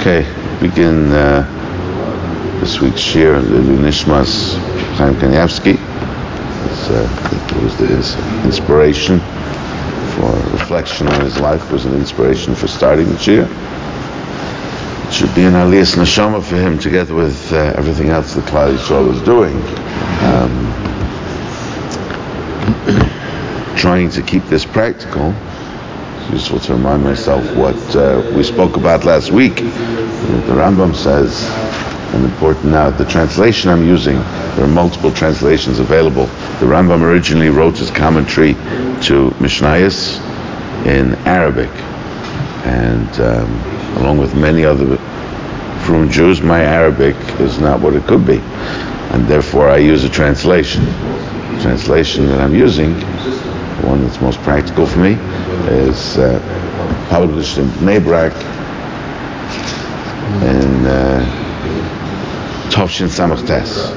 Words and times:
Okay, 0.00 0.24
begin 0.62 1.12
uh, 1.12 1.42
this 2.60 2.80
week's 2.80 3.00
shir, 3.00 3.38
Lilu 3.38 3.76
Nishmas 3.80 4.56
Chaim 4.96 5.12
Kanievsky. 5.16 5.76
Uh, 6.88 7.04
it 7.54 7.62
was 7.62 7.76
the 7.76 7.92
inspiration 8.46 9.20
for 10.16 10.32
reflection 10.52 11.06
on 11.06 11.20
his 11.20 11.38
life, 11.38 11.70
was 11.70 11.84
an 11.84 11.92
inspiration 11.92 12.54
for 12.54 12.66
starting 12.66 13.10
the 13.10 13.18
shir. 13.18 13.46
It 15.06 15.12
should 15.12 15.34
be 15.34 15.42
an 15.42 15.52
aliyas 15.52 15.94
neshama 15.96 16.42
for 16.42 16.56
him, 16.56 16.78
together 16.78 17.12
with 17.12 17.52
uh, 17.52 17.74
everything 17.76 18.08
else 18.08 18.32
the 18.32 18.40
Klal 18.40 18.74
Yisrael 18.74 19.06
was 19.06 19.20
doing. 19.20 19.54
Um, 20.24 20.56
trying 23.76 24.08
to 24.12 24.22
keep 24.22 24.44
this 24.46 24.64
practical 24.64 25.34
useful 26.32 26.60
to 26.60 26.74
remind 26.74 27.02
myself 27.02 27.44
what 27.56 27.76
uh, 27.96 28.22
we 28.34 28.42
spoke 28.42 28.76
about 28.76 29.04
last 29.04 29.30
week. 29.30 29.56
The 29.56 30.54
Rambam 30.54 30.94
says, 30.94 31.44
and 32.14 32.24
important 32.24 32.66
now, 32.66 32.90
the 32.90 33.04
translation 33.04 33.70
I'm 33.70 33.86
using, 33.86 34.16
there 34.56 34.64
are 34.64 34.68
multiple 34.68 35.12
translations 35.12 35.78
available. 35.78 36.26
The 36.58 36.66
Rambam 36.66 37.02
originally 37.02 37.48
wrote 37.48 37.78
his 37.78 37.90
commentary 37.90 38.54
to 39.04 39.30
Mishnayos 39.38 40.18
in 40.86 41.14
Arabic, 41.26 41.70
and 42.66 43.20
um, 43.20 44.00
along 44.02 44.18
with 44.18 44.34
many 44.34 44.64
other 44.64 44.96
from 45.84 46.10
Jews, 46.10 46.40
my 46.40 46.62
Arabic 46.62 47.16
is 47.40 47.58
not 47.58 47.80
what 47.80 47.94
it 47.94 48.06
could 48.06 48.26
be, 48.26 48.38
and 49.12 49.26
therefore 49.26 49.68
I 49.68 49.78
use 49.78 50.04
a 50.04 50.10
translation. 50.10 50.84
The 50.84 51.62
translation 51.62 52.26
that 52.26 52.40
I'm 52.40 52.54
using 52.54 52.94
the 53.80 53.86
one 53.86 54.02
that's 54.02 54.20
most 54.20 54.40
practical 54.42 54.86
for 54.86 54.98
me 54.98 55.12
is 55.68 56.18
uh, 56.18 56.38
published 57.08 57.58
in 57.58 57.66
Bnei 57.80 58.02
Brak 58.02 58.32
in 60.42 60.86
uh, 60.86 61.24
Tovshin 62.70 63.08
Samach 63.08 63.46
Tes. 63.46 63.90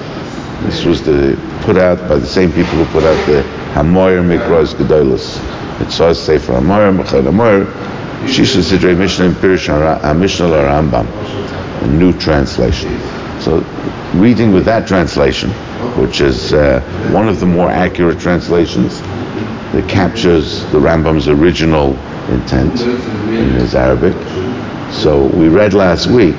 This 0.66 0.86
was 0.86 1.04
the 1.04 1.38
put 1.64 1.78
out 1.78 2.00
by 2.08 2.16
the 2.16 2.26
same 2.26 2.52
people 2.52 2.72
who 2.74 2.86
put 2.86 3.04
out 3.04 3.26
the 3.26 3.42
Hamoyer 3.74 4.24
Mikros 4.24 4.74
Gedolos. 4.76 5.40
It 5.82 5.92
says 5.92 6.20
Sefer 6.20 6.54
Hamoyer 6.54 6.96
Mechad 6.96 7.24
Hamoyer 7.24 7.66
Shisha 8.28 8.62
Sidrei 8.62 8.98
Mishnah 8.98 9.26
in 9.26 9.32
Pirish 9.34 9.68
Mishnah 10.18 10.46
Rambam, 10.46 11.08
a 11.84 11.88
new 11.88 12.14
translation. 12.18 12.98
So 13.42 13.60
reading 14.14 14.54
with 14.54 14.64
that 14.66 14.88
translation, 14.88 15.50
which 16.00 16.22
is 16.22 16.54
uh, 16.54 16.80
one 17.12 17.28
of 17.28 17.42
the 17.42 17.46
more 17.46 17.70
accurate 17.70 18.20
translations, 18.20 19.02
that 19.74 19.90
captures 19.90 20.62
the 20.72 20.78
Rambam's 20.78 21.28
original 21.28 21.98
intent 22.30 22.80
in 22.82 23.50
his 23.56 23.74
Arabic. 23.74 24.14
So 24.94 25.26
we 25.26 25.50
read 25.50 25.74
last 25.74 26.08
week 26.08 26.38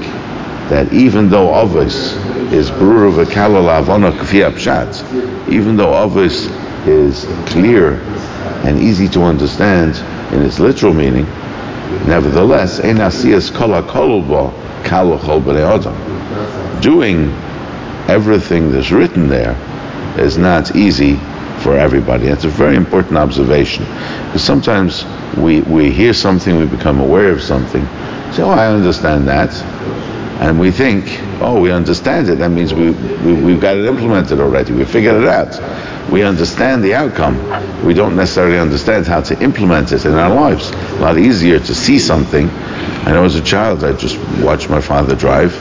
that 0.71 0.93
even 0.93 1.29
though 1.29 1.53
Ovis 1.53 2.15
is 2.53 2.71
Brura 2.71 3.13
V'Kalal 3.13 3.85
Avona 3.85 4.13
Kfi 4.13 4.51
Pshat, 4.53 5.49
even 5.53 5.77
though 5.77 5.93
Ovis 5.93 6.47
is 6.87 7.25
clear 7.47 7.95
and 8.65 8.79
easy 8.79 9.09
to 9.09 9.23
understand 9.23 9.97
in 10.33 10.41
its 10.43 10.61
literal 10.61 10.95
meaning, 10.95 11.25
nevertheless, 12.07 12.79
Ein 12.81 12.97
Asiyas 12.97 13.53
Kol 13.53 13.71
HaKolba 13.71 14.85
Kal 14.85 15.13
Adam. 15.13 16.81
Doing 16.81 17.31
everything 18.09 18.71
that's 18.71 18.93
written 18.93 19.27
there 19.29 19.57
is 20.19 20.39
not 20.39 20.77
easy 20.77 21.19
for 21.65 21.77
everybody. 21.79 22.27
That's 22.27 22.45
a 22.45 22.49
very 22.49 22.77
important 22.77 23.17
observation. 23.17 23.87
Because 24.27 24.45
sometimes 24.45 25.05
we, 25.39 25.63
we 25.63 25.91
hear 25.91 26.13
something, 26.13 26.59
we 26.59 26.67
become 26.67 27.01
aware 27.01 27.33
of 27.33 27.43
something, 27.43 27.83
say, 28.33 28.43
oh, 28.43 28.51
I 28.51 28.67
understand 28.69 29.27
that. 29.29 29.51
And 30.41 30.59
we 30.59 30.73
think, 30.73 31.05
oh, 31.41 31.61
we 31.61 31.71
understand 31.71 32.29
it. 32.29 32.39
That 32.39 32.51
means 32.51 32.75
we, 32.75 32.91
we, 32.91 33.35
we've 33.35 33.61
got 33.61 33.77
it 33.77 33.85
implemented 33.85 34.41
already. 34.41 34.73
We 34.73 34.85
figured 34.85 35.23
it 35.23 35.29
out. 35.29 35.61
We 36.11 36.23
understand 36.23 36.83
the 36.83 36.95
outcome. 36.95 37.37
We 37.85 37.95
don't 37.95 38.17
necessarily 38.17 38.59
understand 38.59 39.07
how 39.07 39.21
to 39.23 39.41
implement 39.43 39.93
it 39.93 40.05
in 40.05 40.15
our 40.15 40.35
lives. 40.35 40.71
A 40.71 40.97
lot 41.01 41.19
easier 41.19 41.59
to 41.61 41.75
see 41.75 41.99
something. 41.99 42.51
I 43.07 43.13
know 43.13 43.25
as 43.25 43.37
a 43.37 43.43
child, 43.43 43.85
I 43.85 43.93
just 43.93 44.19
watched 44.43 44.69
my 44.71 44.81
father 44.81 45.15
drive, 45.15 45.59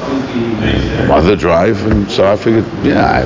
mother 1.08 1.36
drive, 1.36 1.86
and 1.86 2.10
so 2.10 2.26
I 2.26 2.36
figured, 2.36 2.66
yeah, 2.84 3.06
I 3.06 3.24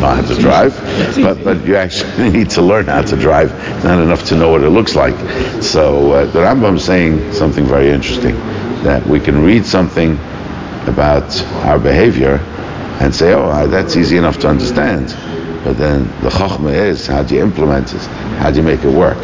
know 0.00 0.22
how 0.22 0.22
to 0.22 0.40
drive. 0.40 0.74
But, 1.16 1.44
but 1.44 1.66
you 1.66 1.76
actually 1.76 2.30
need 2.38 2.50
to 2.50 2.62
learn 2.62 2.86
how 2.86 3.02
to 3.02 3.16
drive. 3.16 3.52
Not 3.84 4.02
enough 4.02 4.24
to 4.26 4.36
know 4.36 4.50
what 4.50 4.64
it 4.64 4.70
looks 4.70 4.96
like. 4.96 5.14
So 5.62 6.12
uh, 6.12 6.24
the 6.26 6.40
Rambam's 6.40 6.84
saying 6.84 7.32
something 7.32 7.64
very 7.64 7.90
interesting, 7.90 8.34
that 8.82 9.06
we 9.06 9.20
can 9.20 9.44
read 9.44 9.64
something 9.66 10.18
about 10.88 11.42
our 11.66 11.78
behavior 11.78 12.38
and 13.00 13.14
say, 13.14 13.32
oh, 13.32 13.44
uh, 13.44 13.66
that's 13.66 13.96
easy 13.96 14.16
enough 14.16 14.38
to 14.38 14.48
understand. 14.48 15.08
But 15.64 15.76
then 15.78 16.04
the 16.22 16.28
chokhmah 16.30 16.72
is, 16.72 17.06
how 17.06 17.22
do 17.22 17.34
you 17.34 17.42
implement 17.42 17.92
it? 17.92 18.00
How 18.38 18.50
do 18.50 18.58
you 18.58 18.62
make 18.62 18.84
it 18.84 18.92
work? 18.92 19.18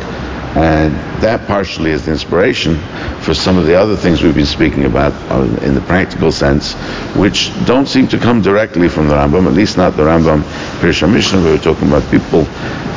And 0.57 0.95
that 1.21 1.47
partially 1.47 1.91
is 1.91 2.07
the 2.07 2.13
inspiration 2.13 2.77
for 3.21 3.35
some 3.35 3.59
of 3.59 3.67
the 3.67 3.75
other 3.75 3.95
things 3.95 4.23
we've 4.23 4.35
been 4.35 4.47
speaking 4.47 4.87
about 4.87 5.13
um, 5.31 5.55
in 5.59 5.75
the 5.75 5.83
practical 5.83 6.33
sense, 6.33 6.73
which 7.15 7.53
don't 7.67 7.87
seem 7.87 8.09
to 8.09 8.19
come 8.19 8.41
directly 8.41 8.89
from 8.89 9.09
the 9.09 9.15
Rambam, 9.15 9.47
at 9.47 9.53
least 9.53 9.77
not 9.77 9.97
the 9.99 10.05
Rambam 10.05 10.43
Pirsha 10.77 11.11
Mishnah. 11.11 11.43
We 11.43 11.51
were 11.51 11.59
talking 11.59 11.89
about 11.89 12.09
people, 12.11 12.47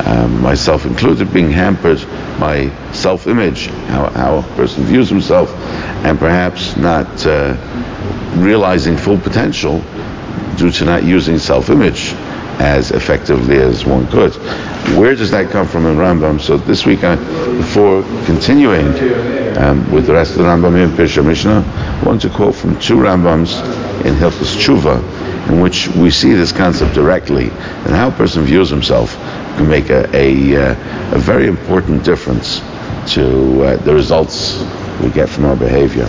um, 0.08 0.42
myself 0.42 0.86
included, 0.86 1.34
being 1.34 1.52
hampered 1.52 2.00
by 2.40 2.72
self-image, 2.92 3.68
how, 3.88 4.10
how 4.12 4.38
a 4.40 4.44
person 4.56 4.84
views 4.84 5.10
himself, 5.10 5.54
and 6.06 6.18
perhaps 6.20 6.78
not 6.78 7.26
uh, 7.26 7.56
realizing 8.36 8.98
full 8.98 9.18
potential 9.18 9.84
due 10.58 10.72
to 10.72 10.86
not 10.86 11.04
using 11.04 11.38
self-image 11.38 12.14
as 12.60 12.92
effectively 12.92 13.58
as 13.58 13.86
one 13.86 14.06
could. 14.08 14.36
Where 14.98 15.16
does 15.16 15.32
that 15.32 15.50
come 15.50 15.66
from 15.68 15.86
in 15.86 15.96
Rambam? 15.96 16.42
So 16.42 16.58
this 16.58 16.86
week, 16.86 17.04
I, 17.04 17.16
before 17.16 18.04
continuing 18.26 18.88
um, 19.58 19.90
with 19.92 20.08
the 20.08 20.14
rest 20.14 20.32
of 20.32 20.40
the 20.40 20.44
Rambam 20.44 20.82
in 20.82 20.90
Pirsha 20.92 21.26
Mishnah, 21.26 21.64
I 21.66 22.04
want 22.06 22.22
to 22.24 22.30
quote 22.30 22.56
from 22.56 22.78
two 22.80 22.96
Rambams 22.98 23.62
in 24.06 24.14
Hilchos 24.16 24.56
Tshuva, 24.58 25.02
in 25.50 25.60
which 25.60 25.88
we 25.90 26.12
see 26.12 26.34
this 26.34 26.52
concept 26.52 26.94
directly, 26.94 27.50
and 27.50 27.94
how 27.96 28.08
a 28.10 28.12
person 28.12 28.44
views 28.44 28.70
himself 28.70 29.16
can 29.58 29.68
make 29.68 29.90
a, 29.90 30.08
a, 30.16 30.56
uh, 30.56 31.16
a 31.16 31.20
very 31.20 31.48
important 31.48 32.04
difference 32.04 32.60
to 33.14 33.64
uh, 33.64 33.78
the 33.78 33.94
results 33.94 34.64
we 35.02 35.10
get 35.10 35.28
from 35.28 35.46
our 35.46 35.56
behavior. 35.56 36.06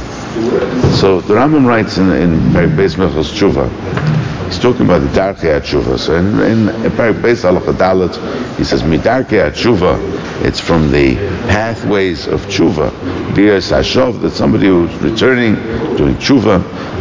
So 1.01 1.21
the 1.21 1.35
Rambam 1.35 1.67
writes 1.67 1.99
in, 1.99 2.11
in 2.13 2.31
Beis 2.53 2.97
Milchos 2.97 3.33
Tshuva, 3.33 3.69
he's 4.51 4.59
talking 4.59 4.83
about 4.83 5.01
the 5.01 5.09
Darkei 5.09 5.61
Tshuva. 5.61 5.97
So 5.97 6.17
in, 6.17 6.27
in 6.27 6.67
Beis 6.91 7.45
Halacha 7.45 7.73
Dalet, 7.73 8.57
he 8.57 8.65
says, 8.65 8.83
Midarkei 8.83 9.51
Tshuva, 9.53 10.45
it's 10.45 10.59
from 10.59 10.91
the 10.91 11.15
pathways 11.47 12.27
of 12.27 12.41
Tshuva. 12.47 12.91
Bias 13.37 13.71
Hashov, 13.71 14.21
that 14.23 14.33
somebody 14.33 14.67
who's 14.67 14.93
returning, 14.97 15.55
doing 15.97 16.17
Tshuva, 16.17 16.61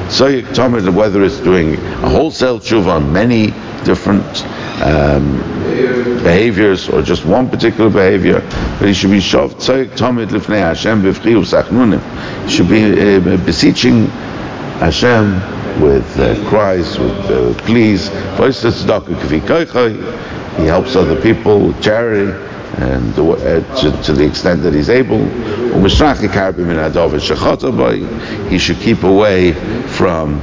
Soyik 0.09 0.45
Tomid, 0.53 0.93
whether 0.93 1.23
it's 1.23 1.39
doing 1.39 1.73
a 1.75 2.09
wholesale 2.09 2.59
Tshuva 2.59 2.97
on 2.97 3.11
many 3.11 3.47
different 3.83 4.45
um, 4.81 5.37
behaviors 6.23 6.87
or 6.89 7.01
just 7.01 7.25
one 7.25 7.49
particular 7.49 7.89
behavior, 7.89 8.41
but 8.79 8.87
he 8.87 8.93
should 8.93 9.11
be 9.11 9.19
shov 9.19 9.53
tzoyik 9.55 9.89
tomid 9.97 10.27
lifnei 10.27 10.59
Hashem 10.59 11.01
b'vchiu 11.01 11.43
sachnunim. 11.43 12.01
He 12.43 12.49
should 12.49 12.69
be 12.69 12.83
uh, 12.83 13.37
beseeching 13.45 14.07
Hashem 14.79 15.81
with 15.81 16.19
uh, 16.19 16.35
cries, 16.49 16.97
with 16.97 17.11
uh, 17.29 17.53
pleas. 17.65 18.09
He 20.57 20.65
helps 20.65 20.95
other 20.95 21.21
people 21.21 21.67
with 21.67 21.81
charity 21.81 22.31
and 22.77 23.17
uh, 23.17 23.75
to, 23.81 24.03
to, 24.03 24.13
the 24.13 24.25
extent 24.25 24.63
that 24.63 24.73
he's 24.73 24.89
able. 24.89 25.19
He 28.49 28.57
should 28.57 28.77
keep 28.77 29.03
away 29.03 29.51
from 29.87 30.41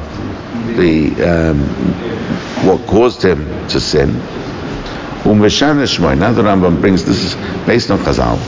the 0.76 1.14
um, 1.22 1.60
what 2.66 2.86
caused 2.86 3.22
him 3.22 3.46
to 3.68 3.80
sin. 3.80 4.12
Now 5.24 6.32
the 6.32 6.42
Rambam 6.42 6.80
brings 6.80 7.04
this 7.04 7.24
is 7.24 7.34
based 7.66 7.90
on 7.90 7.98
Chazal, 8.00 8.38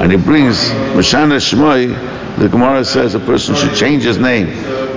and 0.00 0.12
he 0.12 0.18
brings 0.18 0.68
Meshana 0.94 1.38
Shmoy. 1.38 2.17
The 2.38 2.48
Gemara 2.48 2.84
says 2.84 3.14
a 3.14 3.20
person 3.20 3.56
should 3.56 3.74
change 3.74 4.04
his 4.04 4.16
name. 4.16 4.46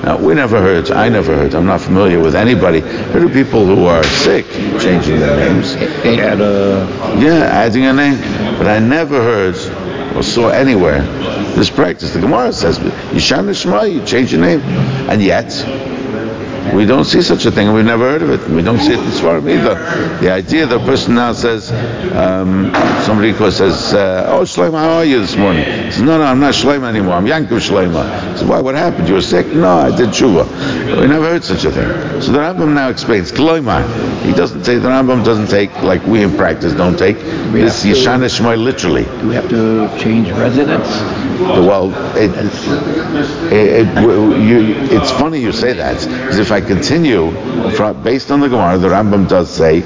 Now 0.04 0.18
we 0.18 0.34
never 0.36 0.62
heard. 0.62 0.92
I 0.92 1.10
never 1.10 1.36
heard. 1.36 1.56
I'm 1.56 1.66
not 1.66 1.82
familiar 1.82 2.20
with 2.20 2.36
anybody. 2.36 2.82
Heard 2.82 3.24
of 3.24 3.34
people 3.34 3.66
who 3.66 3.86
are 3.86 4.04
sick 4.04 4.48
changing 4.80 5.20
their 5.20 5.36
names. 5.38 5.76
They 5.76 6.20
add 6.22 6.40
a 6.40 6.88
yeah, 7.20 7.46
adding 7.46 7.86
a 7.86 7.94
name, 7.94 8.20
but 8.58 8.68
I 8.68 8.80
never 8.80 9.22
heard 9.22 9.56
or 10.16 10.24
saw 10.24 10.50
anywhere 10.50 11.02
this 11.56 11.70
practice. 11.70 12.14
The 12.14 12.22
Gemara 12.22 12.54
says 12.54 12.78
Yishana 12.78 13.60
Shema, 13.60 13.84
you 13.84 14.06
change 14.06 14.32
your 14.32 14.42
name, 14.42 14.62
and 15.10 15.22
yet 15.22 15.50
We 16.74 16.86
don't 16.86 17.06
see 17.06 17.22
such 17.22 17.46
a 17.46 17.52
thing, 17.52 17.68
and 17.68 17.75
we've 17.75 17.86
never 17.86 18.10
heard 18.10 18.22
of 18.22 18.30
it. 18.30 18.48
We 18.50 18.62
don't 18.62 18.80
see 18.80 18.94
it 18.94 19.00
in 19.00 19.06
Svarim 19.06 19.50
either. 19.50 19.75
The 20.19 20.31
idea 20.31 20.66
that 20.68 20.81
a 20.81 20.86
person 20.86 21.16
now 21.16 21.34
says, 21.34 21.72
um, 22.13 22.72
somebody 23.04 23.34
says, 23.34 23.94
uh, 23.94 24.25
"Oh, 24.30 24.44
Shlomo, 24.44 24.80
how 24.80 24.92
are 24.98 25.06
you 25.06 25.19
this 25.19 25.36
morning?" 25.36 25.66
He 25.66 25.92
says, 25.92 26.02
"No, 26.02 26.18
no, 26.18 26.24
I'm 26.24 26.40
not 26.40 26.54
Shlomo 26.54 26.88
anymore. 26.88 27.16
I'm 27.16 27.25
Yankov 27.25 27.60
Shlomo." 27.60 28.04
He 28.31 28.38
says, 28.38 28.48
"Why? 28.48 28.62
What 28.62 28.75
happened? 28.75 29.08
You 29.08 29.16
were 29.16 29.22
sick?" 29.22 29.48
"No, 29.48 29.69
I 29.69 29.96
did 29.96 30.10
tshuva." 30.10 30.46
We 31.02 31.08
never 31.08 31.25
heard 31.25 31.44
such 31.44 31.66
a 31.66 31.72
thing. 31.72 32.22
So 32.22 32.31
the 32.31 32.40
Rambam 32.40 32.74
now 32.74 32.90
explains, 32.90 33.31
"Kloimar." 33.31 33.81
He 34.22 34.31
doesn't 34.31 34.64
say 34.64 34.78
the 34.78 34.90
Rambam 34.90 35.25
doesn't 35.25 35.48
take 35.48 35.72
like 35.81 36.06
we 36.06 36.24
in 36.24 36.38
practice 36.38 36.74
don't 36.74 36.98
take 36.98 37.18
this 37.52 37.84
Yeshana 37.84 38.30
Shmoy 38.30 38.62
literally. 38.64 39.06
Do 39.06 39.30
we 39.30 39.36
have 39.36 39.50
to 39.50 39.90
change 39.98 40.30
residence? 40.31 40.88
Well, 41.42 41.92
it, 42.16 42.31
it, 43.52 43.88
it, 43.88 44.42
you, 44.42 44.75
it's 44.96 45.12
funny 45.12 45.40
you 45.40 45.52
say 45.52 45.74
that 45.74 45.98
because 46.00 46.38
if 46.38 46.50
I 46.51 46.62
continue 46.62 47.31
from, 47.71 48.03
based 48.03 48.31
on 48.31 48.39
the 48.42 48.50
Gemara, 48.50 48.77
the 48.77 48.89
Rambam 48.89 49.27
does 49.27 49.50
say, 49.50 49.81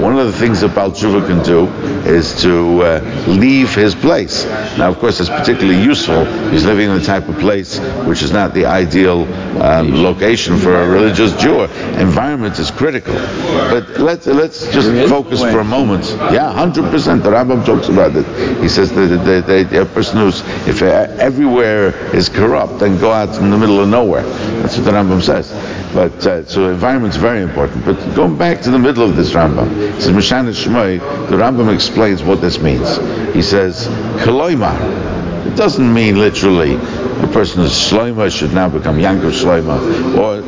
one 0.00 0.18
of 0.18 0.26
the 0.26 0.32
things 0.32 0.60
that 0.60 0.74
Baal 0.74 0.90
Tshuva 0.90 1.26
can 1.26 1.42
do 1.44 1.66
is 2.08 2.42
to 2.42 2.82
uh, 2.82 3.24
leave 3.28 3.74
his 3.74 3.94
place. 3.94 4.44
Now, 4.76 4.88
of 4.90 4.98
course, 4.98 5.20
it's 5.20 5.30
particularly 5.30 5.82
useful. 5.82 6.24
He's 6.50 6.64
living 6.64 6.90
in 6.90 6.96
a 6.96 7.04
type 7.04 7.28
of 7.28 7.38
place 7.38 7.78
which 8.06 8.22
is 8.22 8.32
not 8.32 8.54
the 8.54 8.66
ideal 8.66 9.22
um, 9.62 10.02
location 10.02 10.58
for 10.58 10.74
a 10.74 10.88
religious 10.88 11.34
Jew. 11.40 11.62
Environment 11.62 12.58
is 12.58 12.70
critical. 12.70 13.14
But 13.14 13.98
let's 13.98 14.26
let's 14.26 14.70
just 14.72 14.90
focus 15.08 15.40
for 15.40 15.60
a 15.60 15.64
moment. 15.64 16.04
Yeah, 16.32 16.52
hundred 16.52 16.90
percent. 16.90 17.22
The 17.22 17.30
Rambam 17.30 17.64
talks 17.64 17.88
about 17.88 18.16
it. 18.16 18.26
He 18.60 18.68
says 18.68 18.92
that 18.92 19.06
the, 19.24 19.64
the, 19.70 19.82
a 19.82 19.86
person 19.86 20.18
who's 20.18 20.40
if 20.66 20.82
everywhere 20.82 21.94
is 22.14 22.28
corrupt, 22.28 22.80
then 22.80 22.98
go 22.98 23.12
out 23.12 23.36
in 23.38 23.50
the 23.50 23.58
middle 23.58 23.80
of 23.80 23.88
nowhere. 23.88 24.24
That's 24.64 24.78
what 24.78 24.86
the 24.86 24.92
Rambam 24.92 25.20
says. 25.20 25.52
But 25.92 26.26
uh, 26.26 26.46
so 26.46 26.70
environment's 26.70 27.18
very 27.18 27.42
important. 27.42 27.84
But 27.84 27.98
going 28.14 28.38
back 28.38 28.62
to 28.62 28.70
the 28.70 28.78
middle 28.78 29.04
of 29.04 29.14
this 29.14 29.32
Rambam, 29.32 30.00
says 30.00 30.10
Mishana 30.10 30.54
Shmoi. 30.54 31.28
The 31.28 31.36
Rambam 31.36 31.74
explains 31.74 32.22
what 32.22 32.40
this 32.40 32.58
means. 32.58 32.96
He 33.34 33.42
says 33.42 33.88
Kaloima. 34.24 35.52
It 35.52 35.54
doesn't 35.54 35.92
mean 35.92 36.18
literally 36.18 36.76
a 36.76 37.30
person 37.30 37.62
is 37.62 37.72
Shloima 37.72 38.34
should 38.34 38.54
now 38.54 38.70
become 38.70 38.96
Yankov 38.96 39.32
Shloima 39.32 40.16
or 40.16 40.40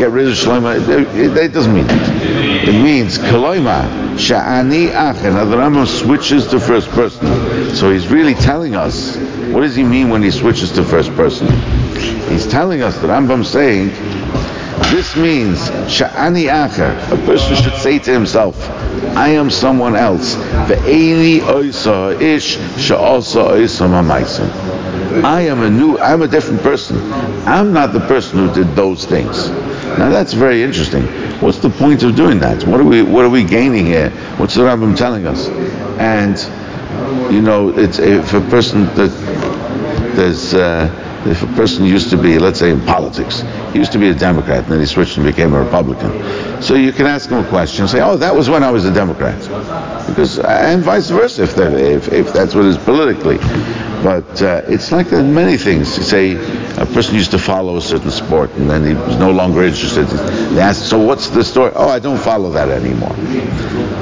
get 0.00 0.10
rid 0.12 0.28
of. 0.28 0.88
It, 0.88 1.14
it, 1.14 1.36
it 1.36 1.52
doesn't 1.52 1.74
mean 1.74 1.86
that. 1.86 2.68
It 2.68 2.82
means 2.82 3.18
Kaloima 3.18 4.16
Sha'ani 4.16 4.88
Achen. 4.88 5.34
Now 5.34 5.44
the 5.44 5.56
Rambam 5.56 5.86
switches 5.86 6.46
to 6.48 6.58
first 6.58 6.88
person. 6.90 7.74
So 7.74 7.90
he's 7.90 8.08
really 8.08 8.34
telling 8.34 8.74
us 8.74 9.16
what 9.52 9.60
does 9.60 9.76
he 9.76 9.82
mean 9.82 10.08
when 10.08 10.22
he 10.22 10.30
switches 10.30 10.72
to 10.72 10.84
first 10.84 11.14
person? 11.16 11.48
He's 12.30 12.46
telling 12.46 12.80
us 12.80 12.98
the 12.98 13.08
Rambam 13.08 13.44
saying 13.44 13.90
this 14.90 15.16
means 15.16 15.58
sha'ani 15.88 16.46
acher. 16.50 16.90
A 17.12 17.16
person 17.24 17.54
should 17.56 17.76
say 17.76 17.98
to 17.98 18.12
himself, 18.12 18.56
"I 19.16 19.30
am 19.30 19.50
someone 19.50 19.96
else." 19.96 20.34
Ve'eni 20.68 21.40
oisa 21.40 22.20
ish 22.20 22.58
sha'asa 22.58 23.52
oisa. 23.52 25.24
I 25.24 25.42
am 25.42 25.62
a 25.62 25.70
new. 25.70 25.98
I'm 25.98 26.22
a 26.22 26.28
different 26.28 26.62
person. 26.62 26.96
I'm 27.46 27.72
not 27.72 27.92
the 27.92 28.00
person 28.00 28.46
who 28.46 28.54
did 28.54 28.74
those 28.76 29.04
things. 29.04 29.48
Now 29.98 30.08
that's 30.08 30.32
very 30.32 30.62
interesting. 30.62 31.02
What's 31.40 31.58
the 31.58 31.70
point 31.70 32.02
of 32.02 32.14
doing 32.14 32.38
that? 32.40 32.66
What 32.66 32.80
are 32.80 32.84
we 32.84 33.02
What 33.02 33.24
are 33.24 33.30
we 33.30 33.44
gaining 33.44 33.86
here? 33.86 34.10
What's 34.38 34.54
the 34.54 34.62
Rambam 34.62 34.96
telling 34.96 35.26
us? 35.26 35.48
And 35.98 36.36
you 37.32 37.42
know, 37.42 37.68
it's 37.70 37.98
if 37.98 38.34
a 38.34 38.40
person 38.40 38.86
that 38.94 39.10
there's. 40.16 40.54
Uh, 40.54 41.06
if 41.26 41.42
a 41.42 41.46
person 41.48 41.84
used 41.84 42.10
to 42.10 42.16
be, 42.16 42.38
let's 42.38 42.58
say 42.58 42.70
in 42.70 42.80
politics, 42.82 43.42
he 43.72 43.78
used 43.78 43.92
to 43.92 43.98
be 43.98 44.08
a 44.08 44.14
Democrat 44.14 44.64
and 44.64 44.72
then 44.72 44.80
he 44.80 44.86
switched 44.86 45.16
and 45.16 45.26
became 45.26 45.52
a 45.52 45.62
Republican. 45.62 46.62
So 46.62 46.74
you 46.74 46.92
can 46.92 47.06
ask 47.06 47.28
him 47.30 47.44
a 47.44 47.48
question 47.48 47.86
say, 47.88 48.00
oh, 48.00 48.16
that 48.16 48.34
was 48.34 48.48
when 48.48 48.62
I 48.62 48.70
was 48.70 48.84
a 48.84 48.92
Democrat. 48.92 49.38
Because, 50.06 50.38
and 50.38 50.82
vice 50.82 51.10
versa 51.10 51.42
if, 51.42 51.54
that, 51.56 51.74
if, 51.74 52.12
if 52.12 52.32
that's 52.32 52.54
what 52.54 52.64
is 52.64 52.78
politically. 52.78 53.36
But 54.02 54.42
uh, 54.42 54.62
it's 54.66 54.92
like 54.92 55.12
in 55.12 55.34
many 55.34 55.58
things. 55.58 55.96
You 55.98 56.02
say 56.02 56.32
a 56.76 56.86
person 56.86 57.14
used 57.14 57.32
to 57.32 57.38
follow 57.38 57.76
a 57.76 57.82
certain 57.82 58.10
sport 58.10 58.50
and 58.52 58.68
then 58.68 58.84
he 58.86 58.94
was 58.94 59.16
no 59.16 59.30
longer 59.30 59.62
interested. 59.62 60.06
They 60.06 60.60
ask, 60.60 60.82
so 60.82 60.98
what's 60.98 61.28
the 61.28 61.44
story? 61.44 61.72
Oh, 61.74 61.88
I 61.88 61.98
don't 61.98 62.18
follow 62.18 62.50
that 62.52 62.70
anymore. 62.70 63.14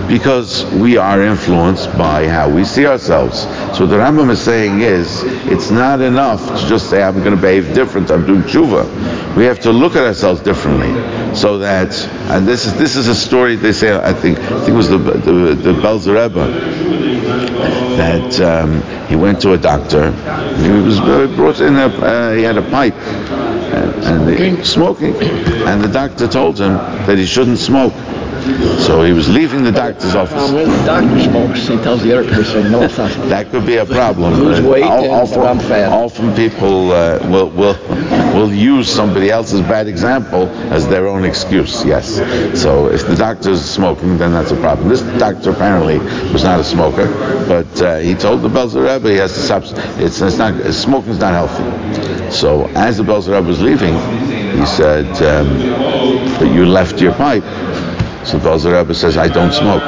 Because 0.09 0.65
we 0.73 0.97
are 0.97 1.23
influenced 1.23 1.97
by 1.99 2.27
how 2.27 2.49
we 2.49 2.65
see 2.65 2.87
ourselves. 2.87 3.43
So 3.77 3.85
what 3.85 3.91
the 3.91 3.99
Rambam 3.99 4.31
is 4.31 4.41
saying 4.41 4.81
is, 4.81 5.23
it's 5.47 5.71
not 5.71 6.01
enough 6.01 6.47
to 6.47 6.67
just 6.67 6.89
say, 6.89 7.03
I'm 7.03 7.19
going 7.19 7.37
to 7.37 7.41
behave 7.41 7.75
different, 7.75 8.11
I'm 8.11 8.27
doing 8.27 8.43
tshuva. 8.43 9.37
We 9.37 9.45
have 9.45 9.61
to 9.61 9.71
look 9.71 9.97
at 9.97 10.05
ourselves 10.05 10.41
differently. 10.41 10.89
So 11.35 11.59
that, 11.59 11.95
and 12.31 12.49
this 12.49 12.65
is 12.65 12.77
this 12.79 12.97
is 12.97 13.07
a 13.09 13.15
story 13.15 13.57
they 13.57 13.73
say, 13.73 13.95
I 13.95 14.15
think, 14.15 14.39
I 14.39 14.59
think 14.61 14.71
it 14.71 14.73
was 14.73 14.89
the, 14.89 14.97
the, 14.97 15.55
the 15.55 15.73
Belzer 15.75 16.15
Rebbe, 16.15 16.47
that 17.99 18.41
um, 18.41 18.83
he 19.09 19.17
went 19.17 19.43
to 19.43 19.53
a 19.53 19.59
doctor. 19.59 20.11
He 20.57 20.71
was 20.71 21.01
brought 21.37 21.61
in 21.61 21.77
a, 21.77 21.87
uh, 21.87 22.35
he 22.35 22.43
had 22.43 22.57
a 22.57 22.63
pipe 22.71 22.95
and, 22.95 24.05
and 24.05 24.67
smoking, 24.67 25.15
and 25.15 25.83
the 25.83 25.89
doctor 25.89 26.27
told 26.27 26.59
him 26.59 26.73
that 27.07 27.19
he 27.19 27.27
shouldn't 27.27 27.59
smoke. 27.59 27.93
So 28.85 29.03
he 29.03 29.13
was 29.13 29.29
leaving 29.29 29.63
the 29.65 29.73
doctor's 29.73 30.15
office. 30.15 30.51
When 30.51 30.69
the 30.69 30.85
doctor 30.85 31.21
smokes, 31.23 31.67
he 31.67 31.77
tells 31.79 32.03
the 32.03 32.17
other 32.19 32.29
person, 32.31 32.71
no, 32.71 32.83
it's 32.83 32.97
not. 32.99 33.11
That 33.29 33.51
could 33.51 33.67
be 33.67 33.77
a 33.77 33.87
problem. 33.87 34.35
Lose 34.35 34.61
weight 34.61 34.85
Al- 34.85 35.05
and 35.05 35.13
often, 35.13 35.43
I'm 35.43 35.59
fat. 35.59 35.93
often 35.93 36.35
people 36.35 36.93
uh, 36.93 37.19
will, 37.31 37.51
will 37.51 37.75
will 38.35 38.53
use 38.53 38.89
somebody 38.89 39.31
else's 39.31 39.61
bad 39.63 39.87
example 39.89 40.49
as 40.73 40.87
their 40.89 41.07
own 41.09 41.25
excuse. 41.25 41.85
Yes. 41.85 42.17
So 42.61 42.89
if 42.89 43.07
the 43.07 43.17
doctor's 43.17 43.63
smoking, 43.63 44.17
then 44.19 44.33
that's 44.33 44.51
a 44.51 44.57
problem. 44.57 44.89
This 44.89 45.03
doctor 45.19 45.51
apparently 45.51 45.99
was 46.33 46.45
not 46.45 46.61
a 46.61 46.65
smoker, 46.65 47.07
but 47.49 47.83
uh, 47.83 47.99
he 47.99 48.15
told 48.15 48.43
the 48.43 48.49
Belzer 48.49 48.83
Rebbe 48.83 49.11
he 49.11 49.17
has 49.17 49.33
to 49.35 49.41
stop. 49.41 49.63
It's, 49.99 50.21
it's 50.21 50.37
not 50.39 50.55
smoking's 50.73 51.19
not 51.19 51.33
healthy. 51.33 52.31
So 52.31 52.67
as 52.69 52.99
the 52.99 53.03
Belzer 53.05 53.35
Rebbe 53.35 53.49
was 53.49 53.61
leaving, 53.61 53.95
he 54.59 54.67
said, 54.67 55.07
um, 55.23 55.49
"But 56.39 56.53
you 56.53 56.67
left 56.67 57.01
your 57.01 57.13
pipe." 57.15 57.45
So 58.29 58.39
Belzer 58.39 58.79
Rebbe 58.79 58.95
says, 58.95 59.17
"I 59.17 59.29
don't 59.29 59.53
smoke." 59.53 59.83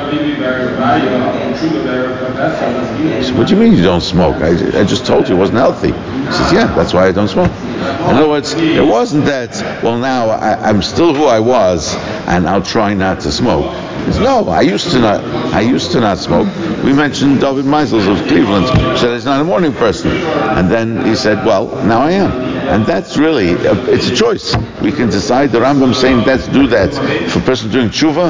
Said, 3.23 3.37
what 3.37 3.49
do 3.49 3.55
you 3.55 3.61
mean 3.61 3.75
you 3.75 3.83
don't 3.83 4.01
smoke? 4.01 4.37
I, 4.37 4.81
I 4.81 4.85
just 4.85 5.05
told 5.05 5.29
you 5.29 5.35
it 5.37 5.39
wasn't 5.39 5.59
healthy. 5.59 5.89
He 5.89 6.33
says, 6.33 6.53
yeah, 6.53 6.75
that's 6.75 6.95
why 6.95 7.07
I 7.07 7.13
don't 7.13 7.29
smoke. 7.29 7.51
In 7.51 8.17
other 8.17 8.29
words, 8.29 8.55
it 8.55 8.83
wasn't 8.83 9.27
that, 9.27 9.51
well, 9.83 9.99
now 9.99 10.31
I, 10.31 10.55
I'm 10.69 10.81
still 10.81 11.15
who 11.15 11.25
I 11.25 11.39
was, 11.39 11.95
and 12.27 12.49
I'll 12.49 12.63
try 12.63 12.95
not 12.95 13.21
to 13.21 13.31
smoke. 13.31 13.71
He 14.07 14.13
says, 14.13 14.21
no, 14.21 14.49
I 14.49 14.63
used 14.63 14.91
to 14.93 15.01
not, 15.01 15.23
I 15.53 15.61
used 15.61 15.93
to 15.93 16.01
not 16.01 16.17
smoke. 16.17 16.49
We 16.83 16.95
mentioned 16.95 17.41
David 17.41 17.67
Meisels 17.67 18.09
of 18.11 18.27
Cleveland, 18.27 18.67
said 18.99 19.13
he's 19.13 19.27
not 19.27 19.41
a 19.43 19.45
morning 19.45 19.75
person. 19.75 20.11
And 20.11 20.71
then 20.71 21.05
he 21.05 21.15
said, 21.15 21.45
well, 21.45 21.67
now 21.85 22.01
I 22.01 22.13
am. 22.13 22.31
And 22.71 22.87
that's 22.87 23.19
really, 23.19 23.53
a, 23.53 23.75
it's 23.91 24.09
a 24.09 24.15
choice. 24.15 24.57
We 24.81 24.93
can 24.93 25.11
decide, 25.11 25.51
the 25.51 25.59
Rambam 25.59 25.95
saying, 25.95 26.25
let's 26.25 26.47
do 26.49 26.67
that. 26.69 26.91
If 27.23 27.37
a 27.37 27.41
person 27.41 27.71
doing 27.71 27.89
tshuva, 27.89 28.30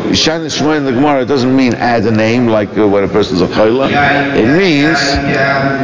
Shana 0.11 0.47
Shmoy 0.47 0.77
in 0.77 0.85
the 0.85 0.91
Gemara 0.91 1.25
doesn't 1.25 1.55
mean 1.55 1.73
add 1.73 2.05
a 2.05 2.11
name 2.11 2.47
like 2.47 2.77
uh, 2.77 2.87
when 2.87 3.03
a 3.03 3.07
person's 3.07 3.41
a 3.41 3.47
chayla. 3.47 3.89
It 4.35 4.57
means, 4.57 4.99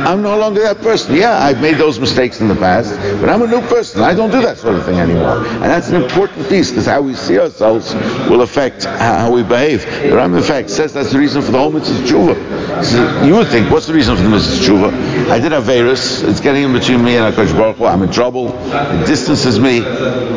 I'm 0.06 0.22
no 0.22 0.38
longer 0.38 0.62
that 0.64 0.78
person. 0.82 1.16
Yeah, 1.16 1.38
I've 1.38 1.62
made 1.62 1.78
those 1.78 2.00
mistakes 2.00 2.42
in 2.42 2.48
the 2.48 2.56
past, 2.56 2.96
but 3.20 3.30
I'm 3.30 3.42
a 3.42 3.48
new 3.48 3.62
person. 3.62 4.02
I 4.02 4.14
don't 4.14 4.32
do 4.32 4.42
that 4.42 4.58
sort 4.58 4.76
of 4.76 4.86
thing 4.86 5.00
anymore. 5.00 5.46
And 5.46 5.64
that's 5.64 5.90
an 5.90 6.02
important 6.02 6.48
piece, 6.50 6.70
because 6.70 6.86
how 6.86 7.02
we 7.02 7.14
see 7.14 7.40
ourselves 7.40 7.94
will 8.30 8.42
affect 8.42 8.86
how 8.86 9.32
we 9.32 9.44
behave. 9.44 9.82
The 9.86 10.16
Rambam, 10.16 10.38
in 10.38 10.44
fact, 10.44 10.70
says 10.70 10.94
that's 10.94 11.12
the 11.12 11.20
reason 11.20 11.42
for 11.42 11.52
the 11.52 11.60
whole 11.60 11.72
mitzvah 11.72 12.04
tshuva. 12.06 13.26
You 13.26 13.36
would 13.36 13.48
think, 13.48 13.72
what's 13.72 13.88
the 13.88 13.94
reason 13.94 14.16
for 14.16 14.24
the 14.24 14.30
mitzvah 14.30 14.64
tshuva? 14.64 15.30
I 15.30 15.40
did 15.40 15.54
a 15.54 15.62
virus. 15.62 16.22
It's 16.22 16.42
getting 16.42 16.64
in 16.64 16.74
between 16.74 17.04
me 17.04 17.18
and 17.18 17.34
HaKadosh 17.34 17.54
Baruch 17.58 17.78
Hu. 17.78 17.86
I'm 17.86 18.04
in 18.04 18.12
trouble. 18.12 18.54
It 18.68 19.08
distances 19.08 19.60
me. 19.60 19.82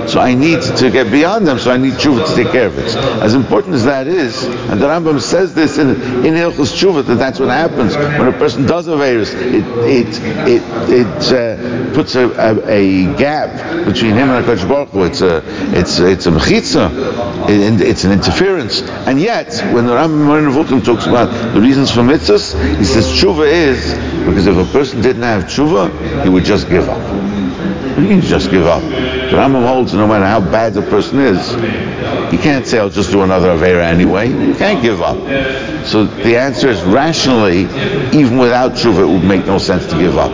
So 0.08 0.20
I 0.20 0.34
need 0.34 0.62
to 0.62 0.90
get 0.90 1.10
beyond 1.10 1.46
them, 1.46 1.58
so 1.58 1.70
I 1.70 1.76
need 1.76 1.94
tshuva 1.94 2.26
to 2.28 2.34
take 2.34 2.52
care 2.52 2.66
of 2.66 2.78
it. 2.78 2.96
As 3.22 3.34
important 3.34 3.74
as 3.74 3.79
that 3.84 4.06
is, 4.06 4.44
and 4.44 4.80
the 4.80 4.86
Rambam 4.86 5.20
says 5.20 5.54
this 5.54 5.78
in, 5.78 5.90
in 5.90 6.34
Hilchos 6.34 6.72
Tshuva, 6.72 7.04
that 7.06 7.16
that's 7.16 7.38
what 7.38 7.48
happens 7.48 7.96
when 7.96 8.28
a 8.28 8.32
person 8.32 8.66
does 8.66 8.86
a 8.86 8.96
virus. 8.96 9.32
It, 9.34 9.64
it, 9.64 10.08
it, 10.48 10.62
it 10.90 11.32
uh, 11.32 11.94
puts 11.94 12.14
a, 12.14 12.28
a, 12.28 12.68
a, 12.68 13.16
gap 13.16 13.84
between 13.84 14.12
him 14.12 14.30
and 14.30 14.44
HaKadosh 14.44 14.68
Baruch 14.68 14.88
Hu. 14.90 15.04
It's 15.04 15.20
a, 15.20 15.42
it's, 15.76 15.98
it's 15.98 16.26
a 16.26 16.30
mechitza. 16.30 17.48
It, 17.48 17.80
it's 17.80 18.04
an 18.04 18.12
interference. 18.12 18.82
And 18.82 19.20
yet, 19.20 19.54
when 19.72 19.86
the 19.86 19.94
Rambam 19.94 20.52
Vulcan 20.52 20.82
talks 20.82 21.06
about 21.06 21.26
the 21.54 21.60
reasons 21.60 21.90
for 21.90 22.00
mitzvahs, 22.00 22.78
he 22.78 22.84
says 22.84 23.06
tshuva 23.06 23.46
is 23.50 23.94
because 24.26 24.46
if 24.46 24.56
a 24.56 24.72
person 24.72 25.00
didn't 25.02 25.22
have 25.22 25.44
tshuva, 25.44 26.22
he 26.22 26.28
would 26.28 26.44
just 26.44 26.68
give 26.68 26.88
up. 26.88 27.49
You 27.98 28.20
just 28.20 28.50
give 28.50 28.66
up. 28.66 28.82
The 28.82 29.36
Rambam 29.36 29.66
holds 29.66 29.94
no 29.94 30.06
matter 30.06 30.24
how 30.24 30.40
bad 30.40 30.74
the 30.74 30.82
person 30.82 31.18
is, 31.20 31.52
you 32.32 32.38
can't 32.38 32.66
say, 32.66 32.78
I'll 32.78 32.88
just 32.88 33.10
do 33.10 33.22
another 33.22 33.48
Avera 33.48 33.82
anyway. 33.82 34.28
You 34.28 34.54
can't 34.54 34.82
give 34.82 35.02
up. 35.02 35.16
So 35.86 36.04
the 36.04 36.36
answer 36.36 36.68
is 36.68 36.82
rationally, 36.82 37.62
even 38.18 38.38
without 38.38 38.72
tshuva, 38.72 39.02
it 39.02 39.12
would 39.12 39.24
make 39.24 39.46
no 39.46 39.58
sense 39.58 39.86
to 39.86 39.98
give 39.98 40.16
up. 40.16 40.30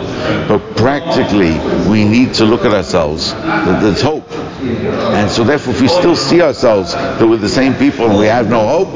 But 0.48 0.76
practically, 0.76 1.58
we 1.88 2.04
need 2.04 2.34
to 2.34 2.44
look 2.44 2.64
at 2.64 2.72
ourselves. 2.72 3.32
There's 3.34 4.02
hope 4.02 4.28
And 4.66 5.30
so 5.30 5.44
therefore, 5.44 5.74
if 5.74 5.80
we 5.80 5.88
still 5.88 6.16
see 6.16 6.40
ourselves 6.40 6.92
that 6.92 7.26
we're 7.26 7.36
the 7.36 7.48
same 7.48 7.74
people 7.74 8.06
and 8.06 8.18
we 8.18 8.26
have 8.26 8.48
no 8.48 8.66
hope, 8.66 8.94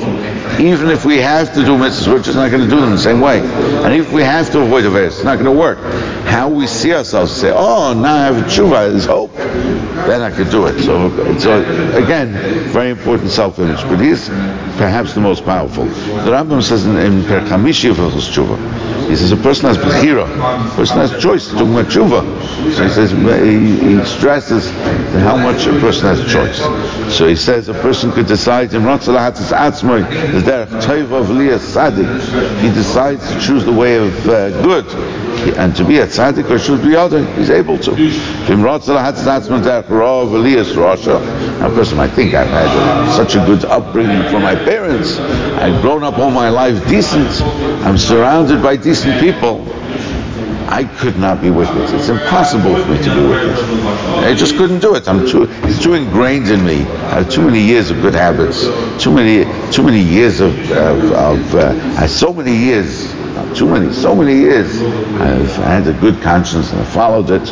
even 0.58 0.88
if 0.88 1.04
we 1.04 1.18
have 1.18 1.54
to 1.54 1.64
do 1.64 1.76
mitzvahs, 1.76 2.08
we're 2.08 2.22
just 2.22 2.36
not 2.36 2.50
going 2.50 2.62
to 2.62 2.68
do 2.68 2.80
them 2.80 2.90
the 2.90 2.98
same 2.98 3.20
way. 3.20 3.40
And 3.40 3.94
if 3.94 4.12
we 4.12 4.22
have 4.22 4.50
to 4.52 4.60
avoid 4.60 4.84
Averis, 4.84 5.06
it's 5.06 5.24
not 5.24 5.38
going 5.38 5.52
to 5.52 5.58
work. 5.58 5.78
How 6.24 6.48
we 6.48 6.66
see 6.66 6.92
ourselves, 6.94 7.32
say, 7.32 7.52
oh, 7.54 7.92
now 7.94 8.14
I 8.14 8.24
have 8.24 8.38
a 8.38 8.42
tshuva, 8.42 8.90
there's 8.90 9.04
hope, 9.04 9.32
then 9.34 10.22
I 10.22 10.30
could 10.30 10.50
do 10.50 10.66
it. 10.66 10.82
So, 10.82 11.38
so 11.38 11.60
again, 11.96 12.32
very 12.70 12.90
important 12.90 13.30
self-image. 13.30 13.82
But 13.82 14.00
he's 14.00 14.28
perhaps 14.76 15.14
the 15.14 15.20
most 15.20 15.44
powerful. 15.44 15.84
The 15.84 16.30
Rambam 16.30 16.62
says 16.62 16.86
in, 16.86 16.96
in 16.96 17.24
Per 17.24 17.40
Chamishi 17.46 17.90
of 17.90 17.96
Tshuva, 17.96 19.08
he 19.08 19.16
says 19.16 19.32
a 19.32 19.36
person 19.36 19.66
has 19.66 19.76
bechira, 19.76 20.24
a 20.24 20.76
person 20.76 20.98
has 20.98 21.10
choice, 21.20 21.48
talking 21.48 21.72
about 21.72 21.86
tshuva. 21.86 22.74
So 22.74 22.84
he 22.84 22.90
says, 22.90 23.10
he, 23.10 24.04
stresses 24.04 24.70
how 25.22 25.36
much 25.36 25.66
a 25.66 25.72
person 25.80 26.06
has 26.06 26.20
choice. 26.30 26.58
So 27.14 27.28
he 27.28 27.36
says 27.36 27.68
a 27.68 27.74
person 27.74 28.10
could 28.12 28.26
decide 28.26 28.72
in 28.74 28.82
Ratzalahatis 28.82 29.52
Atzmoy, 29.52 30.08
the 30.32 30.50
derech 30.50 30.82
Taiva 30.82 31.54
of 31.54 31.60
Sadik. 31.60 32.06
He 32.60 32.68
decides 32.72 33.30
to 33.32 33.40
choose 33.40 33.64
the 33.64 33.72
way 33.72 33.96
of 33.96 34.28
uh, 34.28 34.50
good 34.62 34.86
and 35.40 35.74
to 35.74 35.84
be 35.84 35.98
a 35.98 36.06
tzaddik 36.06 36.50
or 36.50 36.58
should 36.58 36.82
be 36.82 36.94
other, 36.94 37.24
he's 37.34 37.50
able 37.50 37.78
to. 37.78 37.92
A 37.92 37.96
person 41.74 41.96
might 41.96 42.10
think 42.10 42.34
I've 42.34 42.48
had 42.48 43.16
such 43.16 43.36
a 43.36 43.44
good 43.46 43.64
upbringing 43.64 44.28
from 44.30 44.42
my 44.42 44.54
parents. 44.54 45.18
I've 45.18 45.80
grown 45.82 46.02
up 46.02 46.18
all 46.18 46.30
my 46.30 46.50
life 46.50 46.86
decent. 46.88 47.40
I'm 47.84 47.96
surrounded 47.98 48.62
by 48.62 48.76
decent 48.76 49.18
people. 49.20 49.64
I 50.70 50.84
could 50.84 51.18
not 51.18 51.42
be 51.42 51.50
wicked. 51.50 51.76
It's 51.76 52.08
impossible 52.08 52.76
for 52.76 52.90
me 52.90 52.98
to 53.02 53.14
be 53.14 53.26
wicked. 53.28 53.58
I 54.24 54.34
just 54.34 54.56
couldn't 54.56 54.80
do 54.80 54.94
it. 54.94 55.08
I'm 55.08 55.26
too, 55.26 55.48
it's 55.64 55.82
too 55.82 55.94
ingrained 55.94 56.48
in 56.48 56.64
me. 56.64 56.82
I 56.82 57.20
have 57.20 57.30
too 57.30 57.42
many 57.42 57.60
years 57.60 57.90
of 57.90 58.00
good 58.00 58.14
habits. 58.14 58.62
Too 59.02 59.12
many, 59.12 59.44
too 59.72 59.82
many 59.82 60.00
years 60.00 60.40
of, 60.40 60.56
of, 60.70 61.12
of 61.12 61.54
uh, 61.54 62.06
so 62.06 62.32
many 62.32 62.54
years 62.56 63.12
too 63.54 63.66
many, 63.66 63.92
so 63.92 64.14
many 64.14 64.34
years. 64.34 64.80
I've 64.80 65.56
had 65.56 65.86
a 65.88 65.92
good 65.94 66.20
conscience 66.22 66.72
and 66.72 66.80
I 66.80 66.84
followed 66.84 67.30
it, 67.30 67.46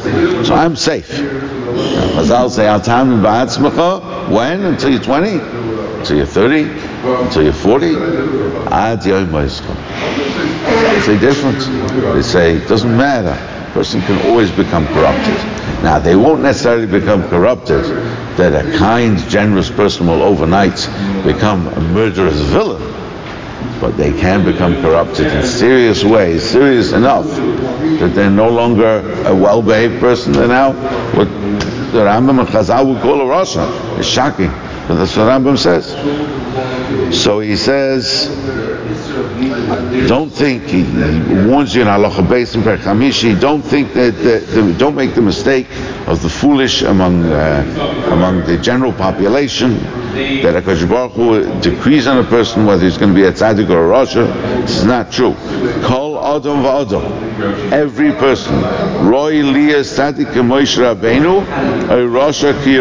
so 0.44 0.54
I'm 0.54 0.76
safe. 0.76 1.08
Chazal 1.08 2.50
say, 2.50 2.66
"Al 2.66 2.80
tamim 2.80 3.22
ba'atzmecha." 3.22 4.30
When? 4.30 4.64
Until 4.64 4.90
you're 4.90 5.02
20, 5.02 5.30
until 5.98 6.16
you're 6.16 6.26
30, 6.26 6.62
until 7.24 7.42
you're 7.42 7.52
40. 7.52 7.94
Ad 8.70 9.04
yom 9.04 10.27
They 10.98 11.04
say 11.04 11.20
different. 11.20 11.60
They 12.14 12.22
say 12.22 12.56
it 12.56 12.68
doesn't 12.68 12.96
matter. 12.96 13.30
A 13.30 13.72
person 13.72 14.00
can 14.00 14.20
always 14.26 14.50
become 14.50 14.84
corrupted. 14.88 15.36
Now, 15.84 16.00
they 16.00 16.16
won't 16.16 16.42
necessarily 16.42 16.86
become 16.86 17.22
corrupted 17.28 17.84
that 18.36 18.66
a 18.66 18.76
kind, 18.78 19.16
generous 19.30 19.70
person 19.70 20.08
will 20.08 20.22
overnight 20.22 20.74
become 21.24 21.68
a 21.68 21.80
murderous 21.80 22.40
villain 22.40 22.82
but 23.80 23.96
they 23.96 24.12
can 24.12 24.44
become 24.44 24.74
corrupted 24.82 25.28
in 25.28 25.44
serious 25.44 26.02
ways, 26.02 26.42
serious 26.42 26.90
enough 26.90 27.26
that 27.26 28.10
they're 28.12 28.28
no 28.28 28.48
longer 28.48 28.98
a 29.24 29.34
well-behaved 29.34 30.00
person. 30.00 30.32
They're 30.32 30.48
now 30.48 30.72
what 31.14 31.28
the 31.92 32.00
Rambam 32.04 32.40
and 32.40 32.48
Chazal 32.48 32.92
would 32.92 33.00
call 33.02 33.20
a 33.20 33.24
Rasha. 33.24 33.98
It's 33.98 34.08
shocking, 34.08 34.50
but 34.88 34.96
that's 34.96 35.16
what 35.16 35.28
Rambam 35.28 35.56
says. 35.56 35.94
So 37.12 37.40
he 37.40 37.56
says, 37.56 38.28
don't 40.08 40.30
think, 40.30 40.64
he, 40.64 40.82
warns 41.46 41.74
you 41.74 41.82
in 41.82 41.88
Halacha 41.88 42.26
Beis 42.26 42.54
and 42.54 42.64
Perchamishi, 42.64 43.38
don't 43.38 43.62
think 43.62 43.92
that, 43.94 44.14
that, 44.16 44.46
that, 44.46 44.78
don't 44.78 44.94
make 44.94 45.14
the 45.14 45.22
mistake 45.22 45.66
of 46.06 46.22
the 46.22 46.28
foolish 46.28 46.82
among, 46.82 47.24
uh, 47.24 48.08
among 48.12 48.44
the 48.44 48.58
general 48.58 48.92
population, 48.92 49.74
that 50.18 50.62
HaKadosh 50.62 50.88
Baruch 50.88 51.12
Hu 51.12 51.60
decrees 51.60 52.06
on 52.06 52.18
a 52.18 52.28
person 52.28 52.66
whether 52.66 52.84
he's 52.84 52.98
going 52.98 53.10
to 53.10 53.14
be 53.14 53.24
a 53.24 53.32
tzaddik 53.32 53.68
or 53.70 53.92
a 53.92 54.06
rasha. 54.06 54.26
This 54.62 54.78
is 54.78 54.84
not 54.84 55.12
true. 55.12 55.34
Kol 55.84 56.18
Adam 56.18 56.62
v'Adam. 56.62 57.72
Every 57.72 58.12
person. 58.12 58.54
Roy 59.06 59.34
Liya 59.42 59.80
tzaddik 59.80 60.32
Moshe 60.42 60.78
Rabbeinu, 60.78 61.42
a 61.42 62.08
rasha 62.08 62.52
ki 62.64 62.78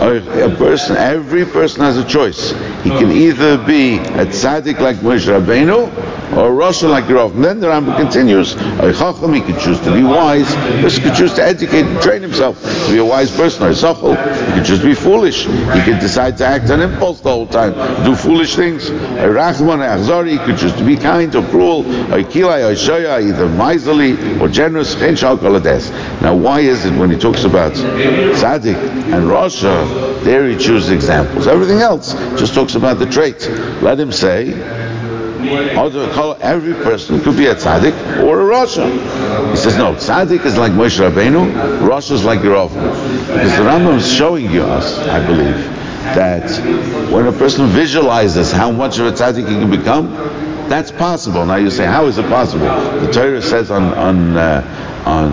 a 0.00 0.54
person, 0.56 0.96
every 0.96 1.44
person 1.44 1.82
has 1.82 1.96
a 1.96 2.04
choice. 2.04 2.50
He 2.82 2.90
can 2.90 3.10
either 3.10 3.58
be 3.58 3.96
a 3.96 4.26
tzaddik 4.26 4.80
like 4.80 4.96
Moshe 4.96 5.26
Rabbeinu 5.26 5.88
or 6.36 6.48
a 6.48 6.66
rasha 6.66 6.88
like. 6.88 7.08
And 7.08 7.44
then 7.44 7.60
the 7.60 7.68
Rambam 7.68 7.96
continues, 7.96 8.54
a 8.54 8.92
chacham, 8.92 9.32
he 9.32 9.40
can 9.40 9.58
choose 9.58 9.80
to 9.80 9.92
be 9.92 10.02
wise. 10.02 10.54
Person 10.82 11.02
can 11.02 11.14
choose 11.14 11.34
to 11.34 11.42
educate 11.42 11.84
and 11.84 12.00
train 12.02 12.22
himself 12.22 12.60
to 12.62 12.92
be 12.92 12.98
a 12.98 13.04
wise 13.04 13.34
person. 13.34 13.64
Or 13.64 13.70
a 13.70 13.72
sachol, 13.72 14.16
he 14.46 14.52
can 14.52 14.64
just 14.64 14.82
be 14.82 14.94
foolish. 14.94 15.46
He 15.46 15.82
could 15.82 16.00
decide 16.00 16.36
to 16.38 16.46
act 16.46 16.70
on 16.70 16.80
impulse 16.80 17.20
the 17.20 17.30
whole 17.30 17.46
time, 17.46 17.72
do 18.04 18.14
foolish 18.14 18.56
things. 18.56 18.90
A 18.90 19.28
rachman, 19.28 19.80
a 19.80 19.98
achzari, 19.98 20.32
he 20.32 20.38
could 20.38 20.58
choose 20.58 20.74
to 20.74 20.84
be 20.84 20.96
kind 20.96 21.34
or 21.34 21.46
cruel. 21.48 21.80
A 22.12 22.22
kilai, 22.22 22.70
a 22.70 22.74
shaya, 22.74 23.22
either 23.26 23.48
miserly 23.48 24.12
or 24.40 24.48
generous. 24.48 24.94
Now, 24.98 26.36
why 26.36 26.60
is 26.60 26.84
it 26.84 26.92
when 26.98 27.10
he 27.10 27.18
talks 27.18 27.44
about 27.44 27.72
tzaddik 27.72 28.76
and 29.12 29.24
rasha, 29.24 30.22
there 30.24 30.48
he 30.48 30.56
chooses 30.56 30.90
examples. 30.90 31.46
Everything 31.46 31.78
else 31.78 32.12
just 32.38 32.54
talks 32.54 32.74
about 32.74 32.98
the 32.98 33.06
trait. 33.06 33.48
Let 33.82 33.98
him 33.98 34.12
say, 34.12 34.52
every 36.40 36.74
person 36.74 37.20
could 37.20 37.36
be 37.36 37.46
a 37.46 37.54
tzaddik 37.54 38.24
or 38.24 38.40
a 38.40 38.54
rasha. 38.54 39.50
He 39.50 39.56
says, 39.56 39.76
no, 39.76 39.94
tzaddik 39.94 40.44
is 40.44 40.56
like 40.56 40.72
Moshe 40.72 40.98
Rabbeinu, 40.98 41.80
rasha 41.80 42.12
is 42.12 42.24
like 42.24 42.40
Yerov. 42.40 42.70
Because 43.26 43.56
the 43.56 43.62
Rambam 43.62 43.98
is 43.98 44.10
showing 44.10 44.50
you 44.50 44.62
us, 44.62 44.98
I 44.98 45.24
believe, 45.24 45.54
that 46.14 46.50
when 47.12 47.26
a 47.26 47.32
person 47.32 47.66
visualizes 47.66 48.50
how 48.50 48.70
much 48.70 48.98
of 48.98 49.06
a 49.06 49.12
tzaddik 49.12 49.48
he 49.48 49.54
can 49.54 49.70
become, 49.70 50.12
that's 50.68 50.90
possible. 50.90 51.46
Now 51.46 51.56
you 51.56 51.70
say, 51.70 51.86
how 51.86 52.06
is 52.06 52.18
it 52.18 52.26
possible? 52.26 52.66
The 52.66 53.10
Torah 53.10 53.40
says 53.40 53.70
on 53.70 53.94
on 53.94 54.36
uh, 54.36 55.04
on 55.06 55.32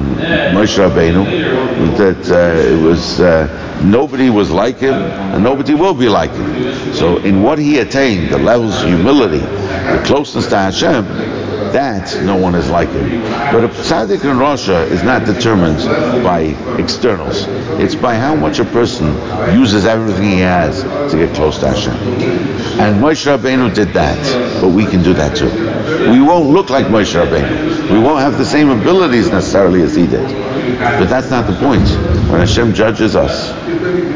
Moshe 0.55 0.77
Rabbeinu 0.77 1.97
that 1.97 2.31
uh, 2.31 2.57
it 2.57 2.81
was 2.81 3.19
uh, 3.19 3.81
nobody 3.83 4.29
was 4.29 4.49
like 4.49 4.77
him 4.77 4.93
and 4.93 5.43
nobody 5.43 5.73
will 5.73 5.93
be 5.93 6.07
like 6.07 6.31
him. 6.31 6.93
So 6.93 7.17
in 7.17 7.43
what 7.43 7.59
he 7.59 7.79
attained, 7.79 8.29
the 8.29 8.37
levels 8.37 8.81
of 8.81 8.87
humility, 8.87 9.41
closeness 10.05 10.47
to 10.47 10.57
Hashem, 10.57 11.05
that 11.71 12.23
no 12.23 12.35
one 12.35 12.55
is 12.55 12.69
like 12.69 12.89
him. 12.89 13.21
But 13.51 13.63
a 13.63 13.67
tzaddik 13.67 14.23
in 14.23 14.37
rasha 14.37 14.89
is 14.89 15.03
not 15.03 15.25
determined 15.25 15.79
by 16.23 16.55
externals. 16.79 17.45
It's 17.81 17.95
by 17.95 18.15
how 18.15 18.35
much 18.35 18.59
a 18.59 18.65
person 18.65 19.07
uses 19.57 19.85
everything 19.85 20.23
he 20.23 20.39
has 20.39 20.83
to 21.11 21.17
get 21.17 21.35
close 21.35 21.59
to 21.59 21.67
Hashem. 21.67 21.93
And 22.79 23.01
Moshe 23.03 23.25
Rabbeinu 23.25 23.73
did 23.73 23.89
that, 23.89 24.61
but 24.61 24.69
we 24.69 24.85
can 24.85 25.03
do 25.03 25.13
that 25.13 25.35
too. 25.35 25.49
We 26.11 26.21
won't 26.21 26.49
look 26.49 26.69
like 26.69 26.85
Moshe 26.85 27.13
Rabbeinu. 27.13 27.91
We 27.91 27.99
won't 27.99 28.19
have 28.19 28.37
the 28.37 28.45
same 28.45 28.69
abilities 28.69 29.29
necessarily 29.29 29.81
as 29.81 29.95
he 29.95 30.07
did. 30.07 30.27
But 30.79 31.05
that's 31.05 31.29
not 31.29 31.45
the 31.47 31.57
point. 31.57 31.87
When 32.29 32.39
Hashem 32.39 32.73
judges 32.73 33.15
us 33.15 33.51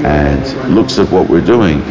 and 0.05 0.75
looks 0.75 0.97
at 0.97 1.09
what 1.09 1.29
we're 1.29 1.45
doing, 1.45 1.81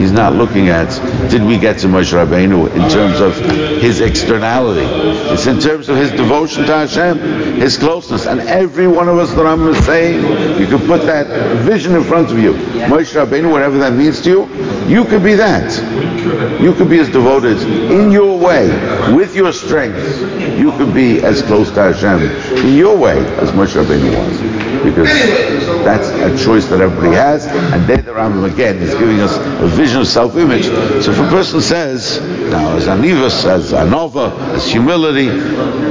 He's 0.00 0.12
not 0.12 0.32
looking 0.32 0.70
at 0.70 0.88
did 1.30 1.44
we 1.44 1.58
get 1.58 1.78
to 1.80 1.86
Moshe 1.86 2.14
Rabbeinu 2.14 2.74
in 2.74 2.90
terms 2.90 3.20
of 3.20 3.36
his 3.82 4.00
externality. 4.00 4.86
It's 5.30 5.46
in 5.46 5.60
terms 5.60 5.90
of 5.90 5.96
his 5.98 6.10
devotion 6.10 6.64
to 6.64 6.72
Hashem, 6.72 7.18
his 7.60 7.76
closeness. 7.76 8.26
And 8.26 8.40
every 8.40 8.88
one 8.88 9.10
of 9.10 9.18
us, 9.18 9.30
the 9.34 9.42
Rambam 9.42 9.76
is 9.76 9.84
saying, 9.84 10.58
you 10.58 10.66
can 10.66 10.86
put 10.86 11.02
that 11.02 11.26
vision 11.58 11.94
in 11.94 12.02
front 12.02 12.30
of 12.30 12.38
you. 12.38 12.54
Moshe 12.88 13.12
Rabbeinu, 13.12 13.52
whatever 13.52 13.76
that 13.76 13.92
means 13.92 14.22
to 14.22 14.30
you, 14.30 14.46
you 14.88 15.04
could 15.04 15.22
be 15.22 15.34
that. 15.34 15.70
You 16.62 16.72
could 16.74 16.88
be 16.88 16.98
as 16.98 17.10
devoted 17.10 17.58
in 17.92 18.10
your 18.10 18.38
way, 18.38 18.68
with 19.14 19.36
your 19.36 19.52
strength. 19.52 19.98
You 20.58 20.72
could 20.78 20.94
be 20.94 21.22
as 21.22 21.42
close 21.42 21.70
to 21.72 21.92
Hashem 21.92 22.22
in 22.56 22.74
your 22.74 22.96
way 22.96 23.18
as 23.36 23.50
Moshe 23.50 23.76
Rabbeinu 23.82 24.16
was. 24.16 24.60
Because 24.82 25.08
that's 25.84 26.08
a 26.08 26.42
choice 26.42 26.66
that 26.68 26.80
everybody 26.80 27.14
has. 27.14 27.46
And 27.46 27.84
there 27.86 27.98
the 27.98 28.12
Rambam 28.12 28.50
again 28.50 28.78
is 28.78 28.94
giving 28.94 29.20
us 29.20 29.36
a 29.36 29.66
vision 29.66 29.89
of 29.96 30.06
self-image. 30.06 30.64
So 30.64 31.10
if 31.10 31.18
a 31.18 31.28
person 31.28 31.60
says, 31.60 32.20
now 32.50 32.76
as 32.76 32.86
anivus, 32.86 33.44
as 33.44 33.72
anova, 33.72 34.36
as 34.54 34.66
humility, 34.70 35.26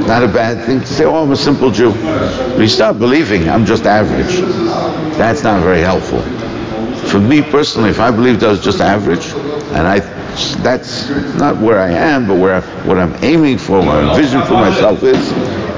not 0.06 0.24
a 0.24 0.28
bad 0.28 0.66
thing 0.66 0.80
to 0.80 0.88
say, 0.88 1.06
oh, 1.06 1.24
I'm 1.24 1.32
a 1.32 1.36
simple 1.36 1.72
Jew. 1.72 1.92
But 1.92 2.60
you 2.60 2.68
start 2.68 3.00
believing 3.00 3.50
I'm 3.50 3.66
just 3.66 3.86
average. 3.86 4.40
That's 5.18 5.44
not 5.44 5.62
very 5.64 5.82
helpful. 5.82 6.22
For 7.10 7.20
me 7.20 7.42
personally, 7.42 7.90
if 7.90 8.00
I 8.00 8.12
believed 8.12 8.44
I 8.44 8.52
was 8.52 8.64
just 8.64 8.82
average, 8.82 9.26
and 9.74 9.88
I 9.88 10.00
that's 10.62 11.10
not 11.36 11.58
where 11.58 11.80
I 11.80 11.90
am, 11.90 12.28
but 12.28 12.38
where 12.38 12.62
what 12.86 12.98
I'm 12.98 13.14
aiming 13.24 13.58
for, 13.58 13.82
my 13.82 14.16
vision 14.16 14.42
for 14.44 14.54
myself 14.54 15.04
is, 15.04 15.18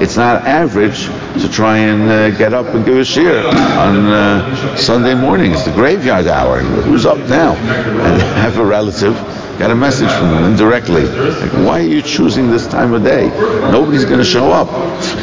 it's 0.00 0.16
not 0.16 0.42
average 0.46 1.08
to 1.40 1.48
try 1.48 1.78
and 1.78 2.02
uh, 2.10 2.30
get 2.36 2.52
up 2.52 2.66
and 2.74 2.84
give 2.84 2.96
a 2.96 3.00
shiur 3.00 3.48
on 3.78 4.06
uh, 4.06 4.76
Sunday 4.76 5.14
mornings, 5.14 5.64
the 5.64 5.72
graveyard 5.72 6.26
hour. 6.26 6.60
Who's 6.60 7.06
up 7.06 7.18
now? 7.28 7.54
And 7.54 8.22
have 8.42 8.58
a 8.58 8.64
relative 8.64 9.14
got 9.58 9.70
a 9.70 9.74
message 9.76 10.10
from 10.10 10.30
them 10.30 10.44
indirectly. 10.44 11.04
Like, 11.04 11.52
why 11.52 11.80
are 11.80 11.86
you 11.86 12.02
choosing 12.02 12.50
this 12.50 12.66
time 12.66 12.92
of 12.94 13.04
day? 13.04 13.28
Nobody's 13.70 14.04
going 14.04 14.18
to 14.18 14.24
show 14.24 14.50
up. 14.50 14.68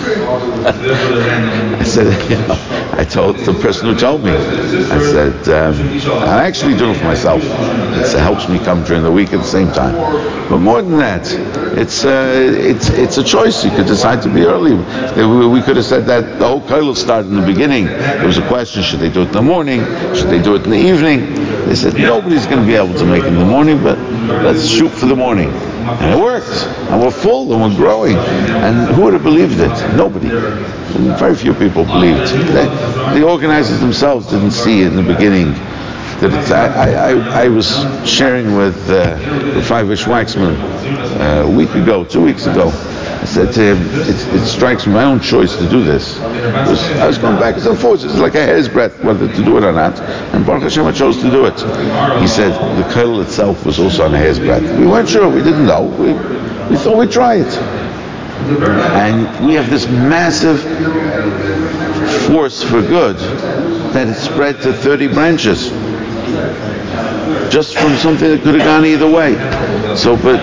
I 0.02 1.84
said, 1.84 2.30
you 2.30 2.38
know, 2.38 2.56
I 2.94 3.04
told 3.04 3.38
the 3.38 3.54
person 3.54 3.88
who 3.88 3.96
told 4.00 4.24
me, 4.24 4.32
I 4.32 5.00
said, 5.00 5.50
um, 5.50 5.76
I'm 6.24 6.40
actually 6.40 6.78
doing 6.78 6.92
it 6.92 6.98
for 6.98 7.06
myself. 7.06 7.42
It's, 7.44 8.14
it 8.14 8.20
helps 8.20 8.48
me 8.50 8.60
come 8.60 8.84
during 8.84 9.04
the 9.04 9.12
week 9.12 9.34
at 9.34 9.38
the 9.38 9.44
same 9.44 9.72
time. 9.72 9.96
But 10.50 10.60
more 10.60 10.82
than 10.82 10.98
that, 10.98 11.28
it's 11.78 12.06
uh, 12.06 12.34
it's 12.58 12.90
it's 12.90 13.18
a 13.18 13.24
choice. 13.24 13.64
You 13.64 13.72
could 13.72 13.86
decide 13.86 14.22
to 14.24 14.30
be 14.30 14.46
early. 14.46 14.74
We, 14.74 15.48
we 15.48 15.62
could 15.62 15.76
have 15.76 15.86
said 15.86 16.06
that 16.08 16.40
the 16.40 16.48
whole 16.48 16.62
kollel 16.62 16.96
started 16.96 17.30
in 17.30 17.36
the 17.36 17.46
beginning. 17.46 17.86
There 17.86 18.26
was 18.26 18.38
a 18.38 18.48
question: 18.48 18.82
should 18.84 19.00
they 19.00 19.10
do 19.10 19.22
it 19.22 19.28
in 19.28 19.34
the 19.34 19.42
morning? 19.42 19.82
Should 20.16 20.30
they 20.30 20.42
do 20.42 20.56
it 20.56 20.64
in 20.64 20.72
the 20.72 20.78
evening? 20.78 21.36
They 21.68 21.76
said 21.76 21.94
nobody's 21.96 22.48
going 22.48 22.62
to 22.62 22.66
be 22.66 22.76
able 22.76 22.96
to 22.96 23.06
make 23.06 23.24
it 23.24 23.28
in 23.28 23.36
the 23.36 23.46
morning, 23.46 23.84
but 23.84 23.98
let's 24.44 24.68
shoot 24.68 24.90
for 24.90 25.06
the 25.06 25.16
morning. 25.16 25.52
And 26.02 26.20
it 26.20 26.24
worked. 26.24 26.50
And 26.90 27.02
we're 27.02 27.12
full 27.12 27.54
and 27.54 27.62
we're 27.62 27.76
growing. 27.76 28.16
And 28.16 28.96
who 28.96 29.04
would 29.04 29.14
have 29.14 29.24
believed 29.24 29.60
it? 29.60 29.96
Nobody. 29.96 30.30
Very 31.18 31.36
few 31.36 31.54
people 31.54 31.86
believed. 31.86 32.32
The, 32.32 33.12
the 33.14 33.24
organizers 33.24 33.80
themselves 33.80 34.28
didn't 34.28 34.52
see 34.52 34.84
in 34.84 34.96
the 34.96 35.04
beginning 35.04 35.54
that 36.22 36.52
I, 36.52 37.12
I, 37.12 37.44
I 37.46 37.48
was 37.48 37.68
sharing 38.08 38.58
with 38.58 38.90
uh, 38.90 39.18
Fivish 39.62 40.04
Waxman 40.06 40.56
uh, 41.20 41.48
a 41.48 41.50
week 41.50 41.74
ago, 41.76 42.04
two 42.04 42.22
weeks 42.22 42.46
ago. 42.46 42.72
I 43.20 43.26
said 43.26 43.54
to 43.54 43.62
him, 43.62 43.78
it, 44.08 44.42
it, 44.42 44.46
strikes 44.46 44.88
my 44.88 45.04
own 45.04 45.20
choice 45.20 45.54
to 45.58 45.70
do 45.70 45.84
this. 45.84 46.18
Was, 46.20 46.82
I 46.92 47.06
was 47.06 47.18
going 47.18 47.38
back, 47.38 47.58
it's 47.58 47.66
unfortunate, 47.66 48.12
it's 48.12 48.20
like 48.22 48.36
a 48.36 48.42
hair's 48.42 48.70
breadth 48.70 49.04
whether 49.04 49.28
to 49.28 49.44
do 49.44 49.58
it 49.58 49.64
or 49.66 49.74
not. 49.74 50.00
And 50.34 50.46
Baruch 50.46 50.64
Hashem, 50.64 50.86
I 50.86 50.94
chose 50.94 51.18
to 51.18 51.30
do 51.30 51.46
it. 51.46 51.56
He 52.22 52.28
said 52.28 52.54
the 52.78 52.90
kollel 52.94 53.22
itself 53.22 53.66
was 53.66 53.78
also 53.78 54.06
on 54.06 54.16
a 54.16 54.18
hair's 54.18 54.40
breadth. 54.40 54.80
We 54.80 54.88
weren't 54.88 55.10
sure, 55.10 55.28
we 55.28 55.44
didn't 55.44 55.66
know. 55.66 55.84
We, 55.84 56.14
we 56.70 56.78
thought 56.82 56.98
we'd 56.98 57.12
try 57.12 57.36
it. 57.36 57.58
And 58.96 59.46
we 59.46 59.54
have 59.56 59.70
this 59.70 59.86
massive 59.90 60.62
force 62.32 62.64
for 62.64 62.82
good 62.82 63.18
that 63.94 64.08
it 64.08 64.16
spread 64.16 64.62
to 64.62 64.72
30 64.72 65.08
branches 65.08 65.72
just 67.52 67.78
from 67.78 67.96
something 67.98 68.30
that 68.30 68.42
could 68.44 68.56
have 68.56 68.64
gone 68.64 68.86
either 68.86 69.10
way. 69.10 69.34
So, 69.96 70.16
but 70.16 70.40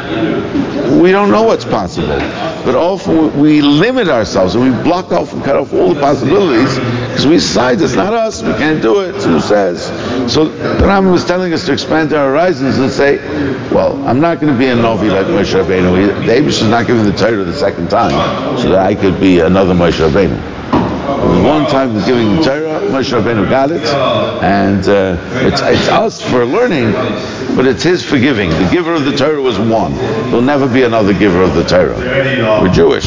we 1.00 1.12
don't 1.12 1.30
know 1.30 1.42
what's 1.42 1.64
possible. 1.64 2.18
But 2.66 2.74
often 2.74 3.38
we 3.38 3.62
limit 3.62 4.08
ourselves 4.08 4.54
and 4.54 4.64
we 4.64 4.82
block 4.82 5.12
off 5.12 5.32
and 5.32 5.44
cut 5.44 5.56
off 5.56 5.72
all 5.72 5.94
the 5.94 6.00
possibilities 6.00 6.74
because 6.74 7.26
we 7.26 7.34
decide 7.34 7.80
it's 7.80 7.94
not 7.94 8.12
us, 8.12 8.42
we 8.42 8.52
can't 8.54 8.82
do 8.82 9.00
it. 9.00 9.14
Who 9.22 9.40
says? 9.40 9.86
So 10.32 10.46
the 10.46 10.84
Rambam 10.84 11.14
is 11.14 11.24
telling 11.24 11.52
us 11.52 11.66
to 11.66 11.72
expand 11.72 12.12
our 12.12 12.30
horizons 12.30 12.78
and 12.78 12.90
say, 12.90 13.18
well, 13.70 14.02
I'm 14.06 14.20
not 14.20 14.40
going 14.40 14.52
to 14.52 14.58
be 14.58 14.66
a 14.66 14.76
Novi 14.76 15.08
like 15.08 15.26
Moshe 15.26 15.54
Rabbeinu. 15.54 16.26
The 16.26 16.32
Abish 16.32 16.62
is 16.62 16.64
not 16.64 16.86
giving 16.86 17.04
the 17.04 17.12
Torah 17.12 17.44
the 17.44 17.54
second 17.54 17.88
time 17.88 18.58
so 18.58 18.70
that 18.70 18.80
I 18.80 18.94
could 18.94 19.20
be 19.20 19.40
another 19.40 19.74
Moshe 19.74 20.06
Rabbeinu. 20.06 20.55
One 21.06 21.66
time 21.66 21.94
giving 22.04 22.36
the 22.36 22.42
Torah, 22.42 22.80
Moshe 22.80 23.16
Rabbeinu 23.16 23.48
got 23.48 23.70
it, 23.70 23.86
and 24.42 24.88
uh, 24.88 25.16
it's, 25.46 25.60
it's 25.62 25.88
us 25.88 26.20
for 26.20 26.44
learning, 26.44 26.90
but 27.54 27.64
it's 27.64 27.84
his 27.84 28.04
for 28.04 28.18
giving. 28.18 28.50
The 28.50 28.68
giver 28.72 28.92
of 28.92 29.04
the 29.04 29.16
Torah 29.16 29.40
was 29.40 29.56
one. 29.56 29.94
There'll 29.94 30.42
never 30.42 30.66
be 30.66 30.82
another 30.82 31.14
giver 31.14 31.42
of 31.42 31.54
the 31.54 31.62
Torah. 31.62 31.96
We're 32.60 32.72
Jewish, 32.72 33.04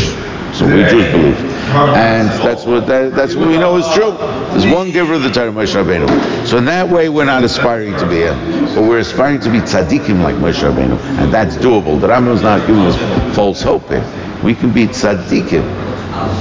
so 0.57 0.65
we 0.65 0.85
Jews 0.89 1.11
believe. 1.11 1.37
And 1.69 2.29
that's 2.29 2.65
what 2.65 2.87
that, 2.87 3.13
that's 3.15 3.35
what 3.35 3.49
we 3.49 3.57
know 3.57 3.75
is 3.75 3.85
true. 3.93 4.15
There's 4.57 4.73
one 4.73 4.91
giver 4.91 5.15
of 5.15 5.23
the 5.23 5.29
Torah, 5.29 5.51
Moshe 5.51 5.75
Rabbeinu. 5.75 6.47
So 6.47 6.57
in 6.57 6.65
that 6.65 6.87
way, 6.87 7.09
we're 7.09 7.25
not 7.25 7.43
aspiring 7.43 7.97
to 7.97 8.07
be 8.07 8.21
him, 8.21 8.65
but 8.75 8.83
we're 8.83 8.99
aspiring 8.99 9.41
to 9.41 9.51
be 9.51 9.59
tzaddikim 9.59 10.23
like 10.23 10.35
Moshe 10.35 10.63
Rabbeinu, 10.63 10.97
and 11.19 11.33
that's 11.33 11.57
doable. 11.57 11.99
The 11.99 12.07
Rambam 12.07 12.33
is 12.33 12.41
not 12.41 12.65
giving 12.65 12.83
us 12.83 13.35
false 13.35 13.61
hope 13.61 13.89
here. 13.89 14.05
We 14.41 14.55
can 14.55 14.71
be 14.71 14.87
tzaddikim 14.87 15.89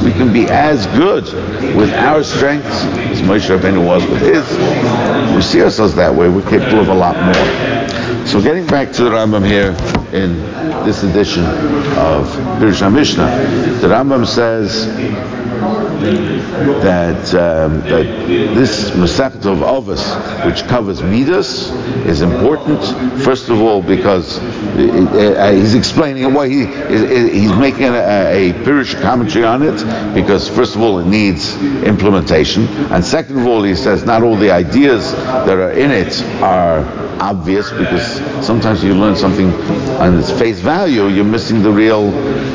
we 0.03 0.13
can 0.13 0.33
be 0.33 0.47
as 0.47 0.87
good 0.89 1.25
with 1.77 1.93
our 1.95 2.23
strengths 2.23 2.85
as 2.85 3.21
Moshe 3.23 3.49
Rabbeinu 3.55 3.85
was 3.87 4.07
with 4.07 4.21
his. 4.21 4.45
We 5.35 5.43
see 5.43 5.63
ourselves 5.63 5.95
that 5.97 6.15
way. 6.15 6.29
We're 6.29 6.49
capable 6.49 6.81
of 6.81 6.89
a 6.89 6.95
lot 6.95 7.15
more. 7.17 8.18
So 8.29 8.43
getting 8.43 8.67
back 8.67 8.93
to 8.93 9.05
the 9.05 9.11
Rambam 9.11 9.47
here 9.47 9.71
in 10.13 10.37
this 10.85 11.03
edition 11.03 11.45
of 11.47 12.29
Pirush 12.61 12.93
Mishnah, 12.93 13.25
the 13.81 13.89
Rambam 13.89 14.27
says 14.27 14.87
that, 16.83 17.35
um, 17.35 17.81
that 17.81 18.05
this 18.29 18.91
Masechet 18.91 19.47
of 19.47 19.61
Avos, 19.61 20.45
which 20.45 20.69
covers 20.69 21.03
Midas, 21.03 21.71
is 22.05 22.21
important. 22.21 22.85
First 23.23 23.49
of 23.49 23.63
all, 23.63 23.81
because 23.81 24.39
uh, 24.39 25.51
he's 25.55 25.75
explaining 25.75 26.35
why 26.35 26.49
he 26.49 26.67
he's 26.67 27.57
making 27.57 27.85
a, 27.85 28.51
a 28.51 28.53
Pirush 28.63 29.01
commentary 29.01 29.47
on 29.47 29.63
it. 29.63 30.15
Because 30.15 30.51
first 30.51 30.77
of 30.77 30.83
all, 30.83 30.99
it 30.99 31.07
needs 31.07 31.57
implementation, 31.83 32.67
and 32.93 33.03
second 33.03 33.39
of 33.39 33.47
all, 33.47 33.63
he 33.63 33.75
says 33.75 34.05
not 34.05 34.23
all 34.23 34.37
the 34.37 34.51
ideas 34.51 35.13
that 35.13 35.57
are 35.57 35.71
in 35.71 35.91
it 35.91 36.23
are 36.43 37.08
obvious 37.21 37.71
because 37.71 38.21
sometimes 38.45 38.83
you 38.83 38.95
learn 38.95 39.17
something 39.17 39.53
on 40.01 40.19
its 40.19 40.31
face 40.31 40.61
value, 40.61 41.09
you're 41.09 41.25
missing 41.25 41.63
the 41.63 41.71
real 41.71 42.11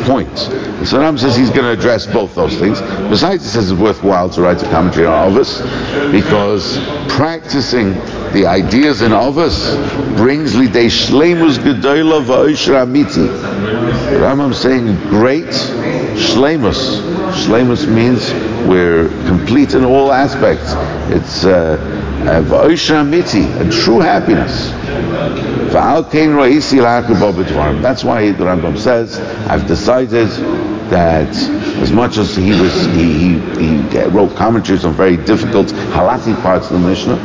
point. 0.06 0.38
So 0.88 1.00
Ram 1.00 1.18
says 1.18 1.36
he's 1.36 1.50
going 1.50 1.64
to 1.64 1.72
address 1.72 2.06
both 2.06 2.36
those 2.36 2.58
things. 2.58 2.82
Besides, 3.10 3.44
he 3.44 3.50
says 3.50 3.72
it's 3.72 3.80
worthwhile 3.80 4.30
to 4.32 4.42
write 4.42 4.62
a 4.62 4.70
commentary 4.70 5.06
on 5.06 5.32
Avos 5.32 5.62
because 6.12 6.78
practicing 7.08 7.94
the 8.34 8.46
ideas 8.46 9.02
in 9.02 9.12
Avos 9.12 9.76
brings 10.18 10.54
lidei 10.54 10.88
shleimus 10.88 11.58
gedola 11.58 12.24
va'oshra 12.24 12.86
amiti. 12.86 13.28
Rambam 14.20 14.54
saying 14.54 14.96
great 15.10 15.46
shleimus. 16.16 17.00
Shleimus 17.46 17.88
means 17.88 18.32
we're 18.68 19.08
complete 19.28 19.74
in 19.74 19.86
all 19.86 20.12
aspects. 20.12 20.74
It's 21.12 21.46
uh, 21.46 22.03
a 23.46 23.70
true 23.70 24.00
happiness. 24.00 24.72
That's 27.82 28.04
why 28.04 28.32
the 28.32 28.44
Rambam 28.44 28.78
says, 28.78 29.20
I've 29.50 29.68
decided 29.68 30.28
that 30.90 31.36
as 31.82 31.92
much 31.92 32.18
as 32.18 32.36
he 32.36 32.52
was, 32.52 32.86
he, 32.88 33.38
he, 33.38 33.82
he 33.82 34.06
wrote 34.08 34.36
commentaries 34.36 34.86
on 34.86 34.94
very 34.94 35.18
difficult 35.18 35.68
halakhic 35.68 36.42
parts 36.42 36.70
of 36.70 36.82
the 36.82 36.88
Mishnah, 36.88 37.18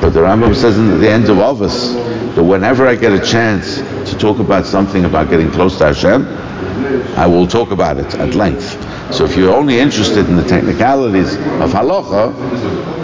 but 0.00 0.10
the 0.10 0.20
Rambam 0.20 0.54
says 0.54 0.78
in 0.78 1.00
the 1.00 1.08
end 1.08 1.28
of 1.28 1.36
Avos 1.36 1.94
that 2.34 2.42
whenever 2.42 2.86
I 2.86 2.94
get 2.94 3.12
a 3.12 3.24
chance 3.24 3.78
to 4.10 4.18
talk 4.18 4.38
about 4.38 4.66
something 4.66 5.04
about 5.04 5.30
getting 5.30 5.50
close 5.50 5.78
to 5.78 5.86
Hashem, 5.86 6.26
I 7.16 7.26
will 7.26 7.46
talk 7.46 7.70
about 7.70 7.98
it 7.98 8.14
at 8.14 8.34
length. 8.34 8.83
So 9.10 9.24
if 9.24 9.36
you're 9.36 9.54
only 9.54 9.78
interested 9.78 10.28
in 10.28 10.36
the 10.36 10.44
technicalities 10.44 11.34
of 11.34 11.70
halacha, 11.72 12.34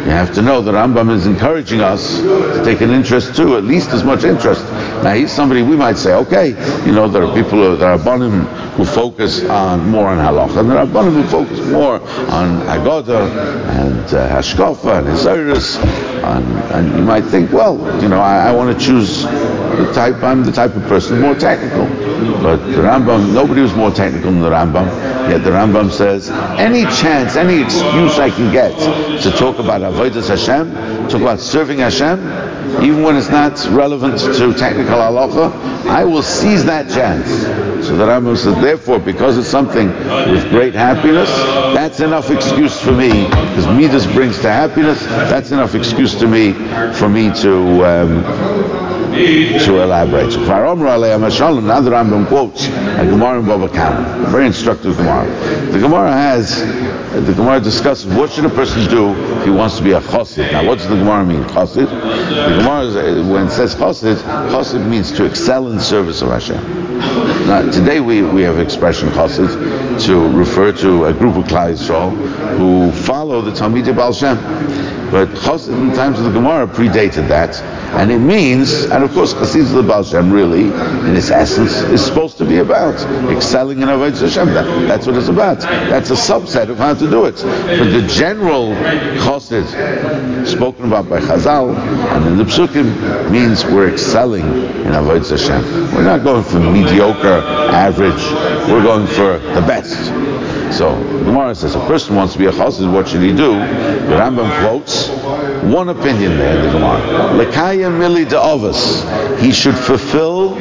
you 0.04 0.10
have 0.10 0.34
to 0.34 0.42
know 0.42 0.62
that 0.62 0.72
Rambam 0.74 1.10
is 1.10 1.26
encouraging 1.26 1.80
us 1.80 2.20
to 2.20 2.62
take 2.64 2.80
an 2.80 2.90
interest 2.90 3.36
too, 3.36 3.56
at 3.56 3.64
least 3.64 3.90
as 3.90 4.02
much 4.02 4.24
interest. 4.24 4.64
Now 5.04 5.12
he's 5.12 5.30
somebody 5.30 5.62
we 5.62 5.76
might 5.76 5.98
say, 5.98 6.14
okay, 6.14 6.48
you 6.86 6.92
know, 6.92 7.06
there 7.06 7.22
are 7.24 7.34
people, 7.34 7.76
there 7.76 7.90
are 7.90 7.98
bonim 7.98 8.44
who 8.72 8.84
focus 8.84 9.44
on 9.44 9.86
more 9.88 10.08
on 10.08 10.18
halacha, 10.18 10.60
and 10.60 10.70
there 10.70 10.78
are 10.78 10.86
bonim 10.86 11.12
who 11.12 11.24
focus 11.24 11.60
more 11.70 12.00
on 12.30 12.62
agoda 12.66 13.28
and 13.68 14.14
uh, 14.14 14.40
and 14.40 15.06
hisayrus, 15.06 15.76
and, 16.24 16.44
and 16.72 16.98
you 16.98 17.04
might 17.04 17.24
think, 17.24 17.52
well, 17.52 17.76
you 18.02 18.08
know, 18.08 18.20
I, 18.20 18.48
I 18.48 18.52
want 18.52 18.76
to 18.76 18.84
choose 18.84 19.24
the 19.84 19.92
type. 19.92 20.22
I'm 20.22 20.44
the 20.44 20.52
type 20.52 20.74
of 20.76 20.82
person 20.84 21.20
more 21.20 21.34
technical, 21.34 21.84
but 22.42 22.56
the 22.56 22.82
Rambam, 22.82 23.32
nobody 23.32 23.60
was 23.60 23.74
more 23.74 23.90
technical 23.90 24.30
than 24.30 24.40
the 24.40 24.50
Rambam. 24.50 24.86
Yet 25.28 25.44
the 25.44 25.50
Rambam 25.50 25.90
says, 25.90 26.30
any 26.58 26.84
chance, 26.84 27.36
any 27.36 27.62
excuse 27.62 28.18
I 28.18 28.30
can 28.30 28.52
get 28.52 28.72
to 29.22 29.30
talk 29.32 29.58
about 29.58 29.80
avodas 29.82 30.28
Hashem, 30.28 30.72
talk 31.08 31.20
about 31.20 31.40
serving 31.40 31.78
Hashem, 31.78 32.18
even 32.82 33.02
when 33.02 33.16
it's 33.16 33.28
not 33.28 33.52
relevant 33.70 34.18
to 34.18 34.54
technical 34.54 34.94
halacha, 34.94 35.52
I 35.86 36.04
will 36.04 36.22
seize 36.22 36.64
that 36.66 36.88
chance. 36.88 37.28
So 37.86 37.96
the 37.96 38.06
Rambam 38.06 38.36
says, 38.36 38.54
therefore, 38.62 38.98
because 38.98 39.36
it's 39.38 39.48
something 39.48 39.88
with 40.30 40.48
great 40.50 40.74
happiness, 40.74 41.30
that's 41.74 42.00
enough 42.00 42.30
excuse 42.30 42.80
for 42.80 42.92
me, 42.92 43.24
because 43.24 43.66
Midas 43.66 44.06
brings 44.06 44.38
to 44.40 44.50
happiness, 44.50 45.02
that's 45.04 45.50
enough 45.50 45.74
excuse 45.74 46.14
to 46.20 46.26
me, 46.26 46.52
for 46.94 47.08
me 47.08 47.32
to 47.40 47.84
um, 47.84 48.79
to 49.10 49.82
elaborate. 49.82 50.32
So 50.32 50.40
now 50.40 50.74
the 51.80 51.90
Rambam 51.90 52.26
quotes 52.28 52.66
a 52.66 53.06
Gemara 53.06 53.40
in 53.40 53.46
Baba 53.46 53.68
Kama, 53.68 54.28
very 54.30 54.46
instructive 54.46 54.96
Gemara. 54.96 55.28
The 55.70 55.78
Gemara 55.78 56.12
has, 56.12 56.60
the 57.24 57.32
Gemara 57.34 57.60
discusses 57.60 58.12
what 58.14 58.30
should 58.30 58.44
a 58.44 58.50
person 58.50 58.88
do 58.88 59.14
if 59.38 59.44
he 59.44 59.50
wants 59.50 59.76
to 59.78 59.82
be 59.82 59.92
a 59.92 60.00
chassid. 60.00 60.52
Now 60.52 60.66
what 60.66 60.78
does 60.78 60.88
the 60.88 60.96
Gemara 60.96 61.24
mean, 61.24 61.42
chassid? 61.44 61.88
The 61.88 62.56
Gemara, 62.58 62.84
is, 62.84 63.26
when 63.28 63.46
it 63.46 63.50
says 63.50 63.74
chassid, 63.74 64.16
chassid 64.50 64.88
means 64.88 65.12
to 65.12 65.24
excel 65.24 65.68
in 65.68 65.80
service 65.80 66.22
of 66.22 66.30
Hashem. 66.30 66.90
Now, 67.46 67.68
today 67.70 68.00
we, 68.00 68.22
we 68.22 68.42
have 68.42 68.58
expression 68.58 69.08
chassid 69.10 70.04
to 70.06 70.28
refer 70.36 70.72
to 70.72 71.06
a 71.06 71.12
group 71.12 71.36
of 71.36 71.44
Klal 71.44 71.72
Yisrael 71.72 72.14
who 72.58 72.92
follow 72.92 73.40
the 73.40 73.50
Talmidei 73.50 73.96
Baal 73.96 74.12
Shem. 74.12 74.36
But 75.10 75.28
chassid 75.30 75.76
in 75.76 75.92
times 75.94 76.18
of 76.18 76.24
the 76.26 76.30
Gemara 76.30 76.68
predated 76.68 77.26
that, 77.28 77.60
and 77.96 78.12
it 78.12 78.20
means, 78.20 78.86
I 78.86 78.99
And 79.00 79.08
of 79.08 79.14
course, 79.14 79.32
Chassidus 79.32 79.72
the 79.72 79.82
Baal 79.82 80.04
Shem 80.04 80.30
really, 80.30 80.64
in 80.64 81.16
its 81.16 81.30
essence, 81.30 81.72
is 81.72 82.04
supposed 82.04 82.36
to 82.36 82.44
be 82.44 82.58
about 82.58 82.96
excelling 83.30 83.80
in 83.80 83.88
Avodah 83.88 84.20
Hashem. 84.20 84.48
That, 84.48 84.66
that's 84.86 85.06
what 85.06 85.16
it's 85.16 85.28
about. 85.28 85.60
That's 85.60 86.10
a 86.10 86.16
subset 86.16 86.68
of 86.68 86.76
how 86.76 86.92
to 86.92 87.08
do 87.08 87.24
it. 87.24 87.36
But 87.36 87.92
the 87.92 88.06
general 88.06 88.74
Chassid 89.24 90.46
spoken 90.46 90.84
about 90.84 91.08
by 91.08 91.18
Chazal 91.18 91.74
and 91.74 92.26
in 92.26 92.36
the 92.36 92.44
Psukim 92.44 93.30
means 93.30 93.64
we're 93.64 93.90
excelling 93.90 94.44
in 94.44 94.92
Avodah 94.92 95.30
Hashem. 95.30 95.94
We're 95.94 96.04
not 96.04 96.22
going 96.22 96.44
for 96.44 96.60
mediocre, 96.60 97.40
average. 97.72 98.22
We're 98.70 98.82
going 98.82 99.06
for 99.06 99.38
the 99.38 99.64
best. 99.66 100.12
So 100.72 100.94
Gemara 101.24 101.54
says 101.54 101.74
a 101.74 101.80
person 101.80 102.16
wants 102.16 102.34
to 102.34 102.38
be 102.38 102.46
a 102.46 102.52
chassid, 102.52 102.92
what 102.92 103.08
should 103.08 103.22
he 103.22 103.30
do? 103.30 103.54
The 103.54 104.16
Rambam 104.16 104.48
quotes 104.60 105.08
one 105.64 105.88
opinion 105.88 106.38
there 106.38 106.56
in 106.56 106.66
the 106.66 106.72
Gemara. 106.72 107.00
Lekaya 107.44 107.90
mili 107.90 108.28
de 108.28 109.42
He 109.42 109.52
should 109.52 109.76
fulfill 109.76 110.54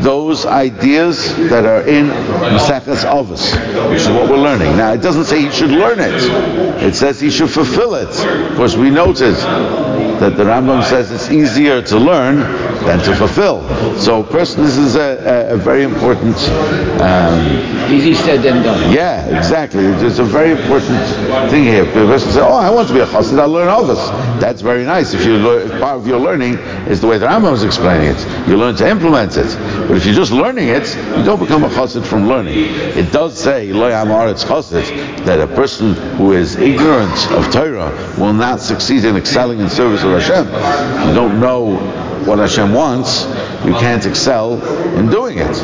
those 0.00 0.46
ideas 0.46 1.34
that 1.50 1.64
are 1.64 1.82
in 1.82 2.06
Maseches 2.08 3.04
Avos, 3.04 3.90
which 3.90 4.02
is 4.02 4.08
what 4.08 4.28
we're 4.30 4.38
learning. 4.38 4.76
Now 4.76 4.92
it 4.92 5.02
doesn't 5.02 5.24
say 5.24 5.42
he 5.42 5.50
should 5.50 5.70
learn 5.70 5.98
it. 6.00 6.82
It 6.82 6.94
says 6.94 7.20
he 7.20 7.30
should 7.30 7.50
fulfill 7.50 7.94
it. 7.94 8.08
Of 8.50 8.56
course, 8.56 8.76
we 8.76 8.90
noted 8.90 9.34
that 9.34 10.36
the 10.36 10.44
Rambam 10.44 10.82
says 10.84 11.10
it's 11.10 11.30
easier 11.30 11.82
to 11.82 11.98
learn 11.98 12.38
than 12.84 12.98
to 13.00 13.14
fulfill. 13.14 13.62
So, 13.98 14.22
person, 14.22 14.62
this 14.64 14.76
is 14.76 14.96
a, 14.96 15.50
a, 15.50 15.54
a 15.54 15.56
very 15.56 15.82
important. 15.82 16.36
Um, 17.00 17.92
Easy 17.92 18.14
said 18.14 18.42
than 18.42 18.62
done. 18.62 18.92
Yeah, 18.92 19.26
exactly. 19.36 19.84
It's 19.84 20.18
a 20.18 20.24
very 20.24 20.50
important 20.50 20.98
thing 21.50 21.64
here. 21.64 21.84
The 21.84 22.06
person 22.06 22.28
says, 22.28 22.38
"Oh, 22.38 22.52
I 22.52 22.70
want 22.70 22.88
to 22.88 22.94
be 22.94 23.00
a 23.00 23.06
chassid. 23.06 23.38
I'll 23.38 23.48
learn 23.48 23.68
Avos." 23.68 24.40
That's 24.40 24.60
very 24.60 24.84
nice. 24.84 25.14
If 25.14 25.24
you 25.24 25.36
learn, 25.38 25.70
part 25.80 25.98
of 25.98 26.06
your 26.06 26.20
learning 26.20 26.54
is 26.88 27.00
the 27.00 27.06
way 27.06 27.18
the 27.18 27.26
Rambam 27.26 27.54
is 27.54 27.64
explaining 27.64 28.10
it. 28.14 28.48
You 28.48 28.56
learn 28.56 28.76
to 28.76 28.88
implement 28.88 29.36
it. 29.36 29.56
But 29.88 29.96
if 29.96 30.04
you're 30.06 30.14
just 30.14 30.32
learning 30.32 30.68
it, 30.68 30.94
you 31.16 31.24
don't 31.24 31.40
become 31.40 31.64
a 31.64 31.68
chassid 31.68 32.04
from 32.04 32.28
learning. 32.28 32.54
It 32.56 33.10
does 33.12 33.38
say, 33.38 33.72
"Lo 33.72 33.90
yamaretz 33.90 34.44
chassid," 34.44 35.24
that 35.24 35.40
a 35.40 35.46
person 35.46 35.94
who 36.16 36.32
is 36.32 36.56
ignorant 36.56 37.30
of 37.32 37.50
Torah 37.52 37.90
will 38.18 38.34
not 38.34 38.60
succeed 38.60 39.04
in 39.04 39.16
excelling 39.16 39.60
in 39.60 39.68
service 39.70 40.02
of 40.04 40.10
Hashem. 40.10 40.46
You 41.08 41.14
don't 41.14 41.40
know 41.40 42.07
what 42.26 42.38
Hashem 42.38 42.72
wants, 42.72 43.24
you 43.64 43.72
can't 43.72 44.04
excel 44.06 44.62
in 44.96 45.10
doing 45.10 45.38
it. 45.38 45.56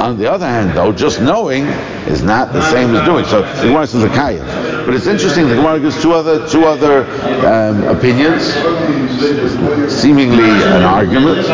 On 0.00 0.16
the 0.16 0.30
other 0.30 0.46
hand, 0.46 0.76
though, 0.76 0.92
just 0.92 1.20
knowing 1.20 1.64
is 2.08 2.22
not 2.22 2.52
the 2.52 2.62
same 2.70 2.94
as 2.94 3.04
doing. 3.04 3.24
So 3.26 3.42
the 3.42 3.68
Gemara 3.68 3.86
says 3.86 4.02
a 4.02 4.08
kayah. 4.08 4.70
But 4.86 4.94
it's 4.94 5.06
interesting. 5.06 5.48
The 5.48 5.56
Gemara 5.56 5.78
gives 5.78 6.00
two 6.00 6.12
other 6.12 6.48
two 6.48 6.64
other 6.64 7.04
um, 7.46 7.84
opinions, 7.84 8.44
seemingly 9.92 10.50
an 10.50 10.82
argument. 10.82 11.46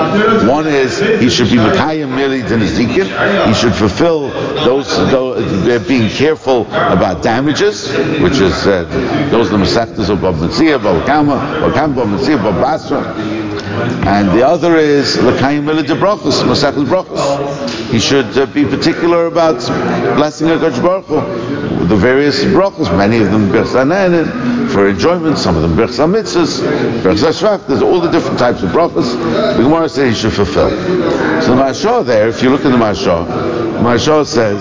One 0.49 0.67
is 0.67 1.01
he 1.01 1.29
should 1.29 1.51
be 1.51 1.57
mekayim 1.57 2.15
merely 2.15 2.43
to 2.43 2.59
He 2.59 3.55
should 3.55 3.75
fulfill 3.75 4.29
those, 4.65 4.89
those 5.11 5.87
being 5.87 6.09
careful 6.09 6.67
about 6.67 7.23
damages, 7.23 7.93
which 8.21 8.39
is 8.39 8.67
uh, 8.67 8.85
those 9.31 9.51
the 9.51 9.57
Masechtas 9.57 10.09
of 10.09 10.21
Bab 10.23 10.35
Metzia, 10.37 10.83
Bab 10.83 11.07
Kama, 11.07 11.35
Bab 11.61 11.75
Kama, 11.75 11.95
Bab 11.95 12.43
Bab 12.43 12.61
Basra. 12.61 13.56
And 14.07 14.29
the 14.31 14.47
other 14.47 14.77
is 14.77 15.17
L'kayim 15.17 15.65
Milad 15.65 15.87
Brachos, 15.99 16.43
Masechel 16.43 16.85
Brachos. 16.85 17.91
He 17.91 17.99
should 17.99 18.37
uh, 18.39 18.47
be 18.47 18.65
particular 18.65 19.27
about 19.27 19.59
blessing 20.17 20.49
HaKadosh 20.49 20.83
Baruch 20.83 21.05
Hu, 21.07 21.87
the 21.87 21.97
various 21.97 22.43
brachos, 22.45 22.97
many 22.97 23.19
of 23.19 23.31
them 23.31 23.51
for 24.69 24.89
enjoyment, 24.89 25.39
some 25.39 25.57
of 25.57 25.63
them 25.63 25.77
Birch 25.77 25.91
Mitzvahs, 25.91 27.03
Birch 27.03 27.19
Shvach, 27.19 27.67
there's 27.67 27.83
all 27.83 28.01
the 28.01 28.11
different 28.11 28.39
types 28.39 28.63
of 28.63 28.71
brachos. 28.71 29.15
The 29.57 29.63
Gemara 29.63 29.89
says 29.89 30.15
he 30.15 30.21
should 30.21 30.33
fulfill. 30.33 30.71
So 31.43 31.55
the 31.55 31.63
Mashah 31.63 32.05
there, 32.05 32.29
if 32.29 32.43
you 32.43 32.51
look 32.51 32.65
at 32.65 32.71
the 32.71 32.79
Mashah, 32.79 33.27
Mashah 33.81 34.27
says 34.27 34.61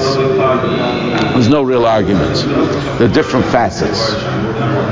there's 1.36 1.50
no 1.50 1.62
real 1.62 1.86
argument. 1.86 2.36
There 2.98 3.08
are 3.08 3.14
different 3.14 3.46
facets 3.46 4.16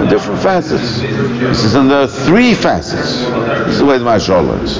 the 0.04 0.10
different 0.10 0.42
facets. 0.42 1.02
This 1.02 1.64
is 1.64 1.74
there 1.74 2.02
are 2.02 2.08
three 2.08 2.54
facets. 2.54 3.20
This 3.66 3.76
is 3.76 3.80
the 3.80 3.86
way 3.86 3.98
the 3.98 4.06
Mashal 4.06 4.46
learns. 4.46 4.80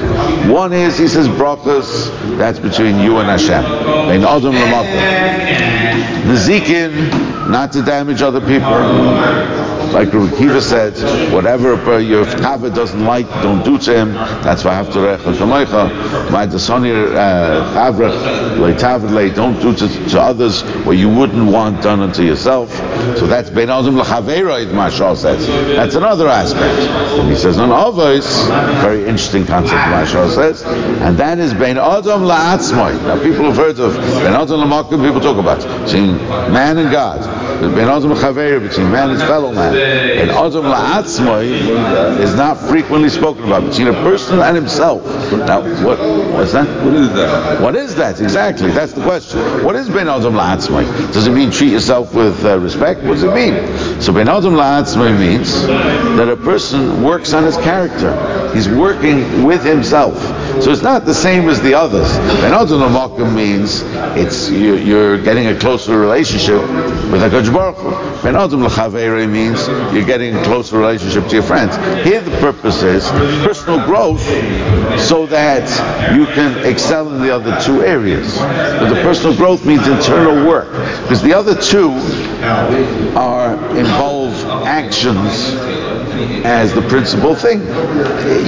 One 0.50 0.72
is, 0.72 0.98
he 0.98 1.08
says, 1.08 1.28
brachas, 1.28 2.10
that's 2.36 2.58
between 2.58 2.98
you 2.98 3.18
and 3.18 3.28
Hashem. 3.28 3.64
In 4.14 4.24
Adam 4.24 4.54
The 4.54 6.34
zikin, 6.34 7.50
not 7.50 7.72
to 7.72 7.82
damage 7.82 8.22
other 8.22 8.40
people 8.40 9.63
like 9.92 10.12
Rabbi 10.12 10.26
Akiva 10.34 10.60
said, 10.60 11.32
whatever 11.32 12.00
your 12.00 12.24
kavod 12.24 12.74
doesn't 12.74 13.04
like, 13.04 13.28
don't 13.42 13.64
do 13.64 13.78
to 13.78 13.94
him. 13.94 14.12
That's 14.42 14.64
why 14.64 14.82
to 14.82 14.98
recha 14.98 15.34
kamoicha. 15.34 16.30
My 16.30 16.46
desonir 16.46 17.14
uh, 17.14 17.74
chavrach 17.74 18.56
leitavle, 18.56 19.34
don't 19.34 19.60
do 19.60 19.74
to, 19.74 20.08
to 20.10 20.20
others 20.20 20.62
what 20.84 20.96
you 20.96 21.08
wouldn't 21.08 21.50
want 21.50 21.82
done 21.82 22.00
unto 22.00 22.22
yourself. 22.22 22.70
So 23.18 23.26
that's 23.26 23.50
ben 23.50 23.70
adam 23.70 23.94
lachavera, 23.94 24.66
Mashal 24.66 25.16
says. 25.16 25.46
That's 25.46 25.94
another 25.94 26.28
aspect. 26.28 26.80
And 27.18 27.28
he 27.28 27.36
says 27.36 27.58
on 27.58 27.70
avos, 27.70 28.48
very 28.82 29.00
interesting 29.00 29.46
concept. 29.46 29.80
Mashal 29.80 30.34
says, 30.34 30.62
and 30.62 31.16
that 31.18 31.38
is 31.38 31.54
ben 31.54 31.78
adam 31.78 32.22
la'atzmai. 32.22 33.00
Now 33.02 33.22
people 33.22 33.44
have 33.44 33.56
heard 33.56 33.78
of 33.78 33.94
ben 33.94 34.34
adam 34.34 34.60
la'makim. 34.60 35.04
People 35.04 35.20
talk 35.20 35.38
about 35.38 35.64
it. 35.64 35.84
between 35.84 36.16
man 36.52 36.78
and 36.78 36.90
God. 36.90 37.20
Ben 37.74 37.88
Adam 37.88 38.10
between 38.10 38.90
man 38.90 39.10
and 39.10 39.20
fellow 39.20 39.52
man. 39.52 39.73
And 39.74 40.30
Adam 40.30 40.64
La'atzmai 40.64 42.18
is 42.18 42.34
not 42.34 42.56
frequently 42.56 43.08
spoken 43.08 43.44
about 43.44 43.64
between 43.64 43.88
a 43.88 43.92
person 43.92 44.38
and 44.38 44.56
himself. 44.56 45.04
Now, 45.32 45.60
what's 45.84 46.52
that? 46.52 46.84
What 46.84 46.94
is 46.94 47.12
that? 47.14 47.60
What 47.60 47.76
is 47.76 47.94
that? 47.96 48.20
Exactly. 48.20 48.70
That's 48.70 48.92
the 48.92 49.02
question. 49.02 49.40
What 49.64 49.76
is 49.76 49.88
Ben 49.88 50.08
Adam 50.08 50.34
La'atzmai? 50.34 51.12
Does 51.12 51.26
it 51.26 51.32
mean 51.32 51.50
treat 51.50 51.72
yourself 51.72 52.14
with 52.14 52.44
uh, 52.44 52.58
respect? 52.58 53.02
What 53.02 53.14
does 53.14 53.24
it 53.24 53.34
mean? 53.34 54.00
So 54.00 54.12
Ben 54.12 54.28
Adam 54.28 54.54
La'atzmai 54.54 55.18
means 55.18 55.66
that 55.66 56.28
a 56.28 56.36
person 56.36 57.02
works 57.02 57.32
on 57.32 57.44
his 57.44 57.56
character. 57.56 58.14
He's 58.54 58.68
working 58.68 59.44
with 59.44 59.64
himself. 59.64 60.14
So 60.62 60.70
it's 60.70 60.82
not 60.82 61.04
the 61.04 61.14
same 61.14 61.48
as 61.48 61.60
the 61.60 61.74
others. 61.74 62.08
Ben 62.40 62.54
Adam 62.54 63.34
means 63.34 63.82
it's 64.16 64.50
you're 64.50 65.20
getting 65.22 65.48
a 65.48 65.58
closer 65.58 65.98
relationship 65.98 66.60
with 67.10 67.20
HaKadosh 67.20 67.52
Baruch 67.52 67.76
Hu. 67.76 68.22
Ben 68.22 68.36
Adam 68.36 69.32
means 69.32 69.66
you're 69.92 70.04
getting 70.04 70.34
a 70.36 70.44
closer 70.44 70.78
relationship 70.78 71.26
to 71.28 71.34
your 71.34 71.42
friends. 71.42 71.76
Here 72.06 72.20
the 72.20 72.30
purpose 72.38 72.82
is 72.82 73.08
personal 73.44 73.84
growth 73.84 74.22
so 74.98 75.26
that 75.26 75.68
you 76.16 76.24
can 76.26 76.64
excel 76.64 77.12
in 77.12 77.20
the 77.20 77.34
other 77.34 77.60
two 77.60 77.82
areas. 77.82 78.38
But 78.38 78.88
the 78.88 79.02
personal 79.02 79.36
growth 79.36 79.66
means 79.66 79.86
internal 79.86 80.46
work. 80.46 80.70
Because 81.02 81.20
the 81.20 81.34
other 81.34 81.60
two 81.60 81.90
are 83.18 83.54
involve 83.76 84.32
actions 84.64 85.54
as 86.44 86.74
the 86.74 86.82
principal 86.82 87.34
thing. 87.34 87.60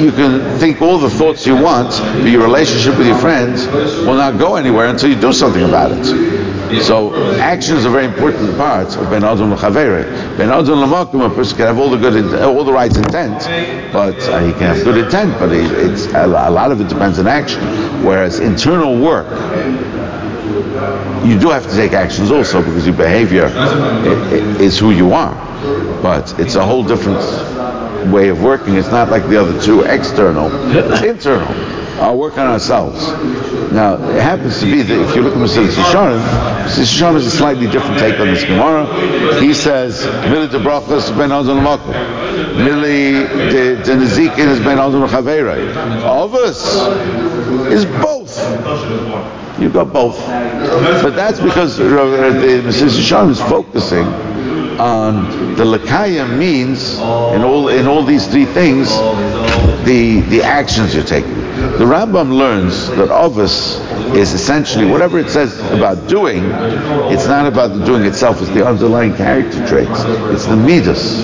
You 0.02 0.12
can 0.12 0.58
think 0.58 0.80
all 0.82 0.98
the 0.98 1.10
thoughts 1.10 1.46
you 1.46 1.54
want, 1.54 1.90
but 1.90 2.30
your 2.30 2.42
relationship 2.42 2.98
with 2.98 3.06
your 3.06 3.18
friends 3.18 3.66
will 3.66 4.16
not 4.16 4.38
go 4.38 4.56
anywhere 4.56 4.86
until 4.88 5.10
you 5.10 5.20
do 5.20 5.32
something 5.32 5.62
about 5.62 5.92
it. 5.92 6.82
So 6.82 7.14
action 7.36 7.76
is 7.76 7.84
a 7.84 7.90
very 7.90 8.06
important 8.06 8.56
part 8.56 8.96
of 8.96 9.08
Ben 9.08 9.22
Adam 9.22 9.54
L'Chavere. 9.54 10.36
Ben 10.36 10.50
Adam 10.50 10.80
L'Makum, 10.80 11.24
a 11.24 11.32
person 11.32 11.56
can 11.56 11.66
have 11.66 11.78
all 11.78 11.88
the 11.88 11.96
good, 11.96 12.34
all 12.42 12.64
the 12.64 12.72
right 12.72 12.94
intent, 12.94 13.44
but 13.92 14.18
uh, 14.28 14.44
he 14.44 14.52
can 14.52 14.74
have 14.74 14.82
good 14.82 14.96
intent, 15.04 15.38
but 15.38 15.52
it, 15.52 15.70
it's 15.70 16.06
a 16.06 16.26
lot 16.26 16.72
of 16.72 16.80
it 16.80 16.88
depends 16.88 17.20
on 17.20 17.28
action. 17.28 17.62
Whereas 18.04 18.40
internal 18.40 19.00
work 19.00 19.28
you 21.26 21.38
do 21.38 21.50
have 21.50 21.64
to 21.68 21.74
take 21.74 21.92
actions 21.92 22.30
also 22.30 22.62
because 22.62 22.86
your 22.86 22.96
behavior 22.96 23.50
is 24.60 24.78
who 24.78 24.90
you 24.90 25.12
are. 25.12 25.34
But 26.02 26.38
it's 26.38 26.54
a 26.54 26.64
whole 26.64 26.84
different 26.84 27.20
way 28.12 28.28
of 28.28 28.42
working. 28.42 28.74
It's 28.76 28.90
not 28.90 29.10
like 29.10 29.26
the 29.28 29.40
other 29.40 29.60
two, 29.60 29.82
external. 29.82 30.50
It's 30.70 31.02
internal. 31.02 31.85
I'll 31.98 32.18
work 32.18 32.36
on 32.36 32.46
ourselves. 32.46 33.08
Now, 33.72 33.94
it 33.94 34.20
happens 34.20 34.60
to 34.60 34.66
be 34.66 34.82
that 34.82 35.08
if 35.08 35.16
you 35.16 35.22
look 35.22 35.34
at 35.34 35.40
Mesilas 35.40 35.70
Yesharim, 35.70 36.20
Mesilas 36.64 36.92
Yesharim 36.92 37.14
is 37.16 37.26
a 37.26 37.30
slightly 37.30 37.66
different 37.66 37.98
take 37.98 38.20
on 38.20 38.26
this 38.26 38.44
Gemara. 38.44 39.40
He 39.40 39.54
says, 39.54 40.04
Mili 40.04 40.50
de 40.50 40.58
brachas 40.58 41.16
ben 41.16 41.32
Adon 41.32 41.58
l'makom. 41.58 41.94
Mili 42.56 43.26
de, 43.50 43.76
de 43.82 43.96
nezikin 43.96 44.48
is 44.48 44.60
ben 44.60 44.78
Adon 44.78 45.04
l'chaverei. 45.04 45.72
Avos 46.02 47.72
is 47.72 47.86
both. 47.86 48.38
You've 49.58 49.72
got 49.72 49.90
both. 49.90 50.18
But 50.26 51.16
that's 51.16 51.40
because 51.40 51.80
uh, 51.80 51.84
the 51.84 52.62
Mesilas 52.68 52.98
Yesharim 52.98 53.30
is 53.30 53.40
focusing 53.40 54.06
on 54.78 55.56
the 55.56 55.64
lakaya 55.64 56.28
means 56.36 56.98
in 56.98 57.42
all 57.42 57.68
in 57.68 57.86
all 57.86 58.02
these 58.02 58.26
three 58.26 58.44
things 58.44 58.90
the 59.86 60.20
the 60.28 60.42
actions 60.42 60.94
you're 60.94 61.02
taking. 61.02 61.45
The 61.78 61.84
Rambam 61.84 62.32
learns 62.32 62.88
that 62.90 63.10
Ovis 63.10 63.78
is 64.16 64.32
essentially 64.32 64.86
whatever 64.86 65.18
it 65.18 65.28
says 65.28 65.60
about 65.72 66.08
doing, 66.08 66.42
it's 67.12 67.26
not 67.26 67.46
about 67.46 67.74
the 67.74 67.84
doing 67.84 68.04
itself, 68.04 68.40
it's 68.40 68.50
the 68.50 68.66
underlying 68.66 69.14
character 69.14 69.66
traits. 69.66 70.04
It's 70.32 70.46
the 70.46 70.56
midas. 70.56 71.20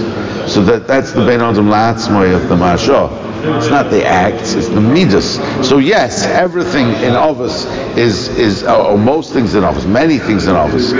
So 0.53 0.63
that 0.65 0.87
that's 0.87 1.13
the 1.13 1.25
Ben 1.25 1.41
Adam 1.41 1.69
La'atzmoy 1.69 2.35
of 2.35 2.49
the 2.49 2.57
Mashah 2.57 3.32
It's 3.45 3.69
not 3.69 3.91
the 3.91 4.07
acts, 4.07 4.55
it's 4.55 4.69
the 4.69 4.81
midas. 4.81 5.35
So 5.67 5.79
yes, 5.79 6.25
everything 6.25 6.89
in 7.03 7.17
Ovis 7.17 7.67
is, 7.97 8.29
is 8.39 8.63
uh, 8.63 8.91
or 8.91 8.97
most 8.97 9.33
things 9.33 9.57
in 9.57 9.65
Ovis, 9.65 9.85
many 9.85 10.19
things 10.19 10.47
in 10.47 10.55
Ovis, 10.55 10.93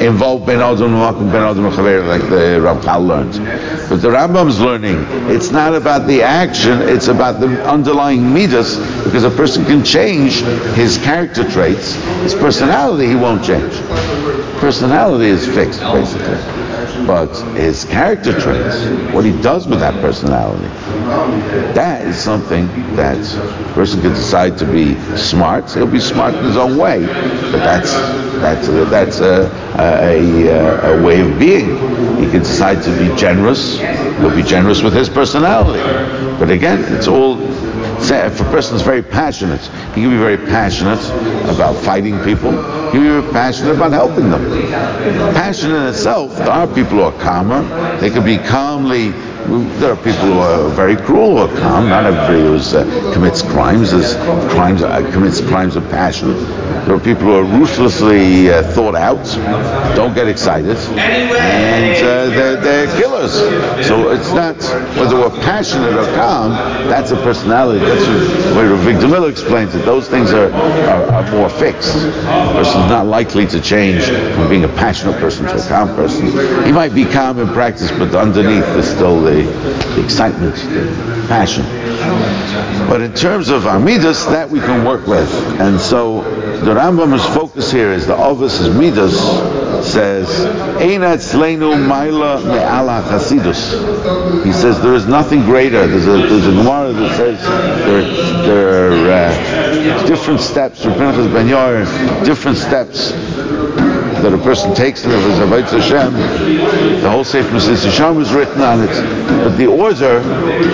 involve 0.00 0.46
Ben 0.46 0.60
Adam 0.60 0.94
and 0.94 1.32
Ben 1.32 1.42
Adam 1.42 1.64
like 1.64 2.22
the 2.22 2.60
Ramchal 2.62 3.04
learned. 3.04 3.32
But 3.88 3.96
the 3.96 4.10
Rambam 4.10 4.48
is 4.48 4.60
learning, 4.60 5.04
it's 5.28 5.50
not 5.50 5.74
about 5.74 6.06
the 6.06 6.22
action, 6.22 6.82
it's 6.82 7.08
about 7.08 7.40
the 7.40 7.68
underlying 7.68 8.22
midas, 8.32 8.76
because 9.04 9.24
a 9.24 9.30
person 9.30 9.64
can 9.64 9.84
change 9.84 10.42
his 10.76 10.98
character 10.98 11.48
traits, 11.50 11.94
his 12.22 12.34
personality 12.34 13.08
he 13.08 13.16
won't 13.16 13.44
change. 13.44 13.74
Personality 14.60 15.26
is 15.26 15.46
fixed, 15.46 15.80
basically 15.80 16.38
but 17.06 17.32
his 17.56 17.84
character 17.86 18.38
traits, 18.38 18.84
what 19.14 19.24
he 19.24 19.32
does 19.40 19.66
with 19.66 19.80
that 19.80 19.94
personality, 20.02 20.66
that 21.74 21.87
is 21.96 22.16
something 22.16 22.66
that 22.96 23.18
a 23.18 23.72
person 23.74 24.00
can 24.00 24.10
decide 24.10 24.58
to 24.58 24.66
be 24.66 24.94
smart. 25.16 25.72
He'll 25.72 25.86
be 25.86 26.00
smart 26.00 26.34
in 26.34 26.44
his 26.44 26.56
own 26.56 26.76
way, 26.76 27.06
but 27.06 27.58
that's 27.58 27.92
that's 28.40 28.68
that's 28.90 29.20
a, 29.20 29.50
a, 29.78 30.98
a, 30.98 31.02
way 31.02 31.20
of 31.20 31.38
being. 31.38 31.76
He 32.18 32.30
can 32.30 32.40
decide 32.40 32.82
to 32.82 32.90
be 32.98 33.14
generous. 33.16 33.78
He'll 33.78 34.34
be 34.34 34.42
generous 34.42 34.82
with 34.82 34.92
his 34.92 35.08
personality, 35.08 35.82
but 36.38 36.50
again, 36.50 36.84
it's 36.94 37.08
all 37.08 37.36
if 38.00 38.40
a 38.40 38.44
person 38.44 38.76
is 38.76 38.82
very 38.82 39.02
passionate, 39.02 39.60
he 39.94 40.02
can 40.02 40.10
be 40.10 40.16
very 40.16 40.36
passionate 40.36 41.02
about 41.52 41.74
fighting 41.74 42.18
people. 42.22 42.52
He 42.92 42.98
can 42.98 43.22
be 43.22 43.32
passionate 43.32 43.74
about 43.74 43.92
helping 43.92 44.30
them. 44.30 44.44
Passion 45.34 45.72
in 45.72 45.82
itself, 45.88 46.36
there 46.36 46.48
are 46.48 46.66
people 46.66 46.98
who 46.98 47.00
are 47.02 47.20
calmer. 47.20 47.62
They 47.98 48.10
can 48.10 48.24
be 48.24 48.38
calmly 48.38 49.12
there 49.48 49.92
are 49.92 49.96
people 49.96 50.26
who 50.26 50.38
are 50.38 50.68
very 50.70 50.96
cruel 50.96 51.38
or 51.38 51.48
calm. 51.58 51.88
Not 51.88 52.04
everybody 52.04 52.40
who 52.40 52.56
uh, 52.56 53.12
commits 53.14 53.42
crimes 53.42 53.92
is 53.92 54.14
crimes 54.52 54.82
uh, 54.82 55.10
commits 55.12 55.40
crimes 55.40 55.76
of 55.76 55.88
passion. 55.88 56.34
There 56.84 56.94
are 56.96 57.00
people 57.00 57.24
who 57.24 57.34
are 57.34 57.44
ruthlessly 57.44 58.50
uh, 58.50 58.62
thought 58.72 58.94
out, 58.94 59.22
don't 59.94 60.14
get 60.14 60.26
excited, 60.28 60.76
and 60.76 61.96
uh, 61.96 62.34
they're, 62.34 62.56
they're, 62.56 63.00
killers. 63.00 63.32
So 63.86 64.10
it's 64.10 64.32
not 64.32 64.56
whether 64.96 65.16
we're 65.16 65.42
passionate 65.42 65.94
or 65.94 66.04
calm. 66.14 66.52
That's 66.88 67.10
a 67.10 67.16
personality. 67.16 67.84
That's 67.84 68.06
the 68.06 68.54
way 68.56 68.92
Victor 68.92 69.08
Miller 69.08 69.28
explains 69.28 69.74
it. 69.74 69.84
Those 69.84 70.08
things 70.08 70.32
are, 70.32 70.50
are, 70.50 71.12
are 71.12 71.30
more 71.30 71.50
fixed. 71.50 71.94
A 71.94 72.52
person's 72.52 72.88
not 72.88 73.06
likely 73.06 73.46
to 73.48 73.60
change 73.60 74.04
from 74.04 74.48
being 74.48 74.64
a 74.64 74.68
passionate 74.68 75.18
person 75.20 75.46
to 75.46 75.56
a 75.56 75.68
calm 75.68 75.88
person. 75.94 76.26
He 76.64 76.72
might 76.72 76.94
be 76.94 77.04
calm 77.04 77.38
in 77.38 77.48
practice, 77.48 77.90
but 77.90 78.14
underneath 78.14 78.64
there's 78.64 78.88
still 78.88 79.20
the 79.20 79.37
the, 79.44 80.04
excitement, 80.04 80.54
the 80.54 81.24
passion. 81.28 81.64
But 82.88 83.02
in 83.02 83.14
terms 83.14 83.48
of 83.48 83.66
our 83.66 83.78
midas, 83.78 84.26
that 84.26 84.48
we 84.48 84.60
can 84.60 84.84
work 84.84 85.06
with. 85.06 85.30
And 85.60 85.80
so 85.80 86.22
the 86.60 86.74
Rambam's 86.74 87.24
focus 87.34 87.70
here 87.70 87.92
is 87.92 88.06
the 88.06 88.16
Ovis 88.16 88.60
is 88.60 88.74
midas 88.74 89.18
says, 89.84 90.28
tzleinu 90.78 91.74
maila 91.86 92.44
me'ala 92.44 93.02
chasidus. 93.08 94.44
He 94.44 94.52
says 94.52 94.80
there 94.82 94.94
is 94.94 95.06
nothing 95.06 95.42
greater. 95.42 95.86
There's 95.86 96.06
a, 96.06 96.26
there's 96.26 96.46
a 96.46 96.50
Gemara 96.50 96.92
that 96.92 97.16
says 97.16 97.42
there, 97.86 98.46
there 98.46 98.92
are 98.92 99.10
uh, 99.10 100.06
different 100.06 100.40
steps, 100.40 100.82
Pinchas 100.82 101.32
Ben 101.32 101.46
Yair, 101.46 102.24
different 102.24 102.58
steps 102.58 103.12
that 104.22 104.32
a 104.32 104.38
person 104.38 104.74
takes 104.74 105.04
in 105.04 105.10
the 105.10 105.16
Avodah 105.16 105.80
Hashem, 105.80 107.00
the 107.02 107.10
whole 107.10 107.24
Sefer 107.24 107.48
Mesilas 107.50 107.86
Yesharim 107.86 108.20
is 108.20 108.32
written 108.32 108.60
on 108.60 108.82
it, 108.82 108.90
but 109.44 109.56
the 109.56 109.66
order 109.66 110.18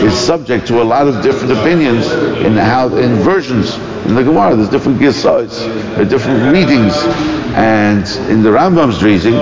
is 0.05 0.15
subject 0.15 0.67
to 0.69 0.83
a 0.83 0.85
lot 0.85 1.07
of 1.07 1.23
different 1.23 1.53
opinions 1.53 2.11
in 2.45 2.55
how 2.57 2.95
in 2.97 3.17
versions 3.17 3.77
in 4.07 4.15
the 4.15 4.23
Gemara. 4.23 4.57
There's 4.57 4.69
different 4.69 5.01
are 5.01 6.05
different 6.05 6.53
readings, 6.53 6.95
and 7.55 8.05
in 8.31 8.43
the 8.43 8.51
Rambam's 8.51 9.03
reading 9.03 9.35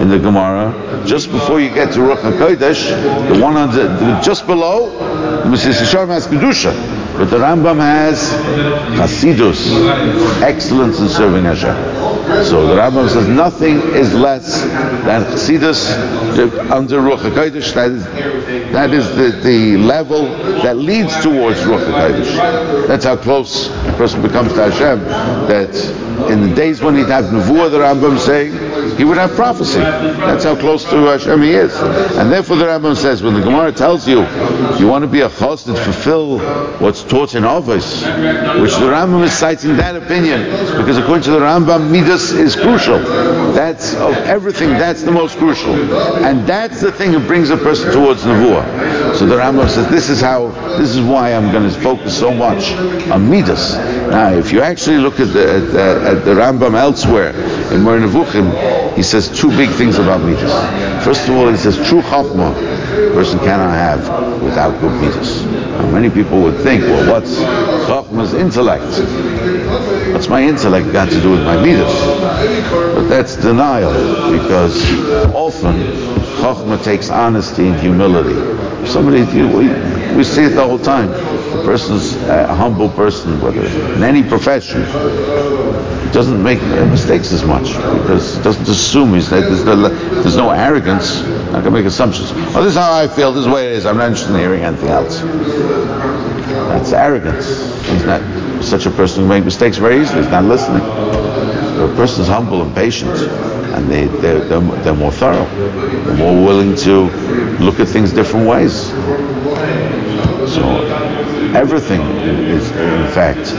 in 0.00 0.10
the 0.10 0.18
Gemara, 0.18 1.02
just 1.06 1.30
before 1.30 1.60
you 1.60 1.70
get 1.70 1.92
to 1.94 2.00
Ruach 2.00 2.18
Hakodesh, 2.18 2.90
the 3.32 3.40
one 3.40 3.56
on 3.56 3.74
the, 3.74 4.20
just 4.22 4.46
below, 4.46 4.90
Mesilas 5.44 5.80
Yesharim 5.80 6.08
has 6.08 6.26
kedusha. 6.26 6.74
But 7.16 7.30
the 7.30 7.38
Rambam 7.38 7.78
has 7.78 8.32
Chasidus, 8.98 10.42
excellence 10.42 11.00
in 11.00 11.08
serving 11.08 11.44
Hashem. 11.44 12.44
So 12.44 12.66
the 12.66 12.74
Rambam 12.74 13.08
says 13.08 13.28
nothing 13.28 13.76
is 13.94 14.12
less 14.12 14.62
than 15.04 15.22
Chasidus 15.22 15.94
under 16.70 16.98
Ruach 16.98 17.18
HaKodesh. 17.18 17.72
That 17.72 17.90
is, 17.92 18.04
that 18.72 18.92
is 18.92 19.14
the, 19.16 19.40
the 19.42 19.76
level 19.78 20.24
that 20.62 20.76
leads 20.76 21.14
towards 21.22 21.60
Ruach 21.60 21.86
HaKodesh. 21.86 22.88
That's 22.88 23.04
how 23.04 23.16
close 23.16 23.68
a 23.68 23.94
person 23.96 24.20
becomes 24.20 24.52
to 24.54 24.70
Hashem. 24.70 25.04
That 25.46 26.13
in 26.30 26.48
the 26.48 26.54
days 26.54 26.80
when 26.80 26.96
he'd 26.96 27.08
have 27.08 27.26
Nevuah, 27.26 27.70
the 27.70 27.78
Rambam 27.78 28.18
saying, 28.18 28.96
he 28.96 29.04
would 29.04 29.16
have 29.18 29.32
prophecy. 29.32 29.80
That's 29.80 30.44
how 30.44 30.56
close 30.56 30.84
to 30.84 30.96
Hashem 30.96 31.42
he 31.42 31.50
is. 31.50 31.74
And 31.76 32.30
therefore 32.30 32.56
the 32.56 32.66
Rambam 32.66 32.96
says, 32.96 33.22
when 33.22 33.34
the 33.34 33.40
Gemara 33.40 33.72
tells 33.72 34.06
you, 34.06 34.20
you 34.78 34.86
want 34.86 35.02
to 35.02 35.08
be 35.08 35.20
a 35.20 35.28
chos 35.28 35.64
that 35.64 35.76
fulfill 35.76 36.38
what's 36.78 37.02
taught 37.02 37.34
in 37.34 37.44
Ovis, 37.44 38.02
which 38.02 38.74
the 38.74 38.90
Rambam 38.90 39.24
is 39.24 39.32
citing 39.32 39.76
that 39.76 39.96
opinion, 39.96 40.44
because 40.76 40.98
according 40.98 41.24
to 41.24 41.30
the 41.32 41.40
Rambam, 41.40 41.90
Midas 41.90 42.32
is 42.32 42.54
crucial. 42.54 42.98
That's 43.52 43.94
of 43.94 44.14
everything, 44.26 44.70
that's 44.70 45.02
the 45.02 45.12
most 45.12 45.36
crucial. 45.38 45.74
And 46.24 46.46
that's 46.46 46.80
the 46.80 46.92
thing 46.92 47.12
that 47.12 47.26
brings 47.26 47.50
a 47.50 47.56
person 47.56 47.92
towards 47.92 48.22
Nevuah. 48.22 49.16
So 49.16 49.26
the 49.26 49.36
Rambam 49.36 49.68
says, 49.68 49.88
this 49.90 50.08
is 50.08 50.20
how, 50.20 50.48
this 50.78 50.94
is 50.94 51.00
why 51.00 51.32
I'm 51.34 51.50
going 51.52 51.68
to 51.68 51.80
focus 51.80 52.18
so 52.18 52.32
much 52.32 52.72
on 53.10 53.28
Midas. 53.28 53.74
Now, 53.74 54.32
if 54.32 54.52
you 54.52 54.60
actually 54.60 54.98
look 54.98 55.20
at 55.20 55.32
the, 55.32 55.44
at, 55.48 56.03
at 56.04 56.24
the 56.24 56.32
Rambam 56.32 56.74
elsewhere, 56.74 57.30
in 57.72 57.82
Moreh 57.82 58.00
Nevuchim, 58.00 58.94
he 58.94 59.02
says 59.02 59.28
two 59.28 59.48
big 59.48 59.70
things 59.70 59.98
about 59.98 60.20
Midas. 60.20 60.52
First 61.04 61.28
of 61.28 61.34
all, 61.34 61.48
he 61.48 61.56
says 61.56 61.76
true 61.88 62.02
Chachma, 62.02 62.52
a 62.52 63.14
person 63.14 63.38
cannot 63.40 63.70
have 63.70 64.42
without 64.42 64.78
good 64.80 64.92
Midas. 65.00 65.44
Now, 65.44 65.90
many 65.90 66.10
people 66.10 66.40
would 66.42 66.60
think, 66.60 66.82
well, 66.82 67.12
what's 67.12 67.38
Chachma's 67.88 68.34
intellect? 68.34 68.84
What's 70.12 70.28
my 70.28 70.42
intellect 70.42 70.92
got 70.92 71.08
to 71.10 71.20
do 71.20 71.32
with 71.32 71.42
my 71.42 71.56
midas? 71.56 71.92
But 72.94 73.08
that's 73.08 73.36
denial, 73.36 73.92
because 74.38 74.80
often 75.34 75.74
Chachma 76.40 76.82
takes 76.84 77.10
honesty 77.10 77.66
and 77.68 77.80
humility. 77.80 78.34
Somebody, 78.86 79.24
we, 79.24 79.68
we 80.16 80.24
see 80.24 80.42
it 80.44 80.50
the 80.50 80.64
whole 80.64 80.78
time. 80.78 81.10
A 81.10 81.64
person's 81.64 82.14
a 82.28 82.54
humble 82.54 82.88
person, 82.90 83.40
whether 83.40 83.64
in 83.64 84.02
any 84.02 84.22
profession, 84.22 84.82
doesn't 86.12 86.42
make 86.42 86.60
mistakes 86.90 87.32
as 87.32 87.44
much 87.44 87.74
because 88.02 88.38
doesn't 88.38 88.68
assume 88.68 89.14
he's 89.14 89.30
there's 89.30 89.64
no, 89.64 89.88
there's 89.88 90.36
no 90.36 90.50
arrogance. 90.50 91.22
Not 91.22 91.64
gonna 91.64 91.70
make 91.70 91.86
assumptions. 91.86 92.30
Oh, 92.54 92.62
this 92.62 92.72
is 92.72 92.76
how 92.76 92.92
I 92.92 93.08
feel. 93.08 93.32
This 93.32 93.40
is 93.40 93.46
the 93.46 93.52
way 93.52 93.66
it 93.66 93.72
is. 93.72 93.86
I'm 93.86 93.96
not 93.96 94.08
interested 94.08 94.34
in 94.34 94.40
hearing 94.40 94.62
anything 94.62 94.88
else. 94.88 95.20
That's 96.68 96.92
arrogance. 96.92 97.46
He's 97.86 98.04
not 98.04 98.22
such 98.62 98.86
a 98.86 98.90
person 98.90 99.22
who 99.22 99.28
makes 99.28 99.44
mistakes 99.44 99.76
very 99.76 100.00
easily. 100.00 100.22
He's 100.22 100.30
not 100.30 100.44
listening. 100.44 101.63
A 101.74 101.92
person 101.96 102.22
is 102.22 102.28
humble 102.28 102.62
and 102.62 102.74
patient, 102.74 103.10
and 103.74 103.90
they, 103.90 104.06
they're, 104.06 104.38
they're, 104.44 104.60
they're 104.82 104.94
more 104.94 105.10
thorough. 105.10 105.44
They're 106.04 106.16
more 106.16 106.34
willing 106.44 106.76
to 106.76 107.10
look 107.58 107.80
at 107.80 107.88
things 107.88 108.12
different 108.12 108.46
ways. 108.46 108.90
So 110.52 110.62
everything 111.54 112.00
is, 112.00 112.70
in 112.70 113.08
fact, 113.12 113.50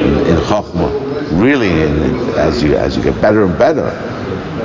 in, 0.00 0.14
in 0.26 0.36
Chachma, 0.44 1.38
really, 1.38 1.70
in, 1.82 2.30
as 2.38 2.62
you 2.62 2.76
as 2.76 2.96
you 2.96 3.02
get 3.02 3.20
better 3.20 3.44
and 3.44 3.58
better, 3.58 3.88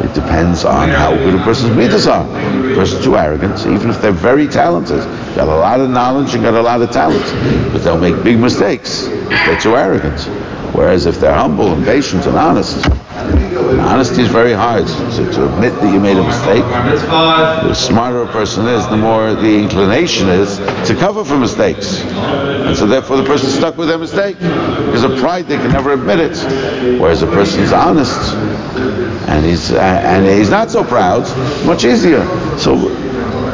it 0.03 0.13
depends 0.13 0.63
on 0.63 0.89
how 0.89 1.15
good 1.15 1.35
a 1.35 1.43
person's 1.43 1.75
midas 1.75 2.07
are. 2.07 2.25
A 2.25 2.75
person's 2.75 3.03
too 3.03 3.17
arrogant, 3.17 3.59
even 3.65 3.89
if 3.89 4.01
they're 4.01 4.11
very 4.11 4.47
talented, 4.47 4.99
got 5.35 5.47
a 5.47 5.55
lot 5.55 5.81
of 5.81 5.89
knowledge 5.89 6.33
and 6.33 6.43
got 6.43 6.53
a 6.53 6.61
lot 6.61 6.81
of 6.81 6.91
talent, 6.91 7.23
but 7.73 7.79
they'll 7.79 7.99
make 7.99 8.23
big 8.23 8.39
mistakes 8.39 9.07
if 9.07 9.29
they're 9.29 9.59
too 9.59 9.75
arrogant. 9.75 10.44
Whereas 10.75 11.05
if 11.05 11.19
they're 11.19 11.33
humble 11.33 11.73
and 11.73 11.85
patient 11.85 12.25
and 12.25 12.35
honest, 12.35 12.85
and 12.85 13.81
honesty 13.81 14.21
is 14.21 14.27
very 14.27 14.53
hard. 14.53 14.87
So 14.87 15.31
to 15.31 15.53
admit 15.53 15.73
that 15.75 15.93
you 15.93 15.99
made 15.99 16.17
a 16.17 16.23
mistake, 16.23 16.63
the 16.63 17.73
smarter 17.73 18.23
a 18.23 18.27
person 18.27 18.67
is, 18.67 18.87
the 18.87 18.97
more 18.97 19.33
the 19.33 19.57
inclination 19.57 20.29
is 20.29 20.57
to 20.87 20.95
cover 20.95 21.23
for 21.23 21.37
mistakes. 21.37 22.01
And 22.03 22.75
so 22.75 22.85
therefore 22.85 23.17
the 23.17 23.23
person 23.23 23.47
is 23.47 23.55
stuck 23.55 23.77
with 23.77 23.87
their 23.87 23.97
mistake. 23.97 24.37
Because 24.39 25.03
of 25.03 25.17
pride, 25.19 25.47
they 25.47 25.57
can 25.57 25.71
never 25.71 25.93
admit 25.93 26.19
it. 26.19 26.99
Whereas 26.99 27.21
a 27.21 27.27
person 27.27 27.61
is 27.61 27.71
honest 27.71 28.33
and 29.27 29.45
he's 29.45 29.71
uh, 29.71 29.79
and 29.79 30.25
he's 30.25 30.49
not 30.49 30.69
so 30.69 30.83
proud, 30.83 31.21
much 31.65 31.85
easier. 31.85 32.23
So 32.57 32.75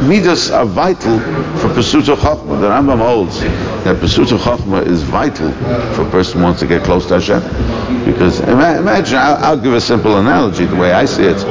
midas 0.02 0.52
are 0.52 0.66
vital 0.66 1.20
for 1.60 1.74
pursuit 1.74 2.10
of 2.10 2.20
chachma. 2.20 2.60
The 2.60 2.70
Rambam 2.70 3.00
holds 3.00 3.40
that 3.84 4.00
pursuit 4.00 4.32
of 4.32 4.40
chachma 4.42 4.86
is 4.86 5.04
vital 5.04 5.52
for 5.94 6.08
a 6.08 6.10
person 6.10 6.40
who 6.40 6.44
wants 6.44 6.60
to 6.62 6.68
get 6.68 6.84
close 6.84 7.08
to 7.08 7.20
Hashem. 7.20 7.42
Because 8.06 8.40
imagine, 8.42 9.18
I'll, 9.18 9.58
give 9.58 9.74
a 9.74 9.82
simple 9.82 10.18
analogy 10.18 10.66
the 10.66 10.76
way 10.76 10.92
I 10.92 11.06
see 11.06 11.24
it. 11.24 11.42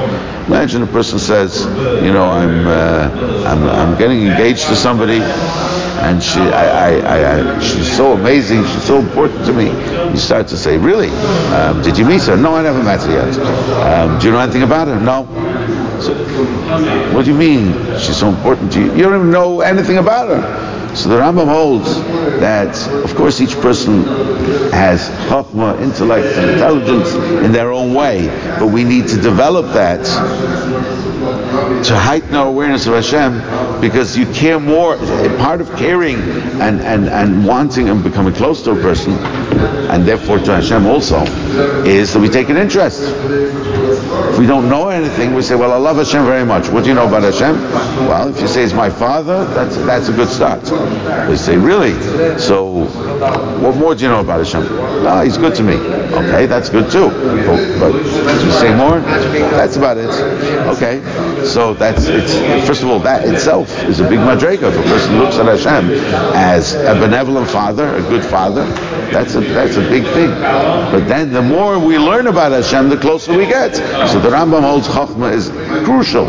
Imagine 0.47 0.83
a 0.83 0.87
person 0.87 1.19
says, 1.19 1.65
you 2.03 2.13
know, 2.13 2.25
I'm, 2.25 2.67
uh, 2.67 3.45
I'm, 3.47 3.63
I'm 3.69 3.99
getting 3.99 4.27
engaged 4.27 4.67
to 4.67 4.75
somebody, 4.75 5.21
and 5.21 6.23
she, 6.23 6.41
I, 6.41 6.99
I, 6.99 7.57
I, 7.57 7.61
she's 7.61 7.97
so 7.97 8.15
amazing, 8.15 8.65
she's 8.65 8.85
so 8.85 8.99
important 8.99 9.45
to 9.47 9.53
me. 9.53 9.67
You 10.11 10.17
start 10.17 10.49
to 10.49 10.57
say, 10.57 10.77
really? 10.77 11.11
Um, 11.55 11.83
did 11.83 11.97
you 11.97 12.05
meet 12.05 12.23
her? 12.23 12.37
No, 12.37 12.55
I 12.57 12.63
never 12.63 12.83
met 12.83 13.03
her 13.03 13.13
yet. 13.13 13.39
Um, 13.39 14.19
do 14.19 14.27
you 14.27 14.33
know 14.33 14.41
anything 14.41 14.63
about 14.63 14.89
her? 14.89 14.99
No. 14.99 15.80
What 16.01 17.25
do 17.27 17.31
you 17.31 17.37
mean 17.37 17.75
she's 17.99 18.17
so 18.17 18.29
important 18.29 18.73
to 18.73 18.81
you? 18.81 18.95
You 18.95 19.03
don't 19.03 19.15
even 19.15 19.31
know 19.31 19.61
anything 19.61 19.99
about 19.99 20.29
her. 20.29 20.80
So 20.95 21.09
the 21.09 21.17
Rambam 21.17 21.49
holds 21.49 21.95
that, 22.41 22.77
of 23.05 23.15
course, 23.15 23.41
each 23.41 23.55
person 23.61 24.03
has 24.73 25.09
chachma, 25.29 25.81
intellect, 25.81 26.37
and 26.37 26.51
intelligence 26.51 27.15
in 27.45 27.53
their 27.53 27.73
own 27.73 27.95
way, 27.95 28.27
but 28.59 28.67
we 28.67 28.85
need 28.85 29.09
to 29.09 29.17
develop 29.17 29.67
that 29.67 30.05
to 31.85 31.97
heighten 31.97 32.35
our 32.35 32.47
awareness 32.47 32.87
of 32.87 32.95
Hashem 32.95 33.81
because 33.81 34.17
you 34.17 34.27
care 34.33 34.59
more. 34.59 34.97
Part 35.39 35.61
of 35.61 35.75
caring 35.77 36.17
and, 36.61 36.81
and, 36.81 37.09
and 37.09 37.47
wanting 37.47 37.89
and 37.89 38.03
becoming 38.03 38.35
close 38.35 38.63
to 38.65 38.73
a 38.73 38.75
person, 38.75 39.13
and 39.91 40.07
therefore 40.07 40.39
to 40.39 40.55
Hashem 40.57 40.87
also, 40.87 41.23
is 41.85 42.13
that 42.13 42.21
we 42.21 42.29
take 42.29 42.49
an 42.49 42.57
interest. 42.57 43.01
If 43.03 44.39
we 44.39 44.47
don't 44.47 44.69
know 44.69 44.89
anything, 44.89 45.35
we 45.35 45.43
say, 45.43 45.55
well, 45.55 45.73
I 45.73 45.77
love 45.77 45.97
Hashem 45.97 46.25
very 46.25 46.45
much. 46.45 46.69
What 46.69 46.85
do 46.85 46.91
you 46.91 46.95
know 46.95 47.07
about 47.07 47.23
Hashem? 47.23 47.61
Well, 48.07 48.29
if 48.29 48.41
you 48.41 48.49
say 48.49 48.63
it's 48.63 48.73
my 48.73 48.91
father, 48.91 49.45
that's, 49.47 49.77
that's 49.79 50.09
a 50.09 50.13
good 50.13 50.29
start. 50.29 50.63
They 51.29 51.37
say, 51.37 51.57
really? 51.57 51.93
So, 52.39 52.85
what 53.61 53.77
more 53.77 53.95
do 53.95 54.05
you 54.05 54.11
know 54.11 54.21
about 54.21 54.39
Hashem? 54.45 54.67
Ah, 55.07 55.23
he's 55.23 55.37
good 55.37 55.55
to 55.57 55.63
me. 55.63 55.75
Okay, 55.75 56.47
that's 56.47 56.69
good 56.69 56.91
too. 56.91 57.09
But, 57.11 57.79
but 57.79 57.95
you 58.45 58.51
say 58.53 58.75
more? 58.75 59.01
That's 59.01 59.77
about 59.77 59.97
it. 59.99 60.11
Okay. 60.77 61.01
So 61.45 61.75
that's 61.75 62.07
it's 62.07 62.35
first 62.67 62.83
of 62.83 62.91
all 62.91 62.99
that 63.01 63.27
itself 63.27 63.71
is 63.85 64.01
a 64.01 64.09
big 64.09 64.19
madrega. 64.19 64.69
If 64.69 64.79
a 64.79 64.83
person 64.83 65.19
looks 65.19 65.37
at 65.37 65.47
Hashem 65.47 65.91
as 66.35 66.75
a 66.75 66.95
benevolent 66.95 67.49
father, 67.49 67.95
a 67.97 68.03
good 68.03 68.25
father, 68.25 68.65
that's 69.11 69.35
a 69.35 69.41
that's 69.41 69.77
a 69.77 69.81
big 69.81 70.05
thing. 70.05 70.31
But 70.31 71.09
then 71.09 71.33
the 71.33 71.43
more 71.43 71.79
we 71.79 71.99
learn 71.99 72.27
about 72.27 72.53
Hashem, 72.53 72.89
the 72.89 72.97
closer 72.97 73.37
we 73.37 73.47
get. 73.47 73.75
So 74.09 74.21
the 74.21 74.29
Rambam 74.29 74.63
holds 74.63 74.87
Chachma 74.89 75.33
is 75.33 75.49
crucial. 75.85 76.27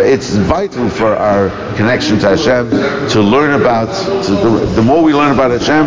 It's, 0.00 0.28
vital 0.38 0.88
for 0.88 1.14
our 1.14 1.50
connection 1.76 2.18
to 2.20 2.36
Hashem 2.36 2.70
to 3.10 3.20
learn 3.20 3.60
about. 3.60 3.77
To 3.86 4.74
the, 4.74 4.82
more 4.82 5.02
we 5.02 5.14
learn 5.14 5.32
about 5.32 5.50
Hashem, 5.50 5.86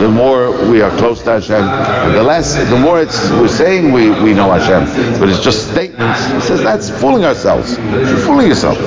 the 0.00 0.08
more 0.08 0.50
we 0.68 0.82
are 0.82 0.90
close 0.98 1.22
to 1.22 1.32
Hashem. 1.32 1.62
And 1.62 2.14
the 2.14 2.22
less, 2.22 2.54
the 2.54 2.78
more 2.78 3.00
it's 3.00 3.30
we're 3.30 3.48
saying 3.48 3.92
we, 3.92 4.10
we 4.22 4.34
know 4.34 4.50
Hashem, 4.50 5.18
but 5.18 5.28
it's 5.28 5.42
just 5.42 5.70
statements. 5.70 6.24
He 6.32 6.40
says 6.40 6.62
that's 6.62 6.90
fooling 6.90 7.24
ourselves. 7.24 7.78
You're 7.78 8.16
fooling 8.18 8.48
yourself. 8.48 8.78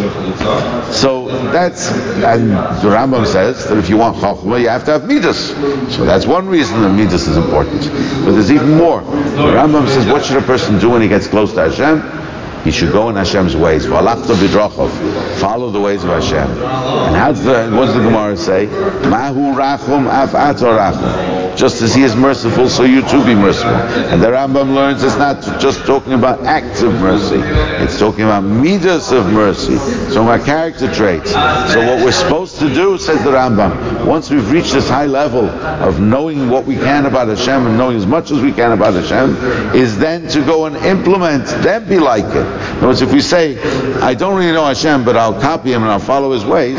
So 0.93 1.28
that's 1.52 1.91
and 2.23 2.52
the 2.52 2.89
Rambam 2.89 3.26
says 3.26 3.67
that 3.67 3.78
if 3.78 3.89
you 3.89 3.97
want 3.97 4.17
Chachma, 4.17 4.60
you 4.60 4.69
have 4.69 4.86
to 4.86 4.91
have 4.91 5.04
Middos. 5.04 5.91
So 5.91 6.06
that's 6.06 6.26
one 6.26 6.47
reason 6.47 6.82
that 6.82 6.91
Middos 6.91 7.28
is 7.28 7.38
important. 7.38 7.82
But 8.26 8.32
there's 8.32 8.52
even 8.52 8.71
more. 8.78 9.02
The 9.02 9.54
Rambam 9.54 9.88
says, 9.88 10.06
what 10.06 10.26
should 10.26 10.38
a 10.38 10.45
person 10.45 10.80
do 10.80 10.89
when 10.89 11.02
he 11.02 11.08
gets 11.08 11.28
close 11.28 11.54
to 11.54 11.69
Hashem? 11.69 12.27
He 12.68 12.74
should 12.74 12.92
go 12.92 13.08
in 13.08 13.16
Hashem's 13.16 13.56
ways. 13.56 13.86
Follow 13.86 14.18
the 14.18 15.80
ways 15.82 16.04
of 16.04 16.10
Hashem. 16.10 16.52
And 16.52 17.16
how 17.16 17.32
does 17.32 17.42
the, 17.46 17.70
what 17.72 17.86
does 17.86 17.96
the 17.96 18.02
Gemara 18.02 18.36
say? 18.36 18.66
Mahu 19.08 19.54
rachum 19.54 20.08
af 20.08 20.32
rachum. 20.32 21.38
Just 21.58 21.82
as 21.82 21.96
he 21.96 22.04
is 22.04 22.16
merciful, 22.16 22.70
so 22.70 22.84
you 22.84 23.02
too 23.08 23.26
be 23.26 23.34
merciful. 23.34 23.72
And 23.72 24.22
the 24.22 24.28
Rambam 24.28 24.76
learns 24.76 25.02
it's 25.02 25.16
not 25.18 25.42
just 25.60 25.86
talking 25.86 26.14
about 26.14 26.44
acts 26.44 26.84
of 26.84 26.94
mercy. 26.96 27.40
It's 27.84 27.98
talking 27.98 28.26
about 28.26 28.44
middos 28.44 29.18
of 29.18 29.32
mercy. 29.34 29.78
So 30.14 30.24
my 30.24 30.38
character 30.38 30.94
traits. 30.94 31.32
So 31.32 31.80
what 31.84 32.04
we're 32.06 32.12
supposed 32.12 32.60
to 32.60 32.72
do, 32.72 33.00
says 33.00 33.24
the 33.24 33.32
Rambam, 33.32 34.06
once 34.06 34.30
we've 34.30 34.52
reached 34.52 34.74
this 34.74 34.88
high 34.88 35.08
level 35.08 35.50
of 35.50 36.00
knowing 36.00 36.50
what 36.50 36.66
we 36.66 36.76
can 36.76 37.08
about 37.08 37.30
Hashem 37.30 37.66
and 37.66 37.76
knowing 37.76 37.98
as 37.98 38.06
much 38.06 38.30
as 38.30 38.40
we 38.40 38.52
can 38.52 38.74
about 38.74 38.94
Hashem, 38.94 39.36
is 39.74 39.98
then 39.98 40.28
to 40.28 40.46
go 40.46 40.66
and 40.66 40.76
implement, 40.78 41.48
then 41.64 41.88
be 41.90 41.98
like 41.98 42.26
it. 42.26 42.57
In 42.58 42.78
other 42.78 42.88
words, 42.88 43.02
if 43.02 43.13
we 43.13 43.22
say, 43.22 43.58
I 44.02 44.13
don't 44.13 44.38
really 44.38 44.52
know 44.52 44.65
Hashem, 44.65 45.06
but 45.06 45.15
I'll 45.15 45.39
copy 45.39 45.72
him 45.72 45.84
and 45.84 45.91
I'll 45.91 46.00
follow 46.00 46.32
his 46.32 46.46
ways, 46.46 46.78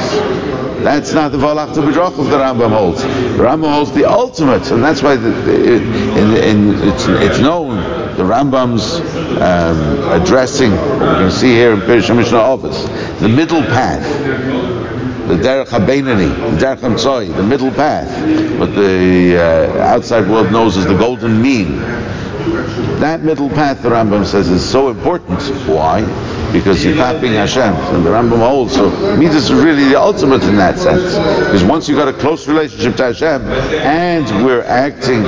that's 0.83 1.13
not 1.13 1.33
the 1.33 1.39
Valach 1.39 1.75
to 1.75 1.81
B'drach 1.81 2.17
the 2.17 2.37
Rambam 2.37 2.71
holds. 2.71 3.03
The 3.03 3.43
Rambam 3.43 3.73
holds 3.73 3.93
the 3.93 4.05
ultimate, 4.05 4.71
and 4.71 4.83
that's 4.83 5.03
why 5.03 5.17
the, 5.17 5.31
it, 5.51 5.83
in, 5.83 6.37
in, 6.37 6.89
it's, 6.89 7.07
it's 7.09 7.41
known, 7.41 7.77
the 8.17 8.25
Rambam's 8.25 9.01
um, 9.41 10.21
addressing, 10.21 10.71
we 10.71 10.77
can 10.79 11.31
see 11.31 11.53
here 11.53 11.73
in 11.73 11.81
Pirish 11.81 12.15
Mishnah 12.15 12.39
Ovis, 12.39 12.85
the 13.21 13.29
middle 13.29 13.63
path 13.63 14.05
the 15.29 15.35
Derech 15.35 15.67
HaBeinani, 15.67 16.59
the 16.59 16.65
Derech 16.65 17.37
the 17.37 17.43
middle 17.43 17.71
path, 17.71 18.09
what 18.59 18.75
the 18.75 19.37
uh, 19.37 19.79
outside 19.83 20.27
world 20.27 20.51
knows 20.51 20.79
as 20.79 20.87
the 20.87 20.97
golden 20.97 21.43
mean. 21.43 21.79
That 23.01 23.23
middle 23.23 23.49
path, 23.49 23.83
the 23.83 23.91
Rambam 23.91 24.25
says, 24.25 24.49
is 24.49 24.69
so 24.69 24.91
important. 24.91 25.41
Why? 25.67 26.03
Because 26.53 26.85
you're 26.85 26.97
copying 26.97 27.35
Hashem. 27.35 27.75
And 27.95 28.05
the 28.05 28.11
Rambam 28.11 28.39
holds. 28.39 28.75
So 28.75 28.91
Middos 28.91 29.35
is 29.35 29.53
really 29.53 29.85
the 29.85 30.01
ultimate 30.01 30.43
in 30.45 30.57
that 30.57 30.79
sense. 30.79 31.15
Because 31.45 31.65
once 31.65 31.89
you've 31.89 31.99
got 31.99 32.09
a 32.09 32.13
close 32.13 32.49
relationship 32.49 32.97
to 32.97 33.05
Hashem, 33.13 33.43
and 33.83 34.45
we're 34.45 34.63
acting 34.63 35.19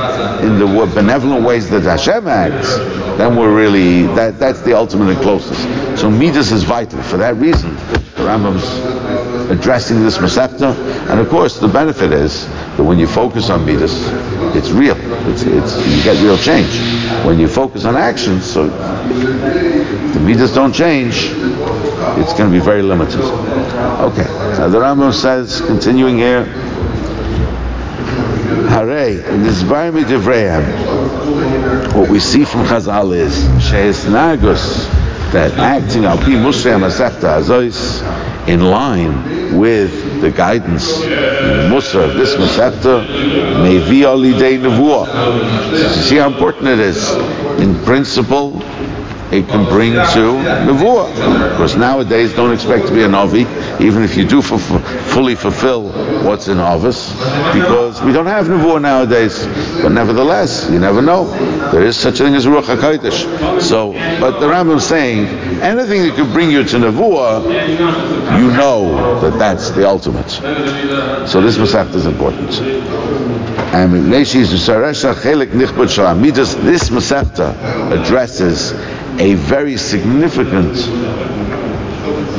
in 0.46 0.58
the 0.58 0.90
benevolent 0.94 1.44
ways 1.44 1.68
that 1.70 1.82
Hashem 1.82 2.26
acts, 2.26 2.76
then 3.18 3.36
we're 3.36 3.54
really, 3.54 4.02
that, 4.14 4.38
that's 4.38 4.62
the 4.62 4.72
ultimate 4.72 5.10
and 5.10 5.20
closest. 5.20 5.60
So 6.00 6.10
Middos 6.10 6.52
is 6.52 6.64
vital. 6.64 7.02
For 7.02 7.18
that 7.18 7.36
reason, 7.36 7.74
the 7.74 8.26
Rambam's 8.26 9.29
addressing 9.50 10.00
this 10.02 10.18
Masechta. 10.18 10.74
And 11.10 11.20
of 11.20 11.28
course, 11.28 11.58
the 11.58 11.68
benefit 11.68 12.12
is 12.12 12.46
that 12.48 12.84
when 12.84 12.98
you 12.98 13.06
focus 13.06 13.50
on 13.50 13.66
Middos, 13.66 14.56
it's 14.56 14.70
real. 14.70 14.96
It's, 15.28 15.42
it's, 15.42 15.76
you 15.86 16.02
get 16.02 16.22
real 16.22 16.38
change. 16.38 16.80
When 17.26 17.38
you 17.38 17.48
focus 17.48 17.84
on 17.84 17.96
action, 17.96 18.40
so 18.40 18.68
the 18.68 20.18
Middos 20.20 20.54
don't 20.54 20.72
change, 20.72 21.30
it's 22.18 22.32
going 22.34 22.50
to 22.50 22.58
be 22.58 22.64
very 22.64 22.82
limited. 22.82 23.20
Okay, 23.20 24.26
so 24.54 24.70
the 24.70 24.78
Rambam 24.78 25.12
says, 25.12 25.60
continuing 25.60 26.16
here, 26.16 26.44
Hare, 28.70 29.20
in 29.30 29.42
this 29.42 29.62
environment 29.62 30.10
of 30.12 30.26
what 31.94 32.08
we 32.08 32.20
see 32.20 32.44
from 32.44 32.64
Chazal 32.66 33.14
is, 33.14 33.34
Sheis 33.58 34.04
Nagus, 34.04 34.88
that 35.32 35.52
acting 35.58 36.04
al 36.04 36.18
pi 36.18 36.34
Musrei 36.34 36.78
Masechta 36.78 37.40
Azois, 37.40 38.00
in 38.50 38.60
line 38.62 39.56
with 39.56 40.20
the 40.20 40.30
guidance 40.30 41.02
in 41.02 41.70
Musar 41.70 42.08
of 42.08 42.14
this 42.14 42.34
Masechta, 42.34 43.06
Mevi 43.62 44.02
Alidei 44.02 44.58
Nevuah. 44.58 45.06
You 45.72 46.02
see 46.02 46.16
how 46.16 46.26
important 46.28 46.66
it 46.66 46.80
is. 46.80 47.14
In 47.60 47.76
principle, 47.84 48.60
it 49.32 49.48
can 49.48 49.64
bring 49.66 49.92
to 49.92 49.98
Nevuah. 50.68 51.50
Of 51.50 51.56
course, 51.56 51.76
nowadays, 51.76 52.32
don't 52.34 52.52
expect 52.52 52.86
to 52.88 52.92
be 52.92 53.02
a 53.02 53.08
Navi, 53.08 53.46
even 53.80 54.02
if 54.02 54.16
you 54.16 54.26
do 54.26 54.42
fully 54.42 55.34
fulfill 55.34 55.88
what's 56.24 56.48
in 56.48 56.58
Ovis, 56.58 57.12
because 57.52 58.02
we 58.02 58.12
don't 58.12 58.26
have 58.26 58.46
Nevuah 58.46 58.80
nowadays. 58.80 59.46
But 59.82 59.92
nevertheless, 59.92 60.68
you 60.70 60.78
never 60.78 61.00
know. 61.00 61.30
There 61.70 61.82
is 61.82 61.96
such 61.96 62.20
a 62.20 62.24
thing 62.24 62.34
as 62.34 62.46
Ruach 62.46 62.64
HaKodesh. 62.64 63.60
So, 63.60 63.92
but 64.20 64.40
the 64.40 64.46
Rambam 64.46 64.76
is 64.76 64.86
saying, 64.86 65.26
anything 65.60 66.02
that 66.02 66.14
could 66.16 66.32
bring 66.32 66.50
you 66.50 66.64
to 66.64 66.76
Nevuah, 66.76 67.44
you 68.40 68.48
know 68.52 69.20
that 69.20 69.38
that's 69.38 69.70
the 69.70 69.86
ultimate. 69.86 70.30
So 71.28 71.40
this 71.40 71.56
Masech 71.56 71.94
is 71.94 72.06
important. 72.06 72.50
And 73.72 74.12
this 74.12 74.34
Masechta 76.90 77.54
addresses 77.92 78.72
a 79.20 79.34
very 79.34 79.76
significant 79.76 80.74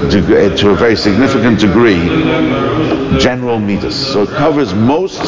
to 0.09 0.71
a 0.71 0.75
very 0.75 0.95
significant 0.95 1.59
degree 1.59 2.07
general 3.19 3.59
middos. 3.59 3.93
So 3.93 4.23
it 4.23 4.29
covers 4.29 4.73
most 4.73 5.21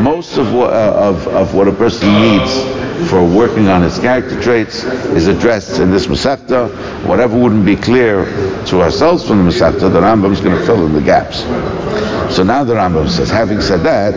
most 0.00 0.38
of 0.38 0.54
what 0.54 0.72
uh, 0.72 0.94
of, 0.94 1.26
of 1.28 1.54
what 1.54 1.66
a 1.66 1.72
person 1.72 2.08
needs 2.20 2.81
for 3.08 3.24
working 3.24 3.68
on 3.68 3.82
his 3.82 3.98
character 3.98 4.40
traits 4.40 4.84
is 4.84 5.26
addressed 5.26 5.80
in 5.80 5.90
this 5.90 6.06
Masechta. 6.06 6.70
Whatever 7.06 7.38
wouldn't 7.38 7.64
be 7.64 7.76
clear 7.76 8.24
to 8.66 8.80
ourselves 8.80 9.26
from 9.26 9.44
the 9.44 9.50
Masechta, 9.50 9.92
the 9.92 10.00
Rambam 10.00 10.32
is 10.32 10.40
going 10.40 10.56
to 10.58 10.64
fill 10.64 10.86
in 10.86 10.92
the 10.92 11.02
gaps. 11.02 11.42
So 12.34 12.42
now 12.42 12.64
the 12.64 12.74
Rambam 12.74 13.08
says, 13.10 13.28
having 13.28 13.60
said 13.60 13.80
that, 13.80 14.14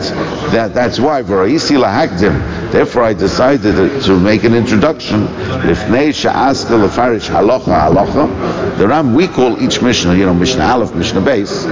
that 0.52 0.72
that's 0.72 0.98
why 0.98 1.22
V'ra'isi 1.22 1.76
lahakdim. 1.78 2.72
Therefore, 2.72 3.02
I 3.02 3.12
decided 3.12 4.02
to 4.02 4.18
make 4.18 4.44
an 4.44 4.54
introduction. 4.54 5.26
Lifnei 5.26 6.14
sha'aska 6.14 6.88
lefarish 6.88 7.28
halacha 7.28 7.90
halacha. 7.90 8.78
The 8.78 8.88
Ram 8.88 9.14
we 9.14 9.28
call 9.28 9.62
each 9.62 9.82
Mishnah, 9.82 10.14
you 10.14 10.24
know, 10.24 10.34
Mishnah 10.34 10.64
Aleph, 10.64 10.94
Mishnah 10.94 11.20
Beis. 11.20 11.66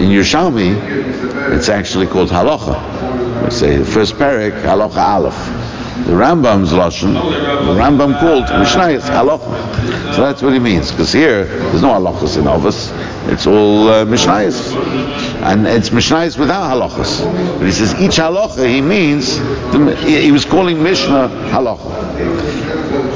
In 0.00 0.08
Yerushalmi, 0.08 1.54
it's 1.56 1.68
actually 1.68 2.06
called 2.06 2.30
halacha. 2.30 3.44
We 3.44 3.50
say 3.50 3.76
the 3.76 3.84
first 3.84 4.14
parak 4.14 4.62
halacha 4.62 4.96
Aleph 4.96 5.61
the 6.06 6.12
Rambam's 6.12 6.72
lashon, 6.72 7.14
the 7.14 7.74
Rambam 7.74 8.18
called 8.18 8.44
Mishnayos 8.44 9.02
halacha. 9.02 10.14
So 10.14 10.22
that's 10.22 10.42
what 10.42 10.52
he 10.52 10.58
means. 10.58 10.90
Because 10.90 11.12
here 11.12 11.44
there's 11.44 11.82
no 11.82 11.88
halachas 11.88 12.38
in 12.38 12.46
Ovis. 12.46 12.90
It's 13.30 13.46
all 13.46 13.88
uh. 13.88 14.04
And 14.04 15.66
it's 15.66 15.90
Mishnayos 15.90 16.38
without 16.38 16.72
halachas. 16.72 17.24
But 17.58 17.66
he 17.66 17.72
says 17.72 17.94
each 18.00 18.16
halacha, 18.16 18.68
he 18.68 18.80
means, 18.80 19.38
the, 19.38 19.96
he 19.96 20.32
was 20.32 20.44
calling 20.44 20.82
Mishnah 20.82 21.28
halacha. 21.50 23.11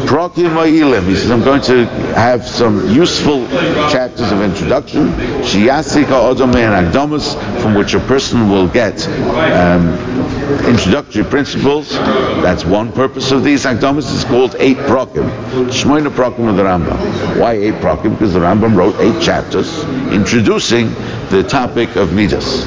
He 1.06 1.14
says, 1.16 1.30
I'm 1.30 1.42
going 1.42 1.62
to 1.62 1.86
have 2.14 2.46
some 2.46 2.88
useful 2.90 3.46
chapters 3.90 4.30
of 4.32 4.40
introduction. 4.42 5.12
From 7.60 7.74
which 7.74 7.94
a 7.94 8.00
person 8.00 8.50
will 8.50 8.68
get 8.68 9.06
um, 9.08 9.88
introductory 10.66 11.24
principles. 11.24 11.90
That's 11.90 12.64
one 12.64 12.92
purpose 12.92 13.32
of 13.32 13.42
these 13.42 13.64
Akdomus. 13.64 14.12
It's 14.14 14.24
called 14.24 14.54
eight 14.58 14.76
Prokim. 14.78 15.28
Shmoina 15.70 16.10
Prokim 16.10 16.48
of 16.48 16.56
the 16.56 16.62
Rambam. 16.62 17.40
Why 17.40 17.54
eight 17.54 17.74
Prokim? 17.74 18.12
Because 18.12 18.34
the 18.34 18.40
Rambam 18.40 18.76
wrote 18.76 18.94
eight 19.00 19.20
chapters 19.22 19.82
introducing 20.12 20.88
the 21.30 21.42
topic 21.42 21.96
of 21.96 22.10
Middos. 22.10 22.66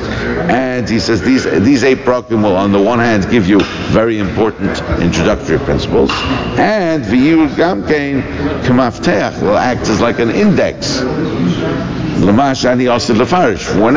And 0.49 0.89
he 0.89 0.99
says 0.99 1.21
these 1.21 1.43
these 1.43 1.83
eight 1.83 1.99
prokim 1.99 2.43
will, 2.43 2.55
on 2.55 2.71
the 2.71 2.81
one 2.81 2.99
hand, 2.99 3.29
give 3.29 3.47
you 3.47 3.59
very 3.91 4.17
important 4.19 4.79
introductory 5.01 5.59
principles, 5.59 6.09
and 6.57 7.05
v'yul 7.19 7.49
gamkein 7.49 8.23
kamafteach 8.63 9.41
will 9.41 9.57
act 9.57 9.89
as 9.89 9.99
like 10.01 10.19
an 10.19 10.31
index. 10.31 11.01
When 12.21 12.39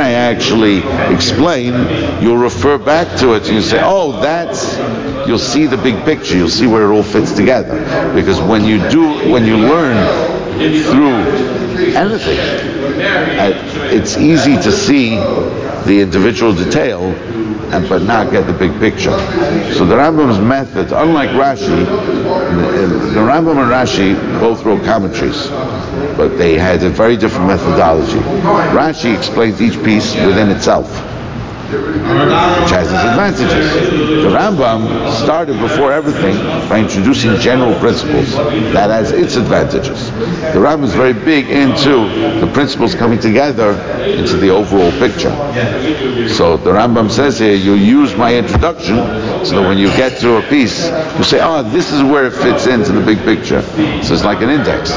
I 0.01 0.13
actually 0.13 0.79
explain, 1.13 1.73
you'll 2.23 2.37
refer 2.37 2.79
back 2.79 3.19
to 3.19 3.35
it 3.35 3.47
and 3.47 3.57
you 3.57 3.63
say, 3.63 3.81
"Oh, 3.83 4.21
that's." 4.21 4.79
You'll 5.27 5.39
see 5.39 5.67
the 5.67 5.77
big 5.77 6.05
picture. 6.05 6.37
You'll 6.37 6.49
see 6.49 6.67
where 6.67 6.85
it 6.85 6.95
all 6.95 7.03
fits 7.03 7.33
together. 7.33 7.79
Because 8.15 8.41
when 8.41 8.65
you 8.65 8.79
do, 8.91 9.31
when 9.31 9.45
you 9.45 9.57
learn 9.57 9.97
through 10.91 11.15
anything, 11.95 12.39
it's 13.97 14.17
easy 14.17 14.57
to 14.57 14.73
see 14.73 15.17
the 15.87 16.01
individual 16.01 16.55
detail 16.55 17.01
and 17.73 17.89
but 17.89 18.03
not 18.03 18.31
get 18.31 18.47
the 18.47 18.53
big 18.53 18.73
picture. 18.79 19.17
So 19.75 19.87
the 19.87 19.97
Rambam's 19.97 20.41
method, 20.41 20.93
unlike 20.93 21.31
Rashi, 21.31 21.85
the, 21.85 23.21
Rambam 23.21 23.57
and 23.63 23.71
Rashi 23.71 24.15
both 24.39 24.65
wrote 24.65 24.85
commentaries, 24.85 25.49
but 26.17 26.37
they 26.37 26.59
had 26.59 26.83
a 26.83 26.91
very 26.91 27.17
different 27.17 27.47
methodology. 27.47 28.19
Rashi 28.77 29.17
explains 29.17 29.63
each 29.63 29.83
piece 29.83 30.15
within 30.15 30.51
itself 30.51 31.12
which 31.73 32.71
has 32.71 32.91
its 32.91 33.03
advantages. 33.03 33.73
The 34.23 34.29
Rambam 34.29 35.11
started 35.13 35.59
before 35.59 35.93
everything 35.93 36.37
by 36.69 36.81
introducing 36.81 37.37
general 37.37 37.79
principles. 37.79 38.33
That 38.73 38.91
has 38.91 39.13
its 39.13 39.37
advantages. 39.37 40.11
The 40.11 40.61
Rambam 40.61 40.85
is 40.85 40.95
very 40.95 41.13
big 41.13 41.49
into 41.49 42.09
the 42.41 42.51
principles 42.53 42.95
coming 42.95 43.19
together 43.19 43.73
into 44.03 44.37
the 44.37 44.51
overall 44.51 44.91
picture. 44.93 45.31
So 46.29 46.57
the 46.57 46.71
Rambam 46.71 47.11
says 47.11 47.39
here, 47.39 47.55
you 47.55 47.75
use 47.75 48.15
my 48.17 48.37
introduction 48.37 48.97
so 49.45 49.61
that 49.61 49.69
when 49.69 49.79
you 49.79 49.89
get 49.89 50.21
to 50.21 50.37
a 50.37 50.43
piece, 50.49 50.89
you 51.17 51.25
say, 51.25 51.41
oh, 51.43 51.63
this 51.63 51.93
is 51.93 52.03
where 52.03 52.27
it 52.27 52.33
fits 52.33 52.67
into 52.67 52.93
the 52.93 53.05
big 53.05 53.19
picture. 53.19 53.63
So 54.03 54.15
it's 54.15 54.25
like 54.25 54.43
an 54.43 54.51
index. 54.51 54.91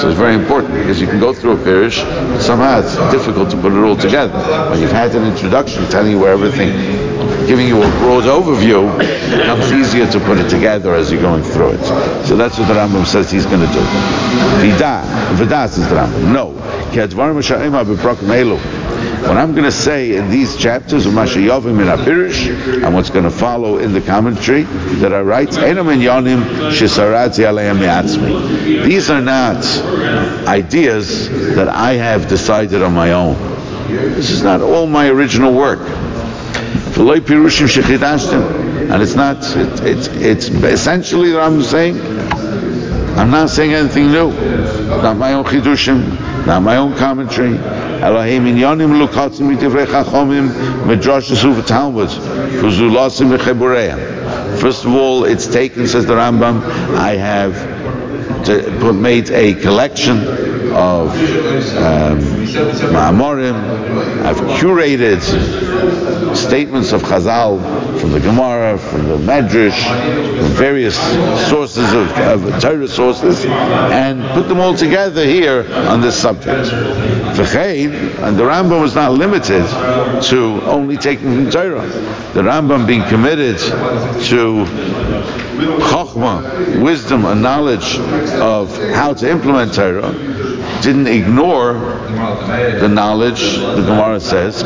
So 0.00 0.08
it's 0.10 0.18
very 0.18 0.34
important 0.34 0.74
because 0.74 1.00
you 1.00 1.06
can 1.06 1.18
go 1.18 1.32
through 1.32 1.52
a 1.52 1.64
parish, 1.64 2.00
somehow 2.44 2.80
it's 2.80 2.96
difficult 3.10 3.50
to 3.50 3.56
put 3.56 3.72
it 3.72 3.78
all 3.82 3.96
together. 3.96 4.38
When 4.70 4.80
you've 4.80 4.92
had 4.96 5.14
an 5.14 5.24
introduction 5.24 5.86
telling 5.90 6.12
you 6.12 6.18
where 6.18 6.32
everything, 6.32 6.72
giving 7.46 7.68
you 7.68 7.76
a 7.82 7.88
broad 8.00 8.24
overview, 8.24 8.88
it 9.00 9.38
becomes 9.38 9.70
easier 9.70 10.10
to 10.10 10.18
put 10.20 10.38
it 10.38 10.48
together 10.48 10.94
as 10.94 11.12
you're 11.12 11.20
going 11.20 11.42
through 11.42 11.72
it. 11.72 11.84
So 12.24 12.36
that's 12.36 12.58
what 12.58 12.66
the 12.68 12.74
Rambam 12.74 13.04
says 13.06 13.30
he's 13.30 13.44
going 13.46 13.60
to 13.60 13.72
do. 13.72 13.80
Vida, 14.60 15.02
Vida 15.34 15.68
says 15.68 15.88
the 15.88 15.96
Rambam. 15.96 16.32
No. 16.32 16.54
What 19.26 19.36
I'm 19.36 19.52
going 19.52 19.64
to 19.64 19.72
say 19.72 20.16
in 20.16 20.30
these 20.30 20.56
chapters 20.56 21.04
of 21.04 21.12
Mashayovim 21.12 21.80
in 21.80 21.88
Apirish 21.88 22.46
and 22.82 22.94
what's 22.94 23.10
going 23.10 23.24
to 23.24 23.30
follow 23.30 23.78
in 23.78 23.92
the 23.92 24.00
commentary 24.00 24.62
that 25.00 25.12
I 25.12 25.20
write, 25.20 25.50
These 28.86 29.10
are 29.10 29.20
not 29.20 29.66
ideas 30.46 31.28
that 31.56 31.68
I 31.68 31.92
have 31.94 32.28
decided 32.28 32.82
on 32.82 32.94
my 32.94 33.12
own. 33.12 33.55
This 33.88 34.30
is 34.30 34.42
not 34.42 34.60
all 34.60 34.86
my 34.86 35.08
original 35.08 35.52
work. 35.52 35.80
And 38.88 39.02
it's 39.02 39.14
not, 39.14 39.36
it, 39.56 39.80
it's, 39.82 40.08
it's 40.08 40.48
essentially 40.48 41.32
what 41.32 41.42
I'm 41.42 41.62
saying. 41.62 42.00
I'm 43.16 43.30
not 43.30 43.50
saying 43.50 43.74
anything 43.74 44.12
new. 44.12 44.30
Not 44.30 45.16
my 45.16 45.32
own 45.32 45.44
chidushim, 45.44 46.46
not 46.46 46.62
my 46.62 46.76
own 46.76 46.94
commentary. 46.96 47.56
Elohim 47.58 48.44
inyanim 48.44 49.06
lukatzim 49.06 49.54
mitivrei 49.54 49.86
chachomim 49.86 50.48
medrashas 50.84 51.42
u'v'talmud 51.44 52.08
v'zulasim 52.60 53.36
v'chebureim. 53.36 54.58
First 54.58 54.84
of 54.84 54.94
all, 54.94 55.24
it's 55.24 55.46
taken, 55.46 55.86
says 55.86 56.06
the 56.06 56.14
Rambam, 56.14 56.62
I 56.94 57.16
have 57.16 58.44
to, 58.44 58.92
made 58.92 59.30
a 59.30 59.54
collection 59.54 60.55
of 60.76 61.08
um, 61.08 62.20
Ma'amorim. 62.92 63.54
I've 64.24 64.36
curated 64.60 65.22
statements 66.36 66.92
of 66.92 67.02
Chazal 67.02 67.58
from 67.98 68.12
the 68.12 68.20
Gemara, 68.20 68.76
from 68.76 69.08
the 69.08 69.16
Medrash, 69.16 69.82
from 70.38 70.48
various 70.52 70.96
sources 71.48 71.90
of, 71.94 72.10
of 72.10 72.60
Torah 72.60 72.88
sources, 72.88 73.46
and 73.46 74.22
put 74.34 74.48
them 74.48 74.60
all 74.60 74.74
together 74.74 75.24
here 75.24 75.66
on 75.88 76.02
this 76.02 76.20
subject. 76.20 76.70
And 76.70 78.36
the 78.36 78.44
Rambam 78.44 78.80
was 78.82 78.94
not 78.94 79.12
limited 79.12 79.64
to 80.24 80.60
only 80.64 80.98
taking 80.98 81.34
from 81.34 81.50
Torah. 81.50 81.86
The 82.34 82.42
Rambam 82.42 82.86
being 82.86 83.02
committed 83.04 83.58
to 83.58 84.66
chokhmah, 85.56 86.82
wisdom, 86.82 87.24
and 87.24 87.40
knowledge 87.40 87.98
of 87.98 88.76
how 88.92 89.14
to 89.14 89.30
implement 89.30 89.72
Torah, 89.72 90.12
didn't 90.82 91.06
ignore 91.06 91.74
the 91.74 92.88
knowledge. 92.88 93.56
The 93.56 93.82
Gemara 93.86 94.20
says, 94.20 94.62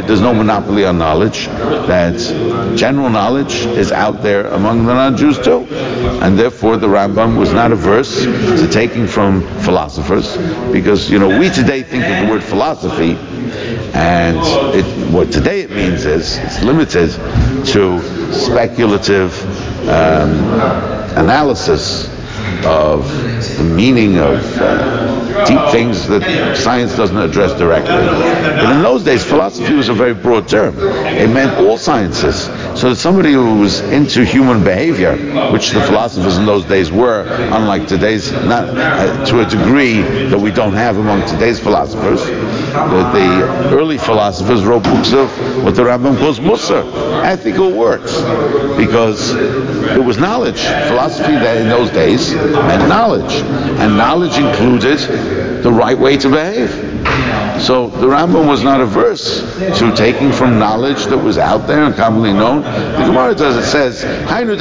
there's 0.00 0.20
no 0.20 0.34
monopoly 0.34 0.84
on 0.84 0.98
knowledge. 0.98 1.46
That 1.46 2.76
general 2.76 3.10
knowledge 3.10 3.66
is 3.66 3.92
out 3.92 4.22
there 4.22 4.46
among 4.48 4.86
the 4.86 4.94
non-Jews 4.94 5.38
too, 5.40 5.66
and 6.22 6.38
therefore 6.38 6.76
the 6.76 6.86
Rambam 6.86 7.38
was 7.38 7.52
not 7.52 7.72
averse 7.72 8.22
to 8.24 8.68
taking 8.70 9.06
from 9.06 9.42
philosophers, 9.60 10.36
because 10.72 11.10
you 11.10 11.18
know 11.18 11.38
we 11.38 11.50
today 11.50 11.82
think 11.82 12.04
of 12.04 12.26
the 12.26 12.32
word 12.32 12.42
philosophy, 12.42 13.16
and 13.94 14.38
it, 14.74 14.84
what 15.12 15.32
today 15.32 15.60
it 15.60 15.70
means 15.70 16.04
is 16.04 16.38
it's 16.38 16.62
limited 16.62 17.10
to 17.66 18.00
speculative 18.32 19.32
um, 19.88 20.32
analysis 21.16 22.13
of 22.64 23.08
the 23.58 23.64
meaning 23.64 24.18
of 24.18 24.40
uh, 24.58 25.44
deep 25.46 25.72
things 25.72 26.06
that 26.08 26.56
science 26.56 26.96
doesn't 26.96 27.18
address 27.18 27.56
directly. 27.58 27.90
But 27.90 28.76
in 28.76 28.82
those 28.82 29.04
days, 29.04 29.24
philosophy 29.24 29.74
was 29.74 29.88
a 29.88 29.94
very 29.94 30.14
broad 30.14 30.48
term. 30.48 30.76
It 30.78 31.28
meant 31.30 31.56
all 31.58 31.76
sciences. 31.76 32.44
So 32.78 32.90
that 32.90 32.96
somebody 32.96 33.32
who 33.32 33.60
was 33.60 33.80
into 33.80 34.24
human 34.24 34.64
behavior, 34.64 35.16
which 35.52 35.70
the 35.70 35.80
philosophers 35.82 36.38
in 36.38 36.46
those 36.46 36.64
days 36.64 36.90
were, 36.90 37.26
unlike 37.52 37.86
today's, 37.86 38.32
not 38.32 38.68
uh, 38.68 39.24
to 39.26 39.40
a 39.40 39.46
degree 39.46 40.00
that 40.28 40.38
we 40.38 40.50
don't 40.50 40.72
have 40.72 40.98
among 40.98 41.26
today's 41.28 41.60
philosophers, 41.60 42.24
the, 42.24 43.10
the 43.12 43.76
early 43.76 43.98
philosophers 43.98 44.64
wrote 44.64 44.82
books 44.84 45.12
of 45.12 45.30
what 45.64 45.74
the 45.74 45.82
Rambam 45.82 46.18
calls 46.18 46.40
Musar, 46.40 46.84
ethical 47.24 47.70
works, 47.70 48.20
because 48.76 49.34
it 49.34 50.04
was 50.04 50.18
knowledge. 50.18 50.60
Philosophy 50.88 51.32
that 51.32 51.56
in 51.58 51.68
those 51.68 51.90
days 51.90 52.33
meant 52.34 52.88
knowledge, 52.88 53.34
and 53.80 53.96
knowledge 53.96 54.36
included 54.38 54.98
the 55.62 55.72
right 55.72 55.98
way 55.98 56.16
to 56.18 56.28
behave. 56.28 56.94
So 57.60 57.86
the 57.88 58.06
Rambam 58.06 58.48
was 58.48 58.62
not 58.64 58.80
averse 58.80 59.40
to 59.78 59.94
taking 59.94 60.32
from 60.32 60.58
knowledge 60.58 61.06
that 61.06 61.18
was 61.18 61.38
out 61.38 61.66
there 61.66 61.84
and 61.84 61.94
commonly 61.94 62.32
known. 62.32 62.62
The 62.62 63.06
Gemara 63.06 63.34
does 63.34 63.56
it 63.56 63.68
says, 63.68 64.02
Hainu 64.28 64.56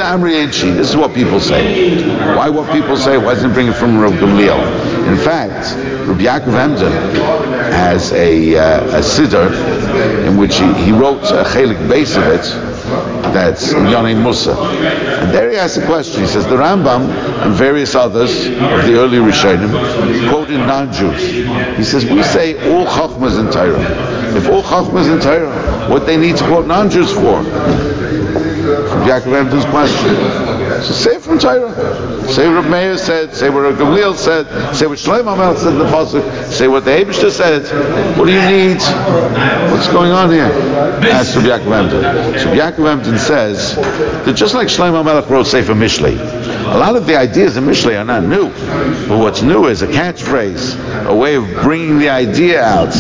This 0.77 0.89
is 0.89 0.95
what 0.95 1.13
people 1.13 1.39
say. 1.39 2.07
Why 2.35 2.49
what 2.49 2.71
people 2.71 2.95
say? 2.95 3.17
Why 3.17 3.33
doesn't 3.33 3.51
it 3.51 3.53
bring 3.53 3.67
it 3.67 3.75
from 3.75 3.99
Rabbi 3.99 4.15
Gamliel? 4.17 5.07
In 5.11 5.17
fact, 5.17 5.75
Rabbi 6.07 6.23
Yaakov 6.23 6.53
Emden 6.57 6.91
has 7.73 8.13
a, 8.13 8.55
uh, 8.55 8.97
a 8.97 9.01
siddur 9.01 10.27
in 10.27 10.37
which 10.37 10.57
he, 10.57 10.73
he 10.85 10.91
wrote 10.91 11.23
a 11.23 11.43
chelik 11.43 11.89
base 11.89 12.15
of 12.15 12.23
it 12.23 12.72
that's 13.33 13.73
Yonei 13.73 14.19
Musa. 14.19 14.53
And 14.53 15.31
there 15.33 15.49
he 15.51 15.57
asks 15.57 15.77
a 15.77 15.85
question. 15.85 16.21
He 16.21 16.27
says, 16.27 16.45
the 16.45 16.55
Rambam 16.55 17.09
and 17.43 17.53
various 17.53 17.95
others 17.95 18.47
of 18.47 18.85
the 18.85 18.95
early 18.99 19.17
Rishonim 19.17 20.29
quoted 20.29 20.59
non-Jews. 20.59 21.21
He 21.77 21.83
says, 21.83 22.05
we 22.05 22.23
say 22.23 22.55
all 22.71 22.85
Chachmas 22.85 23.39
in 23.39 23.51
Torah. 23.51 24.35
If 24.35 24.49
all 24.49 24.63
Chachmas 24.63 25.11
in 25.13 25.19
Torah, 25.21 25.89
what 25.89 26.05
they 26.05 26.17
need 26.17 26.37
to 26.37 26.43
quote 26.45 26.67
non-Jews 26.67 27.11
for? 27.11 27.43
From 27.43 29.01
Yaakov 29.07 29.49
Emden's 29.49 29.65
question. 29.65 30.52
So 30.81 30.93
say 30.93 31.19
from 31.19 31.39
Torah. 31.39 31.73
Say 32.27 32.47
what 32.49 32.69
Meir 32.69 32.97
said, 32.97 33.35
say 33.35 33.49
what 33.49 33.75
Gamliel 33.75 34.15
said, 34.15 34.75
say 34.75 34.87
what 34.87 34.97
Shlomo 34.97 35.37
Melech 35.37 35.57
said 35.57 35.73
in 35.73 35.79
the 35.79 35.85
Pasuk, 35.85 36.51
say 36.51 36.67
what 36.67 36.85
the 36.85 36.91
Abishter 36.91 37.31
said. 37.31 37.63
What 38.17 38.25
do 38.25 38.31
you 38.31 38.41
need? 38.41 38.81
What's 39.71 39.87
going 39.89 40.11
on 40.11 40.31
here? 40.31 40.45
Ask 40.45 41.35
Rabbi 41.35 41.47
Yaakov 41.47 41.79
Emden. 41.79 42.39
So 42.39 42.53
Yaakov 42.53 42.89
Emden 42.89 43.17
says 43.19 43.75
that 43.75 44.33
just 44.35 44.53
like 44.53 44.67
Shlomo 44.67 45.03
Melech 45.03 45.29
wrote 45.29 45.47
Sefer 45.47 45.73
Mishlei, 45.73 46.17
a 46.65 46.77
lot 46.77 46.95
of 46.95 47.05
the 47.05 47.15
ideas 47.15 47.57
in 47.57 47.65
Mishlei 47.65 47.99
are 47.99 48.05
not 48.05 48.23
new. 48.23 48.49
But 49.07 49.19
what's 49.19 49.41
new 49.41 49.67
is 49.67 49.81
a 49.81 49.87
catchphrase, 49.87 51.05
a 51.05 51.15
way 51.15 51.35
of 51.35 51.45
bringing 51.61 51.99
the 51.99 52.09
idea 52.09 52.63
out. 52.63 52.93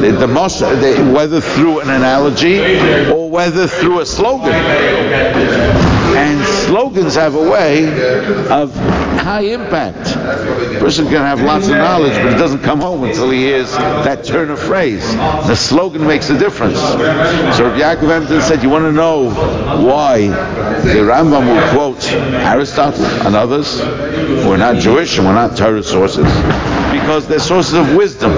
The, 0.00 0.12
the 0.12 0.26
most, 0.26 0.60
the, 0.60 1.12
whether 1.14 1.40
through 1.40 1.80
an 1.80 1.90
analogy 1.90 2.60
or 3.10 3.30
whether 3.30 3.66
through 3.66 4.00
a 4.00 4.06
slogan. 4.06 4.52
And 4.52 6.40
slogans 6.66 7.14
have 7.14 7.34
a 7.34 7.50
way 7.50 7.86
of 8.50 8.74
high 9.26 9.42
impact. 9.42 10.08
A 10.08 10.78
person 10.78 11.06
can 11.06 11.22
have 11.22 11.40
lots 11.40 11.68
of 11.68 11.76
knowledge, 11.76 12.14
but 12.14 12.32
it 12.32 12.38
doesn't 12.38 12.62
come 12.62 12.80
home 12.80 13.04
until 13.04 13.30
he 13.30 13.40
hears 13.40 13.72
that 13.72 14.24
turn 14.24 14.50
of 14.50 14.58
phrase. 14.58 15.04
The 15.14 15.54
slogan 15.54 16.06
makes 16.06 16.30
a 16.30 16.38
difference. 16.38 16.78
So 16.78 17.64
Rabbi 17.64 17.80
Yaakov 17.80 18.10
Emden 18.10 18.40
said, 18.42 18.62
you 18.62 18.70
want 18.70 18.84
to 18.84 18.92
know 18.92 19.30
why 19.84 20.28
the 20.28 21.00
Rambam 21.00 21.46
will 21.46 21.72
quote 21.72 22.04
Aristotle 22.12 23.04
and 23.04 23.34
others 23.34 23.80
who 23.80 24.50
are 24.52 24.58
not 24.58 24.76
Jewish 24.76 25.18
and 25.18 25.26
we're 25.26 25.34
not 25.34 25.56
Torah 25.56 25.82
sources? 25.82 26.26
Because 26.92 27.28
they're 27.28 27.38
sources 27.38 27.74
of 27.74 27.94
wisdom. 27.94 28.32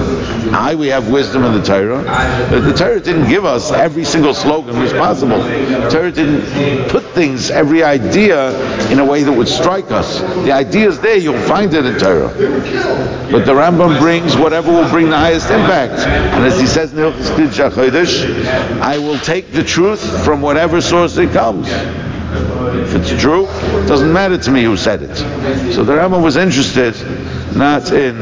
I, 0.53 0.75
we 0.75 0.87
have 0.87 1.09
wisdom 1.09 1.43
in 1.43 1.53
the 1.53 1.63
Torah. 1.63 2.03
But 2.49 2.61
the 2.61 2.73
Torah 2.73 2.99
didn't 2.99 3.29
give 3.29 3.45
us 3.45 3.71
every 3.71 4.05
single 4.05 4.33
slogan 4.33 4.79
was 4.79 4.91
possible. 4.91 5.39
The 5.39 5.89
Torah 5.89 6.11
didn't 6.11 6.89
put 6.89 7.03
things, 7.11 7.49
every 7.51 7.83
idea, 7.83 8.18
in 8.27 8.99
a 8.99 9.05
way 9.05 9.23
that 9.23 9.31
would 9.31 9.47
strike 9.47 9.91
us. 9.91 10.19
The 10.19 10.51
idea 10.51 10.87
is 10.89 10.99
there, 10.99 11.17
you'll 11.17 11.47
find 11.47 11.73
it 11.73 11.85
in 11.85 11.97
Torah. 11.99 12.29
But 13.31 13.45
the 13.45 13.53
Rambam 13.53 13.99
brings 13.99 14.35
whatever 14.35 14.71
will 14.71 14.89
bring 14.89 15.09
the 15.09 15.17
highest 15.17 15.49
impact. 15.49 15.99
And 16.07 16.45
as 16.45 16.59
he 16.59 16.67
says 16.67 16.91
in 16.91 16.97
the 16.97 17.03
I 18.81 18.97
will 18.97 19.19
take 19.19 19.51
the 19.51 19.63
truth 19.63 20.23
from 20.25 20.41
whatever 20.41 20.81
source 20.81 21.17
it 21.17 21.31
comes. 21.31 21.67
If 22.31 22.95
it's 22.95 23.21
true, 23.21 23.47
it 23.47 23.87
doesn't 23.87 24.11
matter 24.11 24.37
to 24.37 24.51
me 24.51 24.63
who 24.63 24.77
said 24.77 25.01
it. 25.01 25.15
So 25.73 25.83
the 25.83 25.93
Rambam 25.93 26.23
was 26.23 26.35
interested 26.35 26.95
not 27.55 27.91
in, 27.91 28.15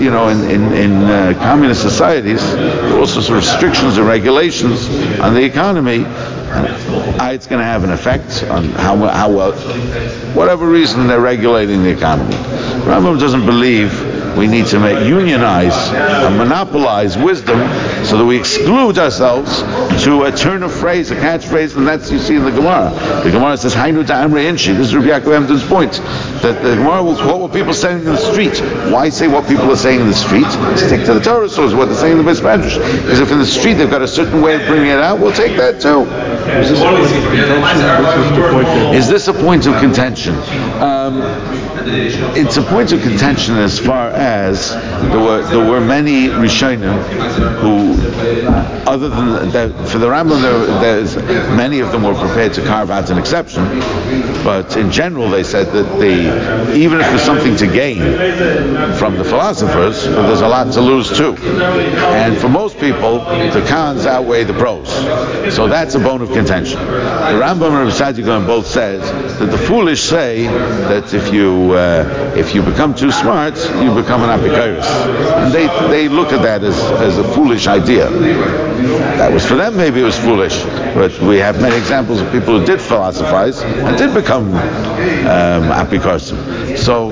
you 0.00 0.10
know, 0.10 0.28
in, 0.28 0.50
in, 0.50 0.72
in 0.72 0.92
uh, 1.04 1.34
communist 1.38 1.82
societies, 1.82 2.42
all 2.94 3.06
sorts 3.06 3.28
of 3.28 3.36
restrictions 3.36 3.98
and 3.98 4.06
regulations 4.06 4.88
on 5.20 5.34
the 5.34 5.42
economy. 5.42 6.04
It's 7.34 7.46
going 7.46 7.58
to 7.58 7.64
have 7.64 7.84
an 7.84 7.90
effect 7.90 8.44
on 8.44 8.64
how, 8.70 8.96
how 8.96 9.30
well, 9.30 9.52
whatever 10.34 10.66
reason 10.68 11.06
they're 11.06 11.20
regulating 11.20 11.82
the 11.82 11.90
economy. 11.90 12.34
Rambam 12.84 13.18
doesn't 13.18 13.44
believe 13.44 13.90
we 14.36 14.46
need 14.46 14.66
to 14.66 14.78
make, 14.78 15.06
unionize 15.06 15.76
and 15.94 16.36
monopolize 16.36 17.16
wisdom 17.16 17.58
so 18.04 18.18
that 18.18 18.24
we 18.24 18.38
exclude 18.38 18.98
ourselves 18.98 19.62
to 20.04 20.24
a 20.24 20.32
turn 20.32 20.62
of 20.62 20.72
phrase, 20.72 21.10
a 21.10 21.16
catchphrase, 21.16 21.76
and 21.76 21.86
that's 21.86 22.10
you 22.10 22.18
see 22.18 22.36
in 22.36 22.44
the 22.44 22.50
Gemara. 22.50 22.90
The 23.22 23.30
Gemara 23.30 23.56
says, 23.56 23.74
Hainu 23.74 24.04
Da'amre 24.04 24.44
Inchi. 24.44 24.72
This 24.72 24.88
is 24.88 24.94
Rabbi 24.94 25.08
Yaakov 25.08 25.46
Emden's 25.46 25.64
point. 25.66 25.92
That 26.42 26.62
the 26.62 26.76
Gemara 26.76 27.02
will 27.02 27.16
quote 27.16 27.40
what 27.40 27.52
people 27.52 27.70
are 27.70 27.74
saying 27.74 27.98
in 27.98 28.04
the 28.04 28.16
street. 28.16 28.60
Why 28.92 29.08
say 29.08 29.28
what 29.28 29.46
people 29.48 29.70
are 29.70 29.76
saying 29.76 30.00
in 30.00 30.08
the 30.08 30.14
street? 30.14 30.46
Stick 30.76 31.04
to 31.06 31.14
the 31.14 31.20
Torah 31.20 31.48
source, 31.48 31.72
what 31.72 31.86
they're 31.86 31.96
saying 31.96 32.18
in 32.18 32.24
the 32.24 32.30
Beis 32.30 32.40
Medrash. 32.40 32.76
Because 33.02 33.20
if 33.20 33.30
in 33.30 33.38
the 33.38 33.46
street 33.46 33.74
they've 33.74 33.90
got 33.90 34.02
a 34.02 34.08
certain 34.08 34.42
way 34.42 34.56
of 34.56 34.66
bringing 34.66 34.88
it 34.88 34.98
out, 34.98 35.20
we'll 35.20 35.32
take 35.32 35.56
that 35.56 35.80
too. 35.80 36.04
Is 38.94 39.08
this 39.08 39.28
a 39.28 39.32
point 39.32 39.66
of 39.66 39.80
contention? 39.80 40.34
Um, 41.04 41.20
it's 42.34 42.56
a 42.56 42.62
point 42.62 42.92
of 42.92 43.02
contention 43.02 43.56
as 43.56 43.78
far 43.78 44.08
as 44.08 44.70
there 44.70 45.18
were 45.18 45.42
there 45.48 45.70
were 45.70 45.80
many 45.80 46.28
Rishonim 46.28 46.96
who, 47.60 47.92
other 48.90 49.10
than 49.10 49.50
for 49.86 49.98
the 49.98 50.06
Rambam, 50.06 50.40
there, 50.40 50.66
there's 50.80 51.16
many 51.56 51.80
of 51.80 51.92
them 51.92 52.04
were 52.04 52.14
prepared 52.14 52.54
to 52.54 52.64
carve 52.64 52.90
out 52.90 53.10
an 53.10 53.18
exception, 53.18 53.64
but 54.42 54.78
in 54.78 54.90
general 54.90 55.28
they 55.28 55.42
said 55.42 55.66
that 55.72 55.98
the 55.98 56.74
even 56.74 57.00
if 57.00 57.06
there's 57.08 57.22
something 57.22 57.54
to 57.56 57.66
gain 57.66 57.98
from 58.96 59.18
the 59.18 59.24
philosophers, 59.24 60.04
there's 60.04 60.40
a 60.40 60.48
lot 60.48 60.72
to 60.72 60.80
lose 60.80 61.14
too, 61.14 61.34
and 61.36 62.38
for 62.38 62.48
most 62.48 62.78
people 62.78 63.18
the 63.18 63.64
cons 63.68 64.06
outweigh 64.06 64.44
the 64.44 64.54
pros, 64.54 64.88
so 65.54 65.68
that's 65.68 65.94
a 65.96 66.00
bone 66.00 66.22
of 66.22 66.30
contention. 66.32 66.78
The 66.78 67.40
Rambam 67.40 67.78
and 67.78 67.88
Rabbi 67.88 67.90
Sadiq 67.90 68.46
both 68.46 68.66
says 68.66 69.02
that 69.38 69.50
the 69.50 69.58
foolish 69.58 70.00
say 70.00 70.46
that 70.46 70.93
if 71.12 71.32
you 71.32 71.72
uh, 71.72 72.34
if 72.36 72.54
you 72.54 72.62
become 72.62 72.94
too 72.94 73.10
smart, 73.10 73.56
you 73.82 73.94
become 73.94 74.22
an 74.22 74.30
apikoros. 74.38 74.84
And 75.44 75.52
they, 75.52 75.66
they 75.88 76.08
look 76.08 76.32
at 76.32 76.42
that 76.42 76.62
as, 76.62 76.78
as 77.00 77.18
a 77.18 77.24
foolish 77.34 77.66
idea. 77.66 78.10
That 78.10 79.32
was 79.32 79.46
for 79.46 79.54
them, 79.54 79.76
maybe 79.76 80.00
it 80.00 80.04
was 80.04 80.18
foolish. 80.18 80.62
But 80.94 81.18
we 81.20 81.38
have 81.38 81.60
many 81.60 81.76
examples 81.76 82.20
of 82.20 82.30
people 82.32 82.58
who 82.58 82.66
did 82.66 82.80
philosophize 82.80 83.62
and 83.62 83.96
did 83.96 84.14
become 84.14 84.54
um, 85.26 85.70
So 86.76 87.10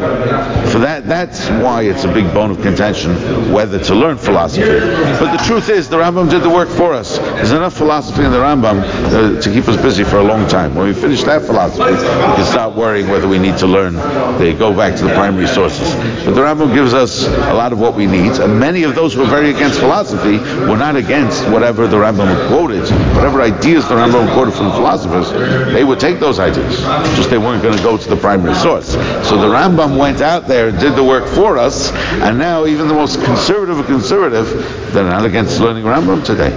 for 0.70 0.78
that, 0.78 1.06
that's 1.06 1.48
why 1.62 1.82
it's 1.82 2.04
a 2.04 2.12
big 2.12 2.32
bone 2.34 2.50
of 2.50 2.60
contention 2.62 3.12
whether 3.52 3.78
to 3.84 3.94
learn 3.94 4.18
philosophy. 4.18 4.78
But 5.20 5.36
the 5.36 5.44
truth 5.44 5.68
is, 5.68 5.88
the 5.88 5.98
Rambam 5.98 6.30
did 6.30 6.42
the 6.42 6.50
work 6.50 6.68
for 6.68 6.92
us. 6.92 7.18
There's 7.18 7.52
enough 7.52 7.74
philosophy 7.74 8.24
in 8.24 8.32
the 8.32 8.38
Rambam 8.38 8.82
uh, 8.82 9.40
to 9.40 9.52
keep 9.52 9.68
us 9.68 9.80
busy 9.80 10.04
for 10.04 10.18
a 10.18 10.24
long 10.24 10.48
time. 10.48 10.74
When 10.74 10.86
we 10.86 10.94
finish 10.94 11.22
that 11.24 11.42
philosophy, 11.42 11.92
we 11.92 12.36
can 12.36 12.44
start 12.44 12.74
worrying 12.76 13.08
whether 13.08 13.28
we 13.28 13.38
need 13.38 13.56
to 13.58 13.66
learn. 13.72 13.94
They 14.38 14.52
go 14.52 14.76
back 14.76 14.96
to 14.98 15.04
the 15.04 15.14
primary 15.14 15.46
sources. 15.46 15.94
But 16.24 16.34
the 16.34 16.42
Rambam 16.42 16.74
gives 16.74 16.94
us 16.94 17.26
a 17.26 17.54
lot 17.54 17.72
of 17.72 17.80
what 17.80 17.94
we 17.94 18.06
need, 18.06 18.32
and 18.32 18.60
many 18.60 18.84
of 18.84 18.94
those 18.94 19.14
who 19.14 19.22
are 19.22 19.30
very 19.30 19.50
against 19.50 19.80
philosophy 19.80 20.38
were 20.68 20.76
not 20.76 20.94
against 20.96 21.48
whatever 21.48 21.86
the 21.86 21.96
Rambam 21.96 22.48
quoted, 22.48 22.82
whatever 23.16 23.40
ideas 23.40 23.88
the 23.88 23.94
Rambam 23.94 24.32
quoted 24.34 24.52
from 24.54 24.66
the 24.66 24.74
philosophers. 24.74 25.32
They 25.72 25.84
would 25.84 25.98
take 25.98 26.20
those 26.20 26.38
ideas, 26.38 26.78
just 27.16 27.30
they 27.30 27.38
weren't 27.38 27.62
going 27.62 27.76
to 27.76 27.82
go 27.82 27.96
to 27.96 28.08
the 28.08 28.16
primary 28.16 28.54
source. 28.54 28.92
So 29.26 29.36
the 29.36 29.48
Rambam 29.48 29.96
went 29.98 30.20
out 30.20 30.46
there 30.46 30.68
and 30.68 30.78
did 30.78 30.94
the 30.94 31.04
work 31.04 31.26
for 31.26 31.56
us, 31.58 31.90
and 32.20 32.38
now 32.38 32.66
even 32.66 32.88
the 32.88 32.94
most 32.94 33.22
conservative 33.24 33.78
of 33.78 33.86
conservative, 33.86 34.46
they're 34.92 35.04
not 35.04 35.24
against 35.24 35.58
learning 35.60 35.84
Rambam 35.84 36.24
today. 36.24 36.50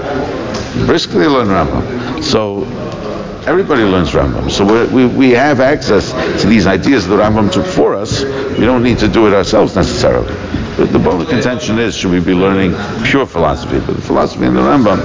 Briskly 0.85 1.25
learn 1.25 1.47
Rambam. 1.47 2.23
So 2.23 2.65
Everybody 3.47 3.83
learns 3.83 4.09
Rambam. 4.09 4.49
So 4.49 4.87
we, 4.87 5.05
we 5.05 5.29
have 5.31 5.59
access 5.59 6.11
to 6.41 6.47
these 6.47 6.65
ideas 6.65 7.07
that 7.07 7.19
Rambam 7.19 7.51
took 7.51 7.67
for 7.67 7.93
us. 7.93 8.23
We 8.23 8.65
don't 8.65 8.81
need 8.81 8.97
to 8.99 9.07
do 9.07 9.27
it 9.27 9.33
ourselves 9.33 9.75
necessarily. 9.75 10.33
But 10.77 10.91
the 10.91 10.99
bone 10.99 11.21
of 11.21 11.29
contention 11.29 11.79
is, 11.79 11.95
should 11.95 12.11
we 12.11 12.19
be 12.19 12.33
learning 12.33 12.75
pure 13.05 13.25
philosophy? 13.25 13.79
But 13.79 13.95
the 13.95 14.01
philosophy 14.01 14.45
in 14.45 14.53
the 14.53 14.61
Rambam. 14.61 14.99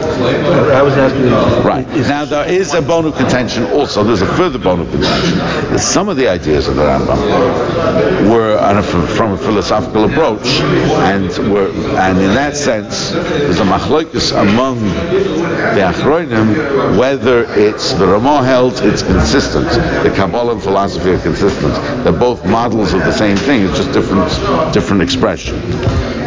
I 0.72 0.82
was 0.82 0.94
asking. 0.94 1.30
Right. 1.64 1.86
Now 2.08 2.24
there 2.24 2.48
is 2.48 2.74
a 2.74 2.82
bone 2.82 3.06
of 3.06 3.14
contention 3.14 3.64
also. 3.64 4.02
There's 4.02 4.22
a 4.22 4.34
further 4.34 4.58
bone 4.58 4.80
of 4.80 4.90
contention. 4.90 5.78
Some 5.78 6.08
of 6.08 6.16
the 6.16 6.28
ideas 6.28 6.66
of 6.66 6.76
the 6.76 6.82
Rambam 6.82 8.30
were 8.30 8.56
a, 8.60 8.82
from 8.82 9.32
a 9.32 9.36
philosophical 9.36 10.04
approach, 10.04 10.46
and 10.50 11.28
were, 11.52 11.70
and 11.98 12.18
in 12.18 12.34
that 12.34 12.56
sense, 12.56 13.10
there's 13.10 13.60
a 13.60 13.64
machlokes 13.64 14.32
among 14.32 14.80
the 14.80 15.82
Achronim 15.92 16.98
whether 16.98 17.44
it's 17.50 17.92
the 17.94 18.06
Ramah 18.06 18.44
held 18.44 18.80
it's 18.82 19.02
consistent. 19.02 19.68
The 19.68 20.12
Kabbalah 20.14 20.52
and 20.52 20.62
philosophy 20.62 21.10
are 21.10 21.18
consistent. 21.18 21.74
They're 22.04 22.12
both 22.12 22.44
models 22.44 22.92
of 22.92 23.00
the 23.00 23.12
same 23.12 23.36
thing. 23.36 23.64
It's 23.64 23.78
just 23.78 23.92
different 23.92 24.30
different 24.72 25.02
expression. 25.02 25.59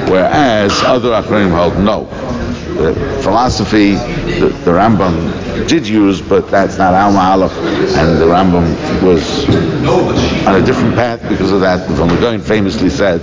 Whereas 0.09 0.71
other 0.83 1.09
Achronim 1.09 1.49
held 1.49 1.79
no. 1.79 2.39
The 2.73 2.93
philosophy, 3.21 3.93
the, 3.93 4.47
the, 4.65 4.71
Rambam 4.71 5.67
did 5.67 5.87
use, 5.87 6.21
but 6.21 6.49
that's 6.49 6.77
not 6.77 6.93
our 6.93 7.11
Mahalach, 7.11 7.55
and 7.97 8.19
the 8.19 8.25
Rambam 8.25 8.65
was 9.03 9.47
on 10.47 10.55
a 10.55 10.65
different 10.65 10.95
path 10.95 11.21
because 11.29 11.51
of 11.51 11.61
that. 11.61 11.87
The 11.87 11.95
Gaon 12.19 12.41
famously 12.41 12.89
said 12.89 13.21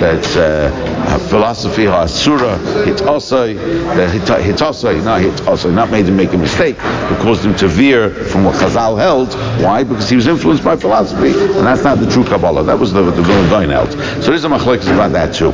that 0.00 0.24
uh, 0.36 1.18
philosophy 1.28 1.84
hasura 1.84 2.56
hit 2.84 3.02
also 3.02 3.46
hit 3.46 4.62
also 4.62 4.98
not 5.02 5.20
hit 5.20 5.46
also 5.46 5.70
not 5.70 5.90
made 5.90 6.06
him 6.06 6.16
make 6.16 6.32
a 6.32 6.38
mistake, 6.38 6.76
but 6.78 7.20
caused 7.20 7.44
him 7.44 7.54
to 7.56 7.68
veer 7.68 8.10
from 8.10 8.44
what 8.44 8.54
Chazal 8.54 8.98
held. 8.98 9.34
Why? 9.62 9.82
Because 9.82 10.08
he 10.08 10.16
was 10.16 10.26
influenced 10.26 10.64
by 10.64 10.76
philosophy, 10.76 11.28
and 11.28 11.66
that's 11.66 11.84
not 11.84 11.98
the 11.98 12.10
true 12.10 12.24
Kabbalah. 12.24 12.64
That 12.64 12.78
was 12.78 12.92
the 12.92 13.02
the 13.02 13.22
Gaon 13.22 13.68
held. 13.68 13.92
So 13.92 14.30
there's 14.30 14.44
a 14.44 14.48
machlekes 14.48 14.92
about 14.92 15.12
that 15.12 15.34
too. 15.34 15.52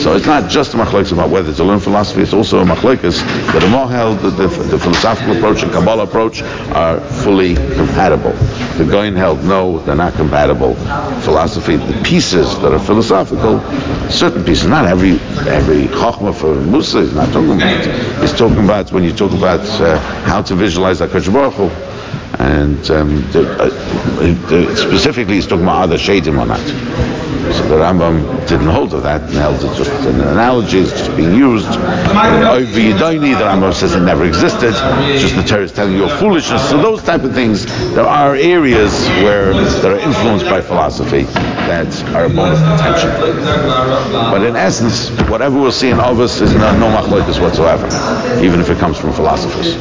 So 0.00 0.14
it's 0.14 0.26
not 0.26 0.50
just 0.50 0.74
a 0.74 0.76
machlekes 0.76 1.12
about 1.12 1.30
whether 1.30 1.52
to 1.52 1.64
learn 1.64 1.80
philosophy; 1.80 2.22
it's 2.22 2.32
also 2.32 2.59
a 2.60 2.64
machlekes 2.64 3.20
that 3.52 3.62
Ramah 3.62 3.88
held 3.88 4.18
that 4.20 4.30
the, 4.30 4.46
the, 4.46 4.78
philosophical 4.78 5.36
approach 5.36 5.62
and 5.62 5.72
Kabbalah 5.72 6.04
approach 6.04 6.42
are 6.42 7.00
fully 7.00 7.54
compatible. 7.54 8.32
The 8.76 8.86
Gaon 8.90 9.14
held 9.14 9.42
no, 9.44 9.78
they're 9.80 9.94
not 9.96 10.14
compatible. 10.14 10.74
Philosophy, 11.22 11.76
the 11.76 12.02
pieces 12.04 12.58
that 12.60 12.72
are 12.72 12.78
philosophical, 12.78 13.60
certain 14.10 14.44
pieces, 14.44 14.66
not 14.68 14.84
every 14.86 15.12
every 15.48 15.84
chokhmah 15.86 16.34
for 16.34 16.54
Musa 16.54 16.98
is 16.98 17.14
not 17.14 17.32
talking 17.32 17.52
about. 17.52 18.20
He's 18.20 18.32
talking 18.32 18.64
about 18.64 18.92
when 18.92 19.04
you 19.04 19.12
talk 19.12 19.32
about 19.32 19.60
uh, 19.80 19.98
how 20.24 20.42
to 20.42 20.54
visualize 20.54 21.00
HaKadosh 21.00 21.32
Baruch 21.32 21.54
Hu, 21.54 21.68
And 22.38 22.90
um, 22.90 23.20
the, 23.32 23.50
uh, 23.58 23.68
the, 24.48 24.76
specifically, 24.76 25.34
he's 25.34 25.46
talking 25.46 25.64
about 25.64 25.82
other 25.82 25.96
shadim 25.96 26.38
on 26.38 26.48
that. 26.48 27.19
So 27.52 27.68
the 27.68 27.76
Rambam 27.76 28.48
didn't 28.48 28.68
hold 28.68 28.94
of 28.94 29.02
that 29.02 29.22
and 29.22 29.32
held 29.32 29.56
it 29.56 29.76
just 29.76 29.90
an 30.06 30.20
analogy, 30.20 30.78
it's 30.78 30.92
just 30.92 31.16
being 31.16 31.34
used. 31.34 31.66
Over 31.66 32.80
Yidayni, 32.80 33.36
the 33.38 33.44
Rambam 33.44 33.72
says 33.72 33.94
it 33.94 34.00
never 34.00 34.24
existed, 34.24 34.74
it's 34.74 35.22
just 35.22 35.36
the 35.36 35.42
Torah 35.42 35.64
is 35.64 35.72
telling 35.72 35.94
you 35.94 36.04
of 36.04 36.18
foolishness. 36.18 36.68
So 36.70 36.80
those 36.80 37.02
type 37.02 37.22
of 37.22 37.34
things, 37.34 37.66
there 37.94 38.06
are 38.06 38.34
areas 38.34 38.92
where 39.22 39.52
that 39.52 39.84
are 39.84 39.98
influenced 39.98 40.46
by 40.46 40.60
philosophy 40.60 41.22
that 41.22 41.86
are 42.14 42.24
a 42.24 42.28
bone 42.28 42.52
of 42.52 42.58
contention. 42.58 43.10
But 44.30 44.42
in 44.42 44.56
essence, 44.56 45.10
whatever 45.28 45.60
we'll 45.60 45.72
see 45.72 45.90
in 45.90 46.00
Ovis 46.00 46.40
is 46.40 46.54
no, 46.54 46.78
no 46.78 46.88
machloikas 46.88 47.40
whatsoever, 47.40 47.86
even 48.44 48.60
if 48.60 48.70
it 48.70 48.78
comes 48.78 48.98
from 48.98 49.12
philosophers. 49.12 49.76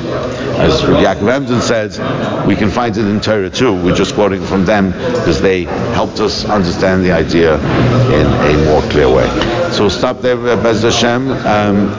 As 0.60 0.82
Yaakov 0.82 1.32
Emden 1.32 1.62
said, 1.62 2.45
we 2.45 2.56
can 2.56 2.70
find 2.70 2.95
it 2.97 3.06
in 3.06 3.22
Torah 3.22 3.50
too. 3.50 3.74
We're 3.74 3.95
just 3.95 4.14
quoting 4.14 4.43
from 4.43 4.66
them 4.66 4.91
because 4.91 5.41
they 5.41 5.64
helped 5.93 6.20
us 6.20 6.45
understand 6.45 7.04
the 7.04 7.12
idea 7.12 7.39
in 7.48 8.26
a 8.26 8.66
more 8.66 8.82
clear 8.90 9.10
way. 9.14 9.28
So 9.72 9.84
we'll 9.84 9.90
stop 9.92 10.22
there, 10.22 10.36
uh, 10.36 10.62
Bez 10.62 10.82
Hashem. 10.82 11.30
Um, 11.30 11.90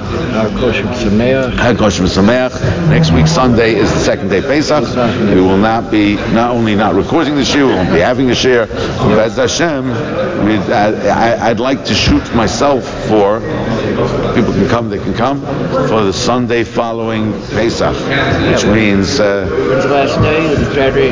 Next 2.91 3.11
week, 3.13 3.27
Sunday, 3.27 3.75
is 3.75 3.93
the 3.93 4.01
second 4.01 4.29
day 4.29 4.41
Pesach. 4.41 4.85
We 5.35 5.41
will 5.41 5.57
not 5.57 5.91
be, 5.91 6.17
not 6.33 6.51
only 6.51 6.75
not 6.75 6.95
recording 6.95 7.37
the 7.37 7.43
shiur, 7.43 7.69
we 7.69 7.75
won't 7.75 7.93
be 7.93 8.01
having 8.01 8.31
a 8.31 8.35
shiur. 8.35 8.67
Bez 9.17 9.37
Hashem, 9.37 9.91
uh, 9.91 10.73
I, 10.73 11.49
would 11.49 11.61
like 11.61 11.85
to 11.87 11.95
shoot 11.95 12.35
myself 12.35 12.85
for, 13.09 13.41
people 14.35 14.53
can 14.53 14.69
come, 14.69 14.91
they 14.91 14.99
can 14.99 15.15
come, 15.15 15.41
for 15.89 16.03
the 16.03 16.13
Sunday 16.13 16.65
following 16.65 17.33
Pesach, 17.51 17.95
which 18.53 18.65
means... 18.67 19.21
Uh, 19.21 19.47
When's 19.49 19.85
the 19.85 19.91
last 19.91 20.21
day? 20.23 20.55
Saturday, 20.75 21.11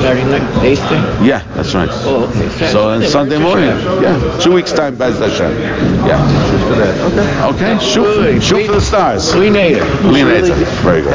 Saturday 0.00 0.24
night? 0.30 1.26
Yeah, 1.26 1.42
that's 1.54 1.74
right. 1.74 1.88
Oh, 1.92 2.24
okay. 2.28 2.70
So 2.72 2.88
Sunday 3.12 3.36
morning, 3.38 3.68
yeah, 4.00 4.38
two 4.40 4.52
weeks 4.52 4.72
time, 4.72 4.96
Bez 4.96 5.18
Hashem. 5.18 5.52
Yeah. 6.08 6.16
Okay. 7.52 7.74
Okay, 7.74 7.78
shoot, 7.84 8.42
shoot 8.42 8.64
for 8.64 8.72
the 8.72 8.80
stars. 8.80 9.30
Clean 9.32 9.52
Nader. 9.52 9.84
Clean 10.00 10.24
Nader. 10.24 10.54
Very 10.80 11.02
good. 11.02 11.12